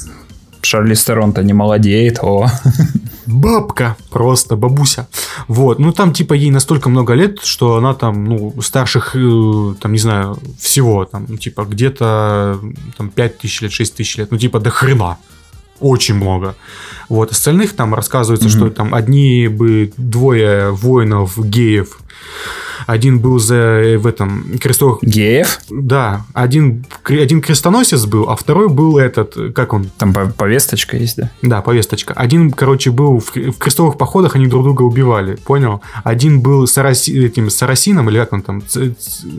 [0.62, 2.48] Шарли Стерон-то не молодеет, о.
[3.32, 5.08] Бабка, просто бабуся.
[5.48, 9.94] Вот, ну там типа ей настолько много лет, что она там, ну, старших, э, там,
[9.94, 12.60] не знаю, всего, там, ну, типа где-то
[12.98, 15.18] там 5 тысяч лет, 6 тысяч лет, ну, типа до хрена.
[15.80, 16.56] Очень много.
[17.10, 18.58] Вот, остальных там рассказывается, mm-hmm.
[18.58, 22.00] что там одни бы двое воинов геев
[22.88, 25.00] один был за э, в этом крестовых...
[25.02, 25.60] Геев?
[25.70, 26.26] Да.
[26.34, 29.90] Один, один крестоносец был, а второй был этот, как он?
[29.98, 31.32] Там повесточка есть, да?
[31.42, 32.14] Да, повесточка.
[32.14, 35.82] Один, короче, был в, в крестовых походах, они друг друга убивали, понял?
[36.04, 38.64] Один был сараси, этим сарасином, или как он там?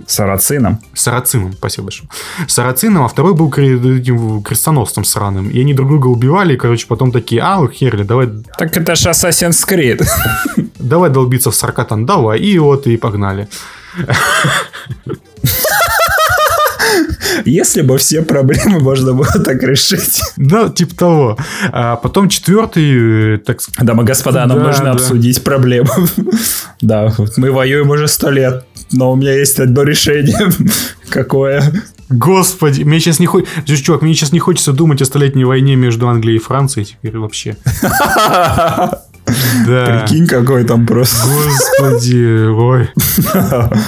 [0.07, 0.81] Сарацином.
[0.95, 2.09] Сарацином, спасибо большое.
[2.49, 5.51] Сарацином, а второй был этим крестоносцем сраным.
[5.51, 8.29] И они друг друга убивали, и, короче, потом такие, а, херли, давай...
[8.59, 10.07] Так это же Assassin's Creed.
[10.79, 12.41] Давай долбиться в Саркатан, давай.
[12.41, 13.49] И вот, и погнали погнали.
[17.45, 20.21] Если бы все проблемы можно было так решить.
[20.37, 21.39] Да, типа того.
[21.73, 23.87] А потом четвертый, э, так сказать.
[23.87, 24.91] Дамы и господа, нам да, нужно да.
[24.93, 25.89] обсудить проблему.
[26.83, 30.53] да, мы воюем уже сто лет, но у меня есть одно решение.
[31.09, 31.73] Какое?
[32.11, 33.77] Господи, мне сейчас не хочется...
[33.77, 37.57] Чувак, мне сейчас не хочется думать о столетней войне между Англией и Францией теперь вообще.
[39.67, 40.05] Да.
[40.07, 41.17] Прикинь, какой там просто.
[41.27, 42.89] Господи, ой.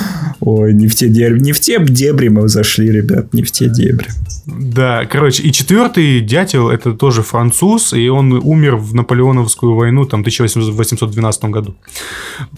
[0.41, 3.69] Ой, не в те дебри, не в те дебри мы зашли, ребят, не в те
[3.69, 4.09] дебри.
[4.47, 10.23] Да, короче, и четвертый дятел, это тоже француз, и он умер в Наполеоновскую войну, там,
[10.23, 11.75] в 1812 году.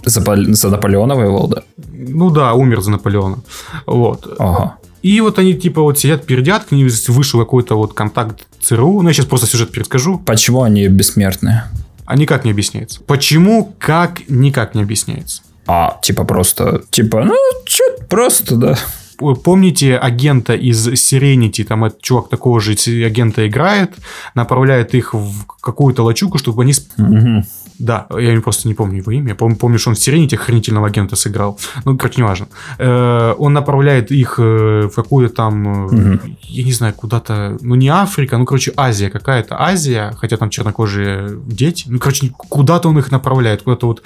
[0.04, 1.62] За, за Наполеона воевал, да?
[1.92, 3.38] Ну да, умер за Наполеона.
[3.86, 4.34] Вот.
[4.38, 4.76] Ага.
[5.02, 9.02] И вот они типа вот сидят, пердят, к ним вышел какой-то вот контакт ЦРУ.
[9.02, 10.18] Ну, я сейчас просто сюжет перескажу.
[10.18, 11.62] Почему они бессмертные?
[12.06, 13.00] А никак не объясняется.
[13.02, 15.42] Почему, как, никак не объясняется.
[15.66, 17.34] А, типа просто, типа, ну,
[17.64, 18.78] что просто, да.
[19.18, 22.72] Помните агента из Serenity, там этот чувак такого же
[23.04, 23.94] агента играет,
[24.34, 26.74] направляет их в какую-то лачуку, чтобы они...
[26.98, 27.44] Угу.
[27.78, 29.28] Да, я просто не помню его имя.
[29.28, 31.58] Я помню, помню что он в Сирените охранительного агента сыграл.
[31.84, 32.48] Ну, короче, неважно.
[32.78, 36.20] Э, он направляет их э, в какую-то там, угу.
[36.42, 39.60] я не знаю, куда-то, ну, не Африка, ну, короче, Азия какая-то.
[39.60, 41.84] Азия, хотя там чернокожие дети.
[41.88, 44.02] Ну, короче, куда-то он их направляет, куда-то вот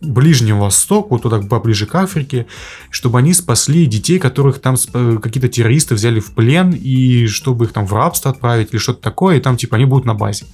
[0.00, 2.46] Ближний Восток, вот туда поближе к Африке,
[2.90, 7.86] чтобы они спасли детей, которых там какие-то террористы взяли в плен, и чтобы их там
[7.86, 10.46] в рабство отправить или что-то такое, и там типа они будут на базе.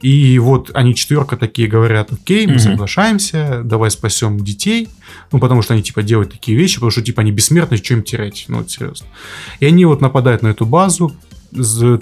[0.00, 4.88] И вот они четверка такие говорят, окей, мы соглашаемся, давай спасем детей.
[5.30, 8.02] Ну, потому что они, типа, делают такие вещи, потому что, типа, они бессмертны, что им
[8.02, 8.46] терять?
[8.48, 9.06] Ну, вот, серьезно.
[9.60, 11.14] И они вот нападают на эту базу,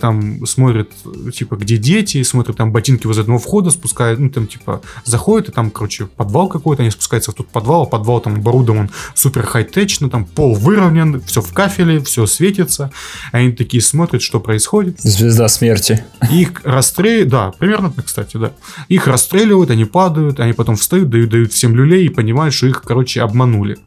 [0.01, 0.91] там смотрят,
[1.35, 5.53] типа, где дети, смотрят там ботинки возле одного входа, спускают, ну, там, типа, заходят, и
[5.53, 10.01] там, короче, подвал какой-то, они спускаются в тот подвал, а подвал там оборудован супер хай-теч,
[10.01, 12.93] ну, там пол выровнен, все в кафеле, все светится,
[13.33, 15.01] они такие смотрят, что происходит.
[15.01, 16.05] Звезда смерти.
[16.31, 18.53] Их расстреливают, да, примерно так, кстати, да.
[18.89, 22.83] Их расстреливают, они падают, они потом встают, дают, дают всем люлей и понимают, что их,
[22.83, 23.79] короче, обманули.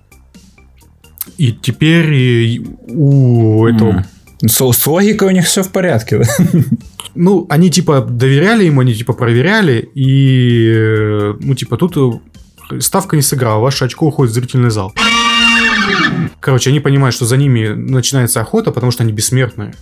[1.37, 3.89] И теперь у этого...
[3.89, 4.05] М.
[4.45, 6.25] С, с логикой у них все в порядке, да?
[7.15, 11.95] Ну, они типа доверяли ему, они типа проверяли, и ну, типа тут
[12.71, 14.93] э, ставка не сыграла, ваше очко уходит в зрительный зал.
[16.39, 19.75] Короче, они понимают, что за ними начинается охота, потому что они бессмертные.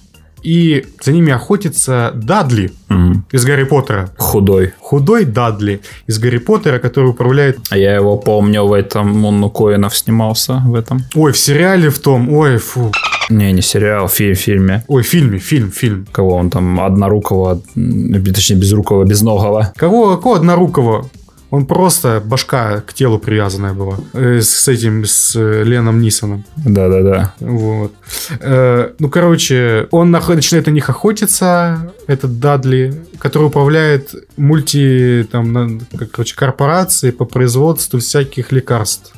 [0.43, 3.25] И за ними охотится Дадли М.
[3.31, 4.09] из Гарри Поттера.
[4.17, 4.73] Худой.
[4.79, 7.59] Худой Дадли из Гарри Поттера, который управляет...
[7.69, 11.03] А я его помню в этом, он у Коинов снимался в этом.
[11.13, 12.91] Ой, в сериале в том, ой, фу.
[13.30, 14.84] Не, не сериал, фи- фильме.
[14.88, 16.06] Ой, в фильме, фильм, фильм.
[16.11, 19.73] Кого он там, однорукого, точнее, безрукого, безногого.
[19.77, 21.10] Кого, кого однорукого?
[21.49, 23.98] Он просто башка к телу привязанная была.
[24.14, 26.45] Э, с этим, с э, Леном Нисоном.
[26.56, 27.34] Да-да-да.
[27.41, 27.91] Вот.
[28.39, 35.81] Э, ну, короче, он начинает на них охотиться, этот Дадли, который управляет мульти, там,
[36.14, 39.14] короче, корпорацией по производству всяких лекарств.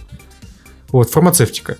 [0.92, 1.78] Вот, фармацевтика.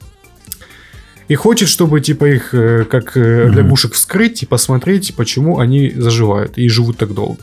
[1.30, 3.58] И хочет, чтобы, типа, их, э, как э, Мгм.
[3.58, 7.40] лягушек вскрыть и посмотреть, почему они заживают и живут так долго.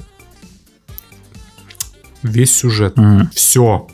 [2.23, 2.99] Весь сюжет.
[2.99, 3.31] М.
[3.35, 3.89] Все.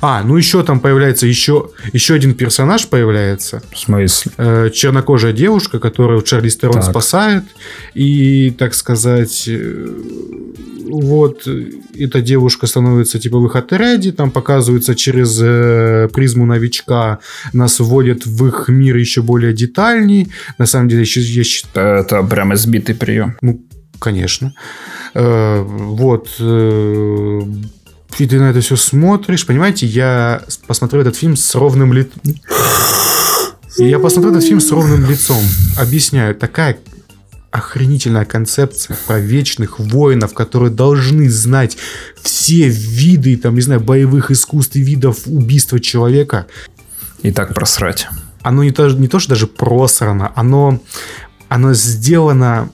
[0.00, 3.62] А, ну еще там появляется еще, еще один персонаж появляется.
[3.72, 4.32] В смысле?
[4.36, 7.44] Э, чернокожая девушка, которую Чарли Стерон спасает.
[7.94, 9.86] И, так сказать, э,
[10.90, 17.18] вот э, эта девушка становится типа в их отряде, там показывается через э, призму новичка,
[17.52, 20.28] нас вводят в их мир еще более детальней.
[20.58, 23.36] На самом деле, еще, я считаю, Это прям избитый прием.
[23.40, 23.60] ну,
[23.98, 24.54] конечно.
[25.14, 26.28] Э, вот.
[26.38, 27.40] э,
[28.18, 32.20] и ты на это все смотришь, понимаете, я посмотрел этот фильм с ровным лицом.
[33.78, 35.42] И я посмотрел этот фильм с ровным лицом.
[35.78, 36.78] Объясняю, такая
[37.50, 41.76] охренительная концепция про вечных воинов, которые должны знать
[42.22, 46.46] все виды, там, не знаю, боевых искусств и видов убийства человека.
[47.22, 48.08] И так просрать.
[48.42, 50.80] Оно не то, не то что даже просрано, оно,
[51.48, 52.70] оно сделано,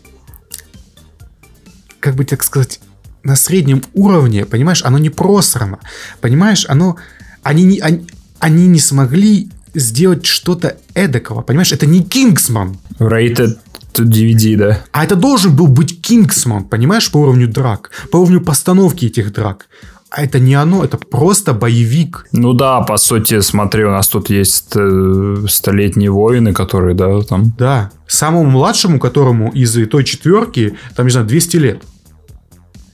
[1.99, 2.81] как бы так сказать,
[3.27, 5.79] на среднем уровне, понимаешь, оно не просрано,
[6.21, 6.97] понимаешь, оно,
[7.43, 8.07] они не, они,
[8.39, 13.59] они не смогли сделать что-то эдакого, понимаешь, это не Кингсман, Rated
[13.95, 14.79] DVD, да.
[14.93, 19.67] а это должен был быть Кингсман, понимаешь, по уровню драк, по уровню постановки этих драк.
[20.09, 22.27] А это не оно, это просто боевик.
[22.33, 27.53] Ну да, по сути, смотри, у нас тут есть э, столетние воины, которые, да, там...
[27.59, 31.83] Да, самому младшему, которому из той четверки, там, не знаю, 200 лет.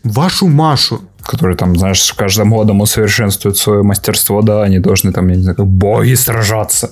[0.04, 1.00] Вашу Машу.
[1.22, 5.42] которые там, знаешь, с каждым годом усовершенствуют свое мастерство, да, они должны там, я не
[5.42, 6.90] знаю, как боги сражаться.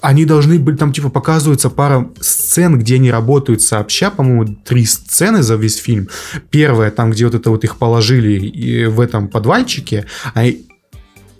[0.00, 5.42] Они должны быть, там, типа, показывается пара сцен, где они работают сообща, по-моему, три сцены
[5.42, 6.08] за весь фильм.
[6.50, 10.44] Первая, там, где вот это вот их положили и в этом подвальчике, а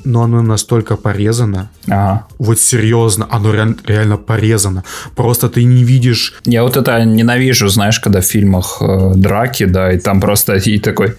[0.05, 1.70] но оно настолько порезано.
[1.87, 2.27] Ага.
[2.39, 4.85] Вот серьезно, оно реаль- реально порезано.
[5.16, 9.93] Просто ты не видишь Я вот это ненавижу, знаешь, когда в фильмах э, драки, да,
[9.93, 11.15] и там просто и такой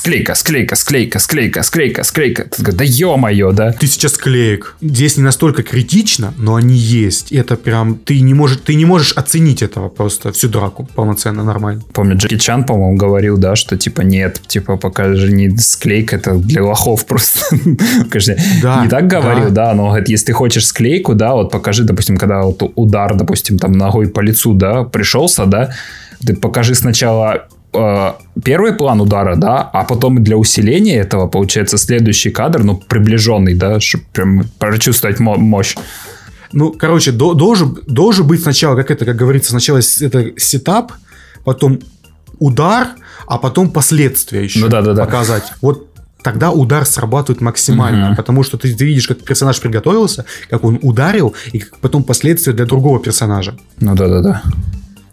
[0.00, 2.44] склейка, склейка, склейка, склейка, склейка, склейка.
[2.44, 3.72] Ты такой, да ё-моё, да.
[3.72, 4.76] тысяча склеек.
[4.80, 7.32] Здесь не настолько критично, но они есть.
[7.32, 11.82] Это прям ты не можешь, ты не можешь оценить этого просто всю драку полноценно нормально.
[11.92, 16.64] Помню, Джеки Чан, по-моему, говорил, да, что типа нет, типа покажи не склейка, это для
[16.64, 17.56] лохов просто.
[18.10, 19.66] Конечно, Да, не так говорил, да.
[19.66, 23.58] да, но говорит, если ты хочешь склейку, да, вот покажи, допустим, когда вот удар, допустим,
[23.58, 25.74] там ногой по лицу, да, пришелся, да,
[26.24, 32.62] ты покажи сначала первый план удара, да, а потом для усиления этого получается следующий кадр,
[32.64, 35.76] ну, приближенный, да, чтобы прям прочувствовать мо- мощь.
[36.52, 40.92] Ну, короче, до- должен, должен быть сначала, как это, как говорится, сначала это сетап,
[41.44, 41.78] потом
[42.38, 42.88] удар,
[43.26, 45.04] а потом последствия еще Ну да-да-да.
[45.04, 45.52] показать.
[45.62, 45.86] Вот
[46.22, 48.16] тогда удар срабатывает максимально, Мгм.
[48.16, 52.52] потому что ты, ты видишь, как персонаж приготовился, как он ударил, и как потом последствия
[52.52, 53.56] для другого персонажа.
[53.78, 54.42] Ну да-да-да.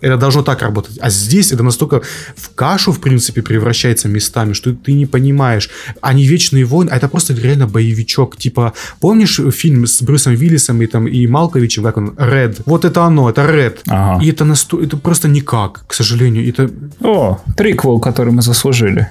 [0.01, 0.97] Это должно так работать.
[1.01, 2.01] А здесь это настолько
[2.35, 5.69] в кашу, в принципе, превращается местами, что ты не понимаешь.
[6.01, 8.37] Они вечные войны, а это просто реально боевичок.
[8.37, 12.09] Типа, помнишь фильм с Брюсом Виллисом и, там, и Малковичем, как он?
[12.09, 12.61] Red.
[12.65, 13.77] Вот это оно, это Red.
[13.87, 14.23] Ага.
[14.23, 14.81] И это, насто...
[14.81, 16.47] это просто никак, к сожалению.
[16.47, 16.69] Это
[17.01, 19.07] О, приквел, который мы заслужили.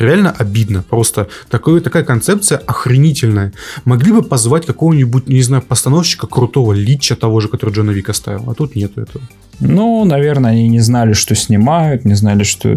[0.00, 0.82] Реально обидно.
[0.82, 3.52] Просто такое, такая концепция охренительная.
[3.84, 8.50] Могли бы позвать какого-нибудь, не знаю, постановщика крутого, Лича того же, который Джона Вика ставил.
[8.50, 9.24] А тут нету этого.
[9.60, 12.74] Ну, наверное, они не знали, что снимают, не знали, что...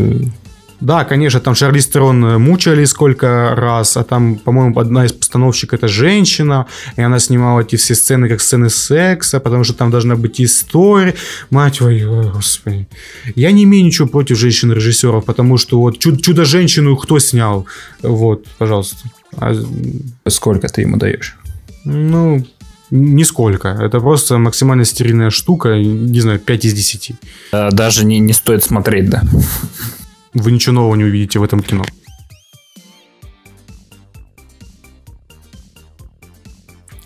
[0.82, 5.74] Да, конечно, там Шарли Стерон э, мучали сколько раз, а там, по-моему, одна из постановщик
[5.74, 6.66] это женщина,
[6.96, 11.16] и она снимала эти все сцены как сцены секса, потому что там должна быть история.
[11.50, 12.88] Мать твою, господи.
[13.36, 17.66] Я не имею ничего против женщин-режиссеров, потому что вот «Чуд- «Чудо-женщину» кто снял?
[18.02, 18.98] Вот, пожалуйста.
[19.38, 19.54] А,
[20.30, 21.36] Сколько ты ему даешь?
[21.84, 22.46] ну,
[22.92, 23.68] Нисколько.
[23.68, 27.12] Это просто максимально стерильная штука, не знаю, 5 из 10.
[27.52, 29.22] Э, Даже не, не стоит смотреть, да.
[30.34, 31.84] Вы ничего нового не увидите в этом кино.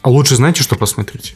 [0.02, 1.36] А лучше знаете, что посмотрите?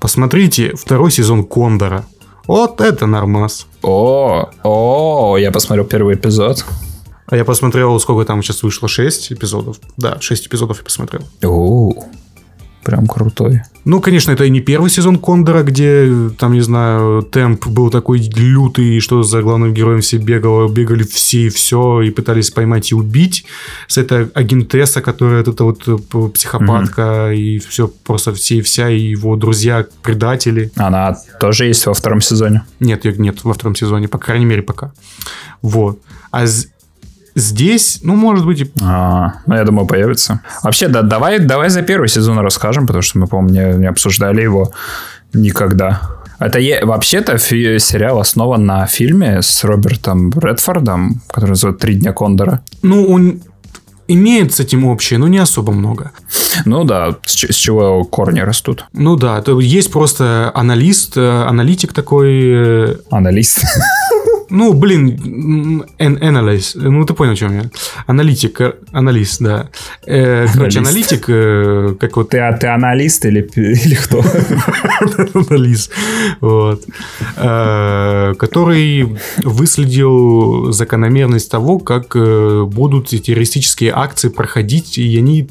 [0.00, 2.06] Посмотрите второй сезон Кондора.
[2.46, 3.66] Вот это нормас.
[3.82, 6.64] О, о, я посмотрел первый эпизод.
[7.26, 9.78] А я посмотрел, сколько там сейчас вышло, 6 эпизодов.
[9.96, 11.22] Да, 6 эпизодов я посмотрел.
[11.44, 11.92] О,
[12.84, 13.62] прям крутой.
[13.84, 18.18] Ну, конечно, это и не первый сезон Кондора, где, там, не знаю, темп был такой
[18.18, 22.94] лютый, что за главным героем все бегало, бегали все и все, и пытались поймать и
[22.94, 23.46] убить.
[23.88, 29.36] С этой агентесса, которая это вот психопатка, и все, просто все и вся, и его
[29.36, 30.70] друзья предатели.
[30.76, 32.62] Она тоже есть во втором сезоне.
[32.80, 34.92] Нет, нет во втором сезоне, по крайней мере, пока.
[35.62, 36.00] Вот.
[36.30, 36.46] А
[37.34, 40.40] здесь, ну, может быть, и А, ну, я думаю, появится.
[40.62, 44.42] Вообще, да, давай, давай за первый сезон расскажем, потому что мы, по-моему, не, не обсуждали
[44.42, 44.72] его
[45.32, 46.00] никогда.
[46.38, 52.12] Это е- вообще-то фи- сериал основан на фильме с Робертом Редфордом, который называется «Три дня
[52.12, 52.62] Кондора».
[52.82, 53.42] Ну, он
[54.08, 56.10] имеет с этим общее, но не особо много.
[56.64, 58.86] Ну да, с, с чего корни растут.
[58.92, 62.28] Ну да, это есть просто аналист, э, аналитик такой.
[62.32, 63.62] э, Аналист.
[64.50, 67.70] Ну, блин, analyst, ну ты понял, о чем я.
[68.06, 69.68] Аналитик, э, аналист, да.
[70.06, 71.12] Э, Короче, Аналист.
[71.12, 74.22] аналитик, э, как вот Ты, а ты аналист или, или кто?
[75.34, 75.90] анализ,
[76.40, 76.84] вот,
[77.36, 85.48] Э, который выследил закономерность того, как э, будут эти террористические акции проходить, и они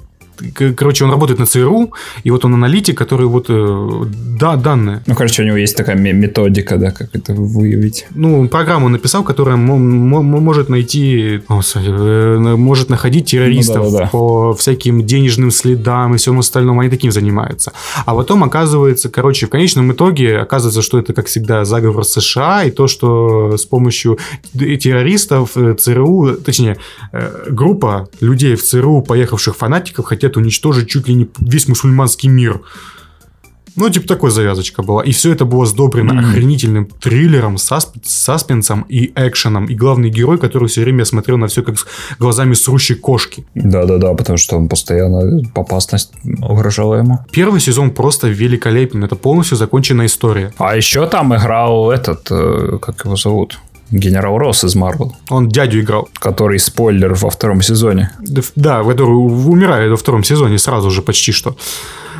[0.76, 1.92] Короче, он работает на ЦРУ,
[2.24, 4.06] и вот он аналитик, который вот, э,
[4.40, 5.02] да, данные.
[5.08, 8.08] Ну, короче, у него есть такая ме- методика, да, как это выявить.
[8.16, 13.92] Ну, программу написал, которая мо- мо- мо- может найти, господи, э, может находить террористов Ну
[13.92, 14.10] да-да-да.
[14.12, 16.82] по всяким денежным следам и всему остальному.
[16.82, 17.72] Они таким занимаются.
[18.06, 22.72] А потом оказывается, короче, в конечном итоге оказывается, что это, как всегда, заговор США и
[22.72, 24.18] то, что с помощью
[24.80, 26.78] террористов э, ЦРУ, точнее,
[27.50, 32.62] группа людей в ЦРУ, поехавших фанатиков, хотят уничтожить чуть ли не весь мусульманский мир.
[33.76, 35.04] Ну, типа такой завязочка была.
[35.04, 36.26] И все это было сдобрено Мгм.
[36.26, 39.68] охренительным триллером, сасп- саспенсом и экшеном.
[39.68, 41.86] И главный герой, который все время смотрел на все как с
[42.20, 43.46] глазами срущей кошки.
[43.56, 46.12] Да-да-да, потому что он постоянно опасность
[46.42, 47.20] угрожала ему.
[47.32, 49.04] Первый сезон просто великолепен.
[49.04, 50.52] Это полностью законченная история.
[50.58, 53.60] А еще там играл этот, э, как его зовут?
[53.92, 56.10] Генерал Росс из Марвел, Он дядю играл.
[56.20, 58.12] который спойлер во втором сезоне.
[58.56, 61.56] Да, в- который умирает во втором сезоне сразу же почти что.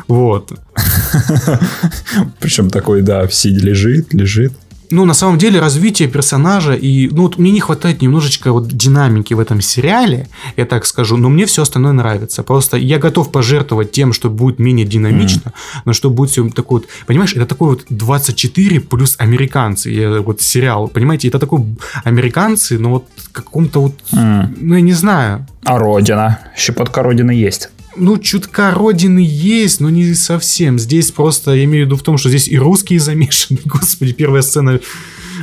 [0.08, 0.52] Вот.
[2.40, 4.52] Причем такой, да, сидя лежит, лежит.
[4.90, 7.08] Ну, на самом деле, развитие персонажа и...
[7.12, 11.28] Ну, вот мне не хватает немножечко вот динамики в этом сериале, я так скажу, но
[11.28, 12.42] мне все остальное нравится.
[12.42, 15.52] Просто я готов пожертвовать тем, что будет менее динамично,
[15.84, 16.88] но что будет все такое вот...
[17.06, 21.28] Понимаешь, это такой вот 24 плюс американцы, я- вот сериал, понимаете?
[21.28, 21.64] Это такой
[22.04, 23.94] американцы, но вот каком-то вот...
[24.12, 24.56] М.
[24.60, 25.46] Ну, я не знаю.
[25.64, 26.38] А Родина?
[26.56, 27.70] Щепотка Родины есть.
[28.00, 30.78] Ну, чутка родины есть, но не совсем.
[30.78, 33.60] Здесь просто, я имею в виду в том, что здесь и русские замешаны.
[33.64, 34.80] Господи, первая сцена...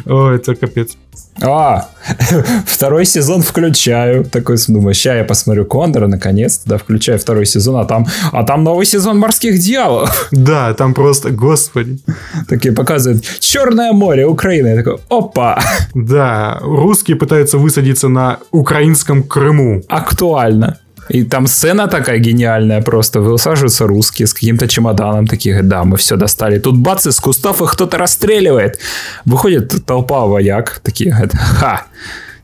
[0.06, 0.98] О, это капец.
[1.42, 1.90] А,
[2.66, 4.26] второй сезон включаю.
[4.26, 8.64] Такой думаю, ща я посмотрю Кондора, наконец-то, да, включаю второй сезон, а там, а там
[8.64, 10.30] новый сезон морских дьяволов.
[10.48, 12.00] Да, там просто, господи.
[12.48, 14.68] Такие показывают Черное море, Украина.
[14.68, 15.62] Я такой, опа,
[15.94, 19.84] Да, русские пытаются высадиться на украинском Крыму.
[19.88, 20.80] актуально.
[21.10, 23.22] И там сцена такая гениальная просто.
[23.22, 25.28] Высаживаются русские с каким-то чемоданом.
[25.28, 26.60] Такие, да, мы все достали.
[26.60, 28.80] Тут бац, из кустов их кто-то расстреливает.
[29.26, 30.80] Выходит толпа вояк.
[30.84, 31.86] Такие, ха,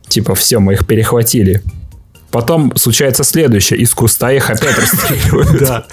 [0.07, 1.61] типа, все, мы их перехватили.
[2.31, 3.79] Потом случается следующее.
[3.79, 5.59] Из куста их опять расстреливают.
[5.59, 5.85] Да.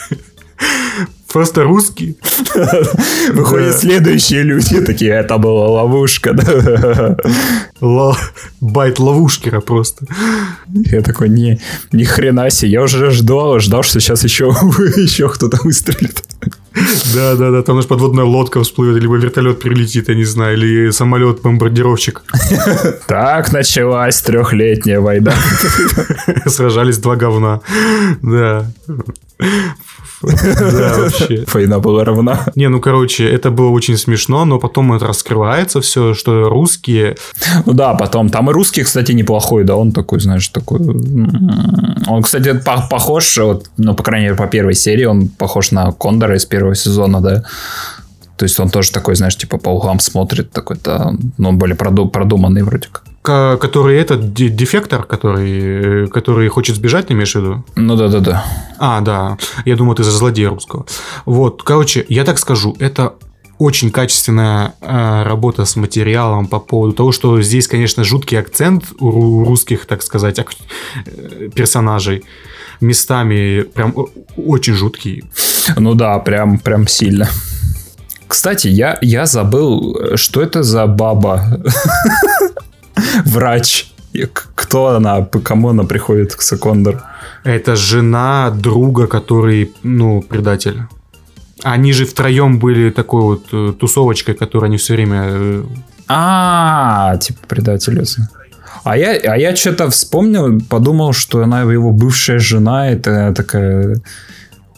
[1.33, 2.17] Просто русские.
[3.33, 4.81] Выходят следующие люди.
[4.85, 6.33] Такие, это была ловушка.
[6.33, 7.17] да».
[7.81, 8.17] Ла-
[8.61, 10.07] Байт ловушкера просто.
[10.69, 11.61] Я такой, не,
[11.93, 12.73] ни хрена себе.
[12.73, 14.45] Я уже ждал, ждал, что сейчас еще,
[14.97, 16.23] еще кто-то выстрелит.
[17.15, 20.91] Да, да, да, там наш подводная лодка всплывет, либо вертолет прилетит, я не знаю, или
[20.91, 22.23] самолет-бомбардировщик.
[23.07, 25.33] Так началась трехлетняя война.
[26.47, 27.61] Сражались два говна.
[28.23, 28.71] Да.
[30.23, 31.45] Да, вообще.
[31.53, 32.47] Война была равна.
[32.55, 37.17] Не, ну, короче, это было очень смешно, но потом это раскрывается все, что русские...
[37.67, 38.29] Ну да, потом.
[38.29, 40.81] Там и русский, кстати, неплохой, да, он такой, знаешь, такой...
[40.81, 45.71] м, Он, кстати, по- похож, вот, ну, по крайней мере, по первой серии, он похож
[45.73, 47.45] на Кондора из первого сезона, да.
[48.37, 52.09] То есть он тоже такой, знаешь, типа по углам смотрит, такой-то, ну, он более проду-
[52.09, 53.05] продуманный вроде как.
[53.23, 57.65] Ко- который этот де- дефектор, который, который хочет сбежать, ты имеешь в виду?
[57.77, 58.45] Ну да-да-да.
[58.79, 59.37] А, да.
[59.67, 60.87] Я думал, ты за злодея русского.
[61.27, 63.13] Вот, короче, я так скажу, это
[63.59, 69.11] очень качественная э, работа с материалом по поводу того, что здесь, конечно, жуткий акцент у
[69.11, 70.55] ру- русских, так сказать, ак-
[71.05, 72.25] э, персонажей
[72.81, 73.95] местами прям
[74.39, 75.25] очень жуткий.
[75.77, 77.29] Ну да, прям, прям сильно.
[78.27, 81.61] Кстати, я, я забыл, что это за баба?
[83.25, 83.93] Врач.
[84.13, 85.21] И Кто она?
[85.23, 87.03] По кому она приходит к Секондор?
[87.45, 90.83] Это жена друга, который, ну, предатель.
[91.63, 95.23] Они же втроем были такой вот э, тусовочкой, которую они все время...
[95.29, 95.65] э,
[96.09, 98.29] А, типа предательница.
[98.85, 103.97] А я, а я что-то вспомнил, подумал, что она его бывшая жена, это такая...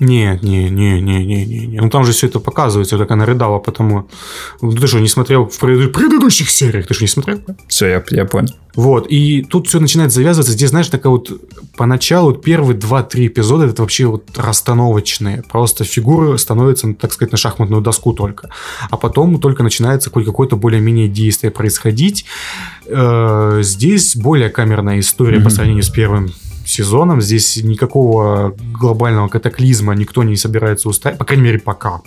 [0.00, 1.80] Нет, не, не, не, не, не, не.
[1.80, 4.08] Ну там же все это показывается, как она рыдала, потому...
[4.60, 6.86] Ну, Ты что, не смотрел в предыдущих сериях?
[6.86, 7.40] Ты что, не смотрел?
[7.68, 8.48] Все, я, я понял.
[8.74, 10.52] Вот, и тут все начинает завязываться.
[10.54, 11.30] Здесь, знаешь, такая вот
[11.76, 15.42] поначалу первые 2-3 эпизода это вообще вот расстановочные.
[15.50, 18.48] Просто фигуры становятся, ну, так сказать, на шахматную доску только.
[18.90, 22.24] А потом только начинается какое-то более-менее действие происходить.
[22.86, 25.50] Э, Здесь более камерная история по Мгм.
[25.50, 26.32] сравнению с первым
[26.64, 27.20] сезоном.
[27.20, 31.18] Здесь никакого глобального катаклизма никто не собирается устраивать.
[31.18, 32.00] По крайней мере, пока.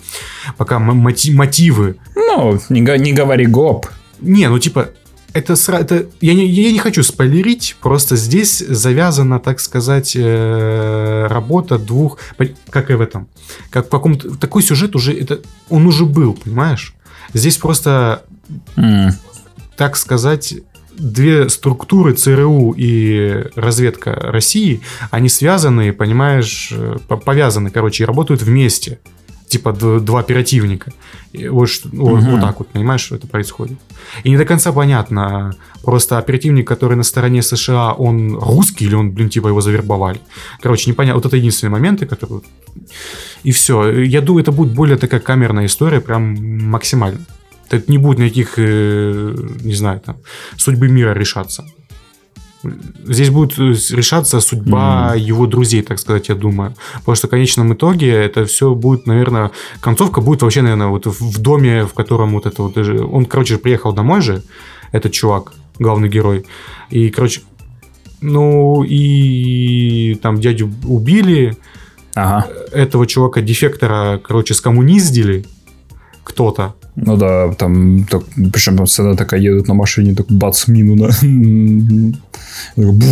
[0.58, 3.88] Пока м- моти- мотивы Ну, не, не говори гоп.
[4.22, 4.90] не, ну типа,
[5.34, 11.78] это, это я, не, я не хочу спойлерить, просто здесь завязана, так сказать, э, работа
[11.78, 12.18] двух,
[12.70, 13.28] как и в этом,
[13.70, 16.94] как в каком-то такой сюжет уже это он уже был, понимаешь?
[17.34, 18.24] Здесь просто,
[18.78, 19.12] М,
[19.76, 20.54] так сказать,
[20.98, 24.82] две структуры ЦРУ и разведка России,
[25.12, 29.00] они связаны, понимаешь, э, по- повязаны, короче, и работают вместе.
[29.48, 30.92] Типа два оперативника.
[31.32, 32.32] И Вот, Мгм.
[32.32, 33.78] вот так вот, понимаешь, что это происходит.
[34.24, 35.54] И не до конца понятно,
[35.84, 40.20] просто оперативник, который на стороне США, он русский или он, блин, типа его завербовали.
[40.62, 41.20] Короче, непонятно.
[41.22, 42.42] Вот это единственные моменты, которые...
[43.44, 43.92] И все.
[44.04, 46.36] Я думаю, это будет более такая камерная история, прям
[46.70, 47.20] максимально.
[47.72, 50.18] Это не будет никаких, э, не знаю, там,
[50.58, 51.66] судьбы мира решаться.
[53.04, 56.74] Здесь будет э, решаться судьба его друзей, так сказать, я думаю.
[56.96, 59.52] Потому что в конечном итоге это все будет, наверное,
[59.82, 62.74] концовка будет вообще, наверное, вот в доме, в котором вот это вот...
[62.74, 64.42] даже- Он, короче, приехал домой же,
[64.92, 66.46] этот чувак, главный герой.
[66.90, 67.42] И, короче,
[68.22, 71.56] ну и там дядю убили,
[72.16, 72.48] Ага.
[72.72, 75.46] этого чувака-дефектора, короче, скоммуниздили
[76.24, 76.74] кто-то.
[76.96, 78.24] Ну да, там, так,
[78.54, 81.10] причем там сцена такая, едут на машине, так бац, мину на...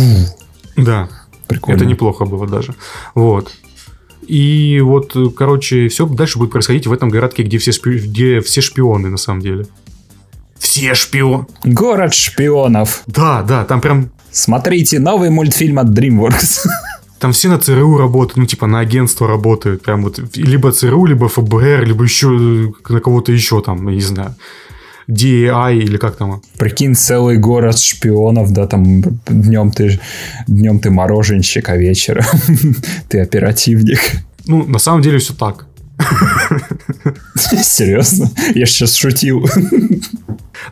[0.76, 1.08] Да.
[1.46, 1.76] Прикольно.
[1.76, 2.74] Это неплохо было даже.
[3.14, 3.52] Вот.
[4.26, 8.62] И вот, короче, все дальше будет происходить в этом городке, где все, шпи- где все
[8.62, 9.66] шпионы, на самом деле.
[10.58, 11.46] Все шпионы.
[11.64, 13.02] Город шпионов.
[13.06, 16.66] Да, да, там прям Смотрите, новый мультфильм от DreamWorks.
[17.24, 19.82] там все на ЦРУ работают, ну, типа, на агентство работают.
[19.82, 24.02] Прям вот либо ЦРУ, либо ФБР, либо еще э, на кого-то еще там, я не
[24.02, 24.34] знаю.
[25.08, 26.42] DAI или как там.
[26.58, 29.98] Прикинь, целый город шпионов, да, там днем ты,
[30.48, 32.26] днем ты мороженщик, а вечером
[33.08, 34.00] ты оперативник.
[34.44, 35.64] Ну, на самом деле все так.
[37.34, 38.28] Серьезно?
[38.54, 39.46] Я сейчас шутил.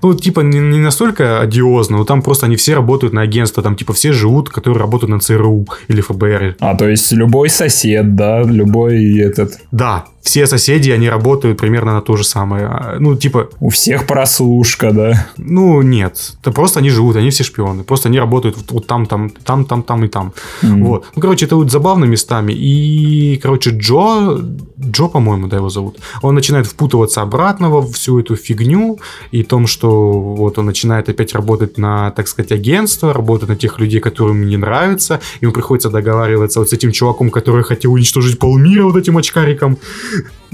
[0.03, 3.77] Ну, типа, не, не настолько одиозно, но там просто они все работают на агентство, там,
[3.77, 6.57] типа, все живут, которые работают на ЦРУ или ФБР.
[6.61, 9.59] А, то есть любой сосед, да, любой этот...
[9.71, 12.67] Да, все соседи, они работают примерно на то же самое.
[12.67, 15.27] А, Ну, типа, У всех прослушка, да.
[15.37, 16.35] ну, нет.
[16.41, 17.83] Это просто они живут, они все шпионы.
[17.83, 20.33] Просто они работают вот, вот там, там, там, там, там и там.
[20.63, 20.85] М.
[20.85, 21.07] Вот.
[21.17, 22.53] Ну, короче, это вот забавно местами.
[22.53, 24.39] И, короче, Джо,
[24.79, 28.99] Джо, по-моему, да, его зовут, он начинает впутываться обратно во всю эту фигню
[29.33, 33.81] и том, что вот он начинает опять работать на, так сказать, агентство, работать на тех
[33.81, 35.21] людей, которые ему не нравятся.
[35.41, 39.79] Ему приходится договариваться вот с этим чуваком, который хотел уничтожить полмира вот этим очкариком.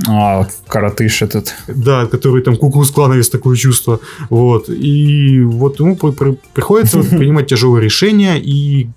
[0.06, 1.54] А, коротыш этот.
[1.66, 4.00] Да, который там куклус клана есть такое чувство.
[4.30, 4.68] Вот.
[4.68, 8.88] И вот ему при- при- приходится вот принимать тяжелые решения, и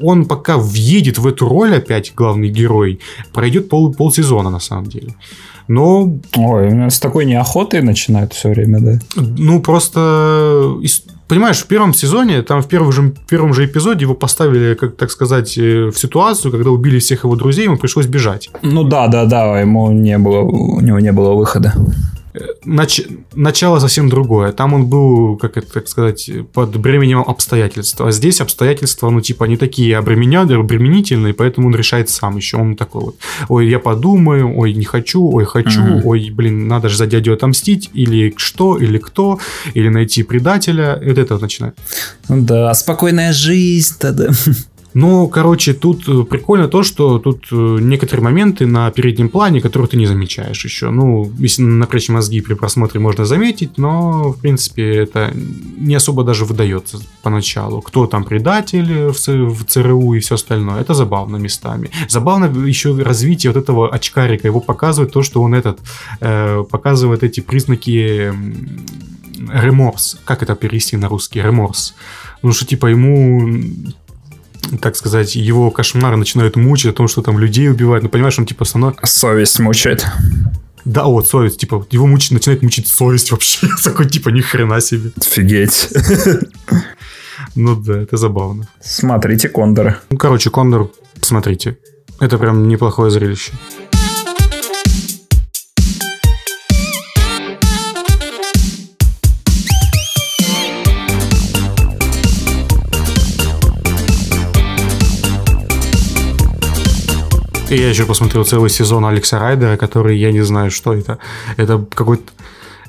[0.00, 3.00] он пока въедет в эту роль опять, главный герой,
[3.32, 5.14] пройдет пол, полсезона на самом деле.
[5.68, 8.98] Но, Ой, с такой неохотой начинают все время, да.
[9.16, 10.78] ну, просто...
[11.32, 15.10] Понимаешь, в первом сезоне, там в первом же, первом же эпизоде его поставили, как так
[15.10, 18.50] сказать, э, в ситуацию, когда убили всех его друзей, ему пришлось бежать.
[18.60, 21.72] Ну да, да, да, ему не было, у него не было выхода.
[22.64, 24.52] Нач- начало совсем другое.
[24.52, 28.00] Там он был, как это так сказать, под бременем обстоятельств.
[28.00, 32.56] А здесь обстоятельства, ну, типа, не такие обремененные, обременительные, поэтому он решает сам еще.
[32.56, 33.16] Он такой вот,
[33.48, 36.06] ой, я подумаю, ой, не хочу, ой, хочу, Мгм.
[36.06, 39.38] ой, блин, надо же за дядю отомстить, или что, или кто,
[39.74, 40.94] или найти предателя.
[41.02, 41.74] И вот это вот начинает.
[42.28, 44.28] Ну да, спокойная жизнь, да-да.
[44.94, 49.88] Ну, короче, тут э, прикольно то, что тут э, некоторые моменты на переднем плане, которые
[49.88, 50.90] ты не замечаешь еще.
[50.90, 56.44] Ну, если напрячь мозги при просмотре можно заметить, но, в принципе, это не особо даже
[56.44, 57.80] выдается поначалу.
[57.80, 60.80] Кто там предатель в, Ц- в ЦРУ и все остальное.
[60.80, 61.90] Это забавно местами.
[62.08, 64.46] Забавно еще развитие вот этого очкарика.
[64.46, 65.80] Его показывает то, что он этот
[66.20, 68.32] э, показывает эти признаки
[69.52, 70.18] реморс.
[70.24, 71.40] Как это перевести на русский?
[71.40, 71.94] Реморс.
[72.42, 73.48] Ну, что типа ему
[74.80, 78.04] так сказать, его кошмары начинают мучить о том, что там людей убивают.
[78.04, 79.04] Ну, понимаешь, он типа становится...
[79.06, 80.06] Совесть мучает.
[80.84, 83.68] Да, вот, совесть, типа, его мучить, начинает мучить совесть вообще.
[83.84, 85.12] Такой, типа, ни хрена себе.
[85.20, 85.88] Офигеть.
[87.54, 88.66] Ну да, это забавно.
[88.80, 90.00] Смотрите Кондора.
[90.10, 90.90] Ну, короче, Кондор,
[91.20, 91.76] смотрите.
[92.20, 93.52] Это прям неплохое зрелище.
[107.72, 111.18] И я еще посмотрел целый сезон Алекса Райдера, который я не знаю, что это.
[111.56, 112.30] Это какой-то...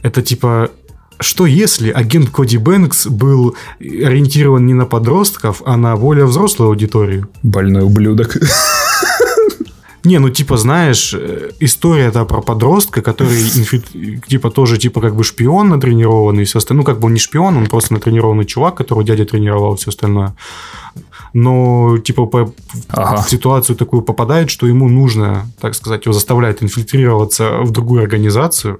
[0.01, 0.72] Это типа
[1.19, 7.30] что если агент Коди Бэнкс был ориентирован не на подростков, а на более взрослую аудиторию?
[7.43, 8.35] Больной ублюдок.
[10.03, 13.38] Не, ну типа, знаешь, э, история это про подростка, который
[14.27, 16.81] типа тоже типа как бы шпион натренированный и все остальное.
[16.81, 20.34] Ну, как бы он не шпион, он просто натренированный чувак, которого дядя тренировал все остальное.
[21.34, 22.53] Но типа по-
[22.89, 23.21] Ага.
[23.23, 28.80] в ситуацию такую попадает, что ему нужно, так сказать, его заставляет инфильтрироваться в другую организацию.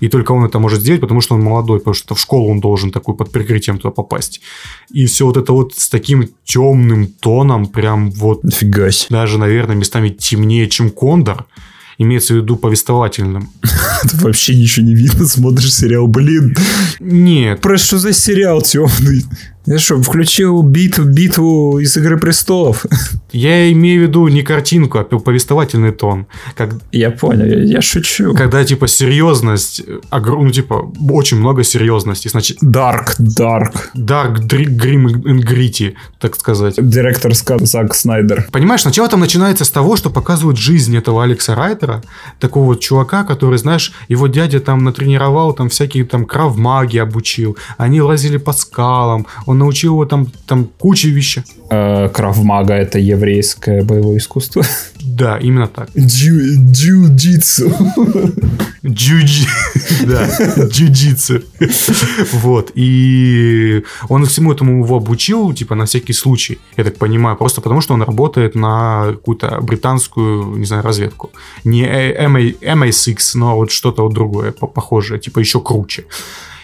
[0.00, 2.60] И только он это может сделать, потому что он молодой, потому что в школу он
[2.60, 4.40] должен такой под прикрытием туда попасть.
[4.90, 9.08] И все вот это вот с таким темным тоном, прям вот Нифига себе.
[9.10, 11.46] даже, наверное, местами темнее, чем Кондор.
[11.98, 13.50] Имеется в виду повествовательным.
[14.02, 16.56] Тут вообще ничего не видно, смотришь сериал, блин.
[16.98, 19.22] Нет, Просто что за сериал темный?
[19.66, 22.86] Я что, включил битву, битву из Игры Престолов?
[23.30, 26.26] я имею в виду не картинку, а повествовательный тон.
[26.56, 28.34] Как, Я понял, я, я шучу.
[28.34, 32.28] когда, типа, серьезность, огром- ну, типа, очень много серьезности.
[32.28, 33.74] Значит, Dark, Dark.
[33.94, 36.76] Dark, Grim and Gritty, так сказать.
[36.78, 38.48] Директор Скотт Зак Снайдер.
[38.50, 42.02] Понимаешь, сначала там начинается с того, что показывают жизнь этого Алекса Райтера,
[42.38, 48.00] такого вот чувака, который, знаешь, его дядя там натренировал, там всякие там крав-маги обучил, они
[48.00, 51.42] лазили по скалам, он научил его там, там куче вещей.
[51.70, 54.62] Э, Кравмага это еврейское боевое искусство.
[55.02, 55.90] Да, именно так.
[55.96, 57.72] Джиу-джитсу.
[58.86, 59.46] Джуджи...
[60.06, 60.28] Да,
[60.68, 61.40] джуджитсу.
[62.32, 62.70] Вот.
[62.74, 67.80] И он всему этому его обучил, типа, на всякий случай, я так понимаю, просто потому,
[67.80, 71.30] что он работает на какую-то британскую, не знаю, разведку.
[71.64, 76.04] Не MI, MI6, но вот что-то вот другое, по- похожее, типа, еще круче.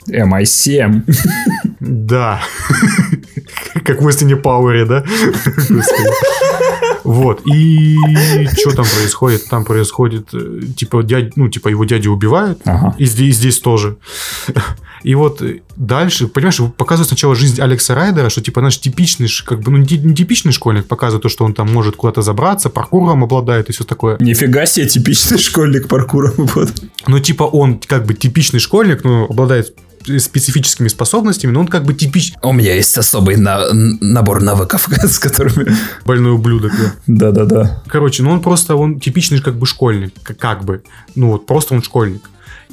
[0.09, 1.03] MI7.
[1.87, 2.41] Да.
[3.85, 5.05] Как в Остине Пауэре, да?
[7.05, 7.43] Вот.
[7.47, 7.97] И
[8.59, 9.49] что там происходит?
[9.49, 12.97] Там происходит, э, типа, дядь, ну, типа, его дядю убивают, Ага.
[12.99, 13.97] и здесь, и здесь тоже.
[15.05, 15.41] И вот
[15.77, 20.15] дальше, понимаешь, показывают сначала жизнь Алекса Райдера, что, типа, наш типичный, как бы, ну, не
[20.15, 24.17] типичный школьник, показывает то, что он там может куда-то забраться, паркуром обладает и все такое.
[24.19, 26.33] Нифига себе, типичный школьник паркуром.
[26.57, 26.73] Вот.
[27.07, 29.77] Ну, типа, он как бы типичный школьник, ну, обладает
[30.19, 35.19] специфическими способностями, но он как бы типичный У меня есть особый на- набор навыков, с
[35.19, 35.73] которыми...
[36.05, 36.93] больной ублюдок, да.
[37.07, 37.83] Да-да-да.
[37.89, 40.83] Короче, ну он просто, он типичный как бы школьник, как бы.
[41.15, 42.23] Ну вот, просто он школьник.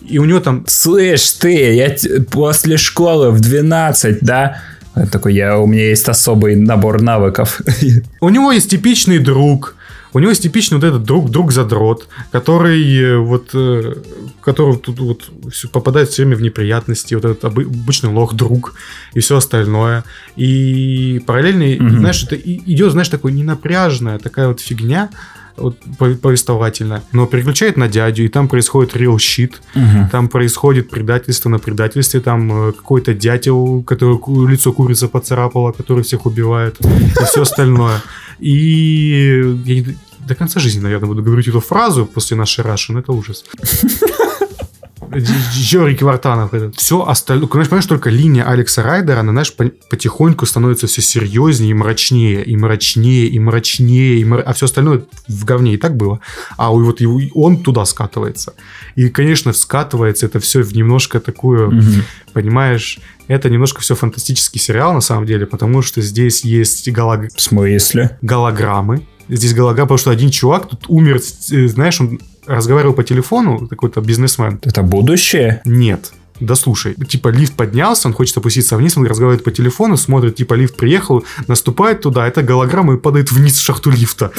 [0.07, 1.95] И у него там, Слышь, ты, я
[2.29, 4.61] после школы в 12, да?
[4.95, 7.61] Он такой, я, у меня есть особый набор навыков.
[8.21, 9.75] у него есть типичный друг,
[10.13, 13.95] у него есть типичный вот этот друг, друг-задрот, который э, вот, э,
[14.41, 15.29] который тут вот
[15.71, 18.73] попадает все время в неприятности, вот этот обы- обычный лох-друг
[19.13, 20.03] и все остальное.
[20.35, 21.99] И параллельно, Мгм.
[21.99, 25.09] знаешь, это идет, знаешь, такой ненапряжная такая вот фигня,
[25.55, 30.09] вот, пов- повествовательная, но переключает на дядю, и там происходит real shit, Мгм.
[30.09, 34.17] Там происходит предательство на предательстве, там э, какой-то дятел, который
[34.51, 38.01] лицо курица поцарапало, который всех убивает, и все остальное.
[38.43, 39.97] И я не-
[40.27, 43.45] до конца жизни, наверное, буду говорить эту фразу после нашей Раши, но это ужас.
[45.11, 46.51] Рики Вартанов.
[46.75, 47.47] Все остальное.
[47.47, 52.43] Понимаешь, понимаешь, только линия Алекса Райдера, она, знаешь, по- потихоньку становится все серьезнее и мрачнее,
[52.43, 56.19] и мрачнее, и мрачнее, и мра- а все остальное в говне и так было.
[56.57, 58.53] А вот его, он туда скатывается.
[58.95, 62.03] И, конечно, скатывается это все в немножко такую, Мгм.
[62.33, 67.41] понимаешь, это немножко все фантастический сериал на самом деле, потому что здесь есть голог- В
[67.41, 68.17] смысле?
[68.21, 69.05] голограммы.
[69.29, 71.21] Здесь голограмма, потому что один чувак тут умер,
[71.51, 74.59] э, знаешь, он разговаривал по телефону, какой-то бизнесмен.
[74.63, 75.61] Это будущее?
[75.65, 76.11] Нет.
[76.39, 80.55] Да слушай, типа лифт поднялся, он хочет опуститься вниз, он разговаривает по телефону, смотрит, типа
[80.55, 84.31] лифт приехал, наступает туда, это голограмма и падает вниз в шахту лифта.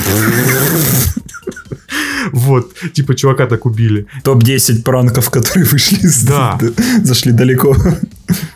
[2.32, 4.06] Вот, типа чувака так убили.
[4.24, 5.98] Топ-10 пранков, которые вышли.
[6.26, 6.58] Да.
[7.02, 7.76] Зашли далеко.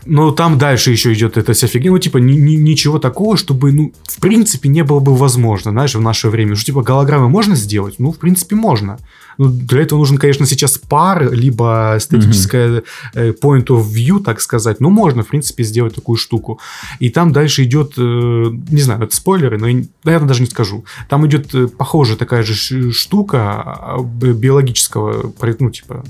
[0.06, 1.90] Но там дальше еще идет эта вся фигня.
[1.90, 5.94] Ну, типа, ни- ни- ничего такого, чтобы, ну, в принципе, не было бы возможно, знаешь,
[5.94, 6.54] в наше время.
[6.56, 7.96] Что, типа, голограммы можно сделать?
[7.98, 8.98] Ну, в принципе, можно.
[9.38, 12.82] Ну, для этого нужен, конечно, сейчас пар, либо эстетическое
[13.14, 14.80] э, point of view, так сказать.
[14.80, 16.58] Ну, можно, в принципе, сделать такую штуку.
[16.98, 20.84] И там дальше идет, э, не знаю, это спойлеры, но я, наверное, даже не скажу.
[21.08, 26.04] Там идет э, похожая такая же штука а, биологического, ну, типа,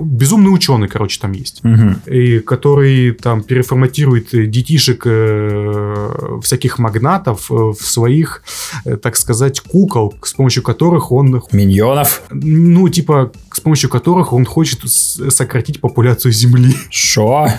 [0.00, 2.00] безумный ученый, короче, там есть Мгм.
[2.06, 8.42] и который там переформатирует детишек э, всяких магнатов э, в своих,
[8.84, 12.22] э, так сказать, кукол, с помощью которых он, Миньонов?
[12.30, 16.74] ну, типа, с помощью которых он хочет сократить популяцию Земли.
[16.90, 17.48] Шо?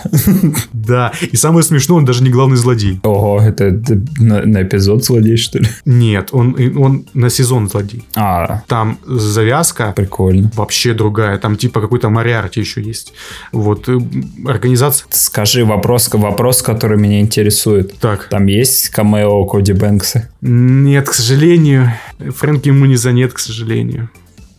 [0.72, 3.00] Да, и самое смешное, он даже не главный злодей.
[3.04, 5.66] Ого, это, это на, на эпизод злодей, что ли?
[5.86, 8.04] Нет, он, он на сезон злодей.
[8.14, 10.50] А, Там завязка прикольно.
[10.54, 11.38] вообще другая.
[11.38, 13.14] Там типа какой-то Мариарти еще есть.
[13.52, 13.98] Вот, э,
[14.46, 15.06] организация...
[15.10, 17.98] Скажи вопрос, вопрос, который меня интересует.
[17.98, 20.28] Так, Там есть камео Коди Бэнкса?
[20.42, 21.92] Нет, к сожалению.
[22.18, 24.10] Фрэнки Муниза нет, к сожалению.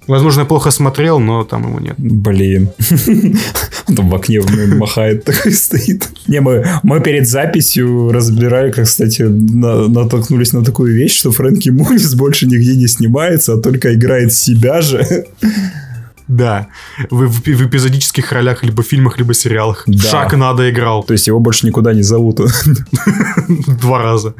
[0.07, 1.95] Возможно, я плохо смотрел, но там его нет.
[1.97, 2.69] Блин.
[3.87, 4.41] Он там в окне
[4.75, 6.07] махает, такой стоит.
[6.27, 11.69] Не, мы, мы перед записью разбирали, как, кстати, на- натолкнулись на такую вещь, что Фрэнки
[11.69, 15.25] Мунис больше нигде не снимается, а только играет себя же.
[16.27, 16.67] Да.
[17.09, 19.83] В, в- в эпизодических ролях, либо фильмах, либо сериалах.
[19.87, 20.09] Да.
[20.09, 21.03] Шаг надо играл.
[21.03, 22.39] То есть его больше никуда не зовут.
[23.81, 24.33] Два раза.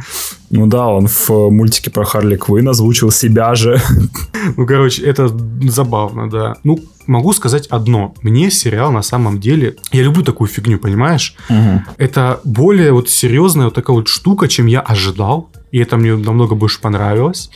[0.50, 3.82] Ну да, он в мультике про Харли Квинн озвучил себя же.
[4.58, 5.30] Ну, короче, это
[5.64, 6.56] забавно, да.
[6.64, 8.14] Ну, могу сказать одно.
[8.22, 9.76] Мне сериал на самом деле...
[9.92, 11.36] Я люблю такую фигню, понимаешь?
[11.98, 15.50] Это более вот серьезная вот такая вот штука, чем я ожидал.
[15.72, 17.50] И это мне намного больше понравилось.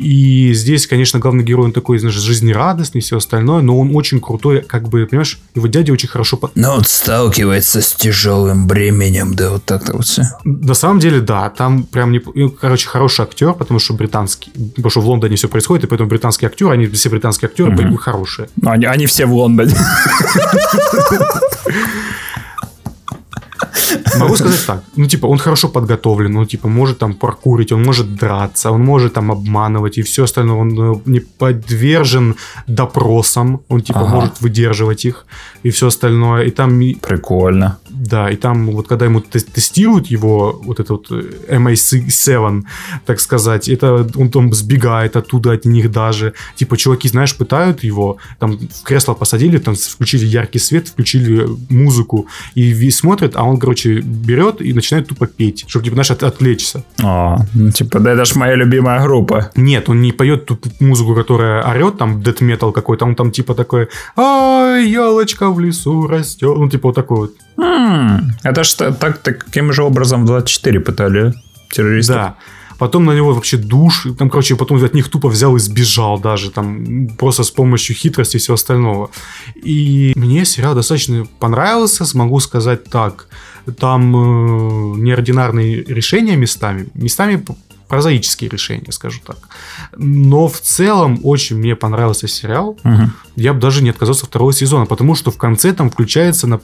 [0.00, 4.20] И здесь, конечно, главный герой, он такой, знаешь, жизнерадостный и все остальное, но он очень
[4.20, 6.36] крутой, как бы, понимаешь, его дядя очень хорошо...
[6.36, 10.22] по- Но он сталкивается с тяжелым бременем, да, вот так-то вот все.
[10.44, 12.22] На самом деле, да, там прям, не...
[12.34, 16.08] ну, короче, хороший актер, потому что британский, потому что в Лондоне все происходит, и поэтому
[16.08, 18.48] британские актеры, они все британские актеры, поэтому хорошие.
[18.56, 19.74] Ну, они, они все в Лондоне.
[24.18, 24.82] Могу сказать так.
[24.96, 29.12] Ну, типа, он хорошо подготовлен, он, типа, может там паркурить, он может драться, он может
[29.12, 30.56] там обманывать и все остальное.
[30.56, 32.34] Он э, не подвержен
[32.66, 34.14] допросам, он, типа, Ага.
[34.14, 35.26] может выдерживать их
[35.64, 36.44] и все остальное.
[36.44, 37.78] И там, Прикольно.
[37.98, 42.62] Да, и там вот когда ему тес- тестируют его, вот этот вот э, MA7,
[43.06, 46.32] так сказать, это он там сбегает оттуда от них даже.
[46.56, 51.56] Типа, чуваки, знаешь, пытают его, там в кресло посадили, там включили яркий свет, включили э,
[51.70, 56.22] музыку, и смотрят, а он, короче, берет и начинает тупо петь, чтобы, типа, знаешь, от-
[56.22, 56.82] отвлечься.
[57.02, 59.50] А, ну, типа, да это ж моя любимая группа.
[59.56, 63.54] Нет, он не поет ту музыку, которая орет, там, дэт метал какой-то, он там, типа,
[63.54, 67.32] такой, ай, елочка в лесу растет, ну, типа, вот такой вот.
[68.42, 71.34] Это та- так, таким же образом в 24 пытали
[71.70, 72.16] террористов.
[72.16, 72.34] Да.
[72.78, 76.50] Потом на него вообще душ, там, короче, потом от них тупо взял и сбежал даже,
[76.50, 79.10] там, просто с помощью хитрости и всего остального.
[79.56, 83.26] И мне сериал достаточно понравился, смогу сказать так.
[83.80, 87.44] Там э, неординарные решения местами, местами
[87.88, 89.38] прозаические решения, скажу так.
[89.96, 92.78] Но в целом очень мне понравился сериал.
[92.84, 93.12] Мгм.
[93.34, 96.60] Я бы даже не отказался от второго сезона, потому что в конце там включается на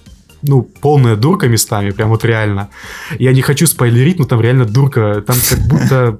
[0.46, 2.68] ну, полная дурка местами, прям вот реально.
[3.18, 5.22] Я не хочу спойлерить, но там реально дурка.
[5.26, 6.18] Там как будто...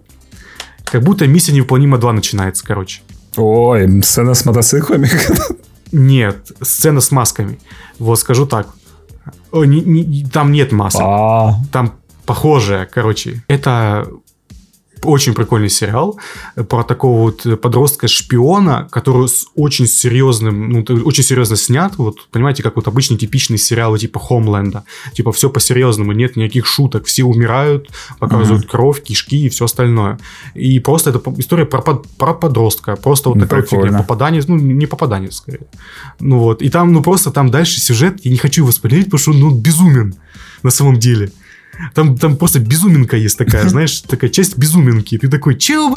[0.85, 3.01] Как будто миссия невыполнима 2 начинается, короче.
[3.37, 5.09] Ой, сцена с мотоциклами.
[5.93, 7.59] Нет, сцена с масками.
[7.99, 8.69] Вот скажу так.
[9.53, 11.03] О, не- не- там нет масок.
[11.05, 11.95] А, Там
[12.27, 13.43] похожее, короче.
[13.49, 14.07] Это
[15.05, 16.19] очень прикольный сериал
[16.69, 22.77] про такого вот подростка-шпиона, который с очень серьезным, ну, очень серьезно снят, вот, понимаете, как
[22.77, 24.85] вот обычный типичный сериал типа Хомленда.
[25.13, 28.71] Типа все по-серьезному, нет никаких шуток, все умирают, показывают mm-hmm.
[28.71, 30.19] кровь, кишки и все остальное.
[30.55, 35.37] И просто это история про, про подростка, просто вот такая фигня, попаданец, ну, не попаданец,
[35.37, 35.67] скорее.
[36.21, 39.21] Ну вот, и там, ну, просто там дальше сюжет, я не хочу его спойлерить, потому
[39.21, 40.15] что, ну, безумен
[40.63, 41.31] на самом деле.
[41.95, 45.19] Там, там просто безуминка есть такая, знаешь, такая часть безуминки.
[45.19, 45.95] Ты такой, чел,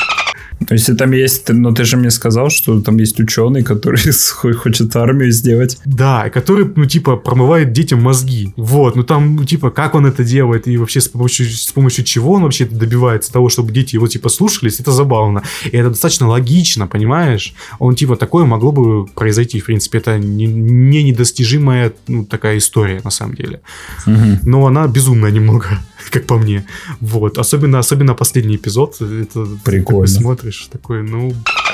[0.68, 4.00] то есть там есть, но ты же мне сказал, что там есть ученый, который
[4.54, 5.78] хочет армию сделать.
[5.86, 8.54] Да, который, ну, типа, промывает детям мозги.
[8.58, 12.04] Вот, ну там, ну, типа, как он это делает и вообще с помощью, с помощью
[12.06, 15.44] чего он вообще добивается того, чтобы дети его, типа, слушались, это забавно.
[15.66, 17.54] И это достаточно логично, понимаешь?
[17.80, 23.02] Он, типа, такое могло бы произойти, в принципе, это не, не недостижимая, ну, такая история,
[23.04, 23.62] на самом деле.
[24.06, 24.40] Угу.
[24.44, 25.80] Но она безумная немного.
[26.12, 26.66] как по мне.
[27.02, 27.38] Вот.
[27.38, 29.02] Особенно, особенно последний эпизод.
[29.02, 30.06] Это Прикольно.
[30.06, 31.34] Ты смотришь, такой, ну,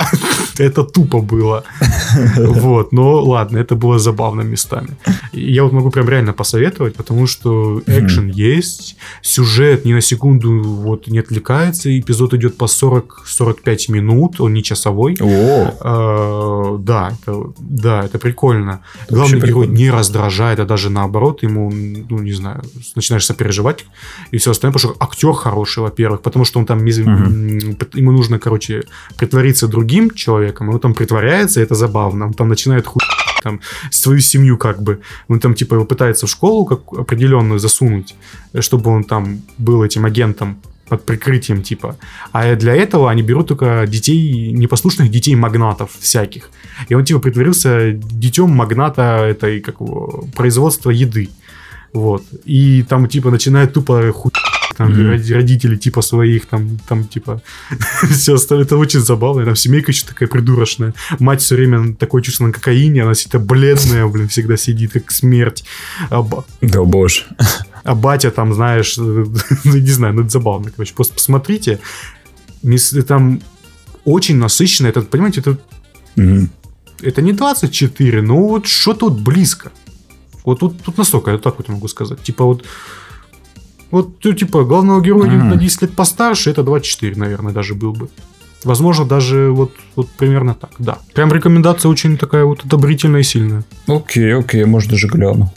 [0.58, 1.64] это тупо было.
[2.38, 2.92] Вот.
[2.94, 4.90] Но ладно, это было забавно местами.
[5.34, 11.08] Я вот могу прям реально посоветовать, потому что экшен есть, сюжет ни на секунду вот
[11.08, 15.18] не отвлекается, эпизод идет по 40-45 минут, он не часовой.
[15.22, 15.74] О.
[15.80, 18.82] А, да, это, да, это прикольно.
[19.10, 22.62] Главный герой не раздражает, а даже наоборот, ему, ну, не знаю,
[22.96, 23.86] начинаешь сопереживать
[24.32, 26.90] и все остальное, потому что актер хороший, во-первых, потому что он там, угу.
[27.98, 28.84] ему нужно, короче,
[29.18, 33.02] притвориться другим человеком, и он там притворяется, и это забавно, он там начинает хуй
[33.44, 33.60] там
[33.92, 38.16] свою семью как бы, он там типа его пытается в школу как определенную засунуть,
[38.60, 40.58] чтобы он там был этим агентом,
[40.90, 41.96] под прикрытием типа.
[42.32, 46.50] А для этого они берут только детей, непослушных детей магнатов всяких.
[46.90, 51.30] И он типа притворился детем магната этой, как его, производства еды.
[51.94, 52.24] Вот.
[52.46, 54.32] И там, типа, начинает тупо ху...
[54.76, 55.34] Там mm-hmm.
[55.34, 57.42] родители типа своих, там, там типа
[58.10, 58.66] все остальное.
[58.66, 59.46] Это очень забавно.
[59.46, 60.94] Там семейка еще такая придурочная.
[61.20, 65.64] Мать все время такое чувство на кокаине, она всегда бледная, блин, всегда сидит, как смерть.
[66.10, 66.28] А,
[66.62, 67.26] да боже.
[67.84, 69.26] А батя там, знаешь, ну,
[69.64, 70.96] не знаю, ну это забавно, короче.
[70.96, 71.80] Просто посмотрите.
[73.08, 73.42] Там
[74.06, 74.88] очень насыщенно.
[74.88, 75.58] Это, понимаете, это...
[76.16, 76.50] Mm-hmm.
[77.04, 79.72] Это не 24, но вот что тут близко.
[80.46, 82.22] Вот тут, тут настолько, я так вот могу сказать.
[82.22, 82.64] Типа вот
[83.94, 85.44] вот, ну, типа, главного героя mm.
[85.44, 88.10] на 10 лет постарше, это 24, наверное, даже был бы.
[88.64, 90.98] Возможно, даже вот, вот примерно так, да.
[91.14, 93.64] Прям рекомендация очень такая вот одобрительная и сильная.
[93.88, 95.54] Окей, окей, может даже гляну.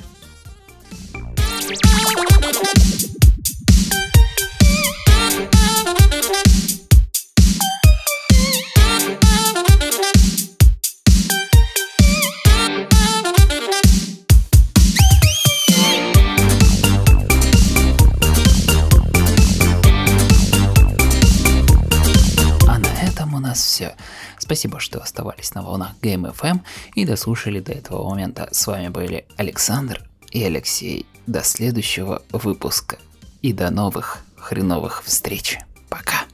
[24.47, 26.60] Спасибо, что оставались на волнах Game FM
[26.94, 28.48] и дослушали до этого момента.
[28.52, 31.05] С вами были Александр и Алексей.
[31.27, 32.97] До следующего выпуска
[33.43, 35.59] и до новых хреновых встреч.
[35.89, 36.26] Пока.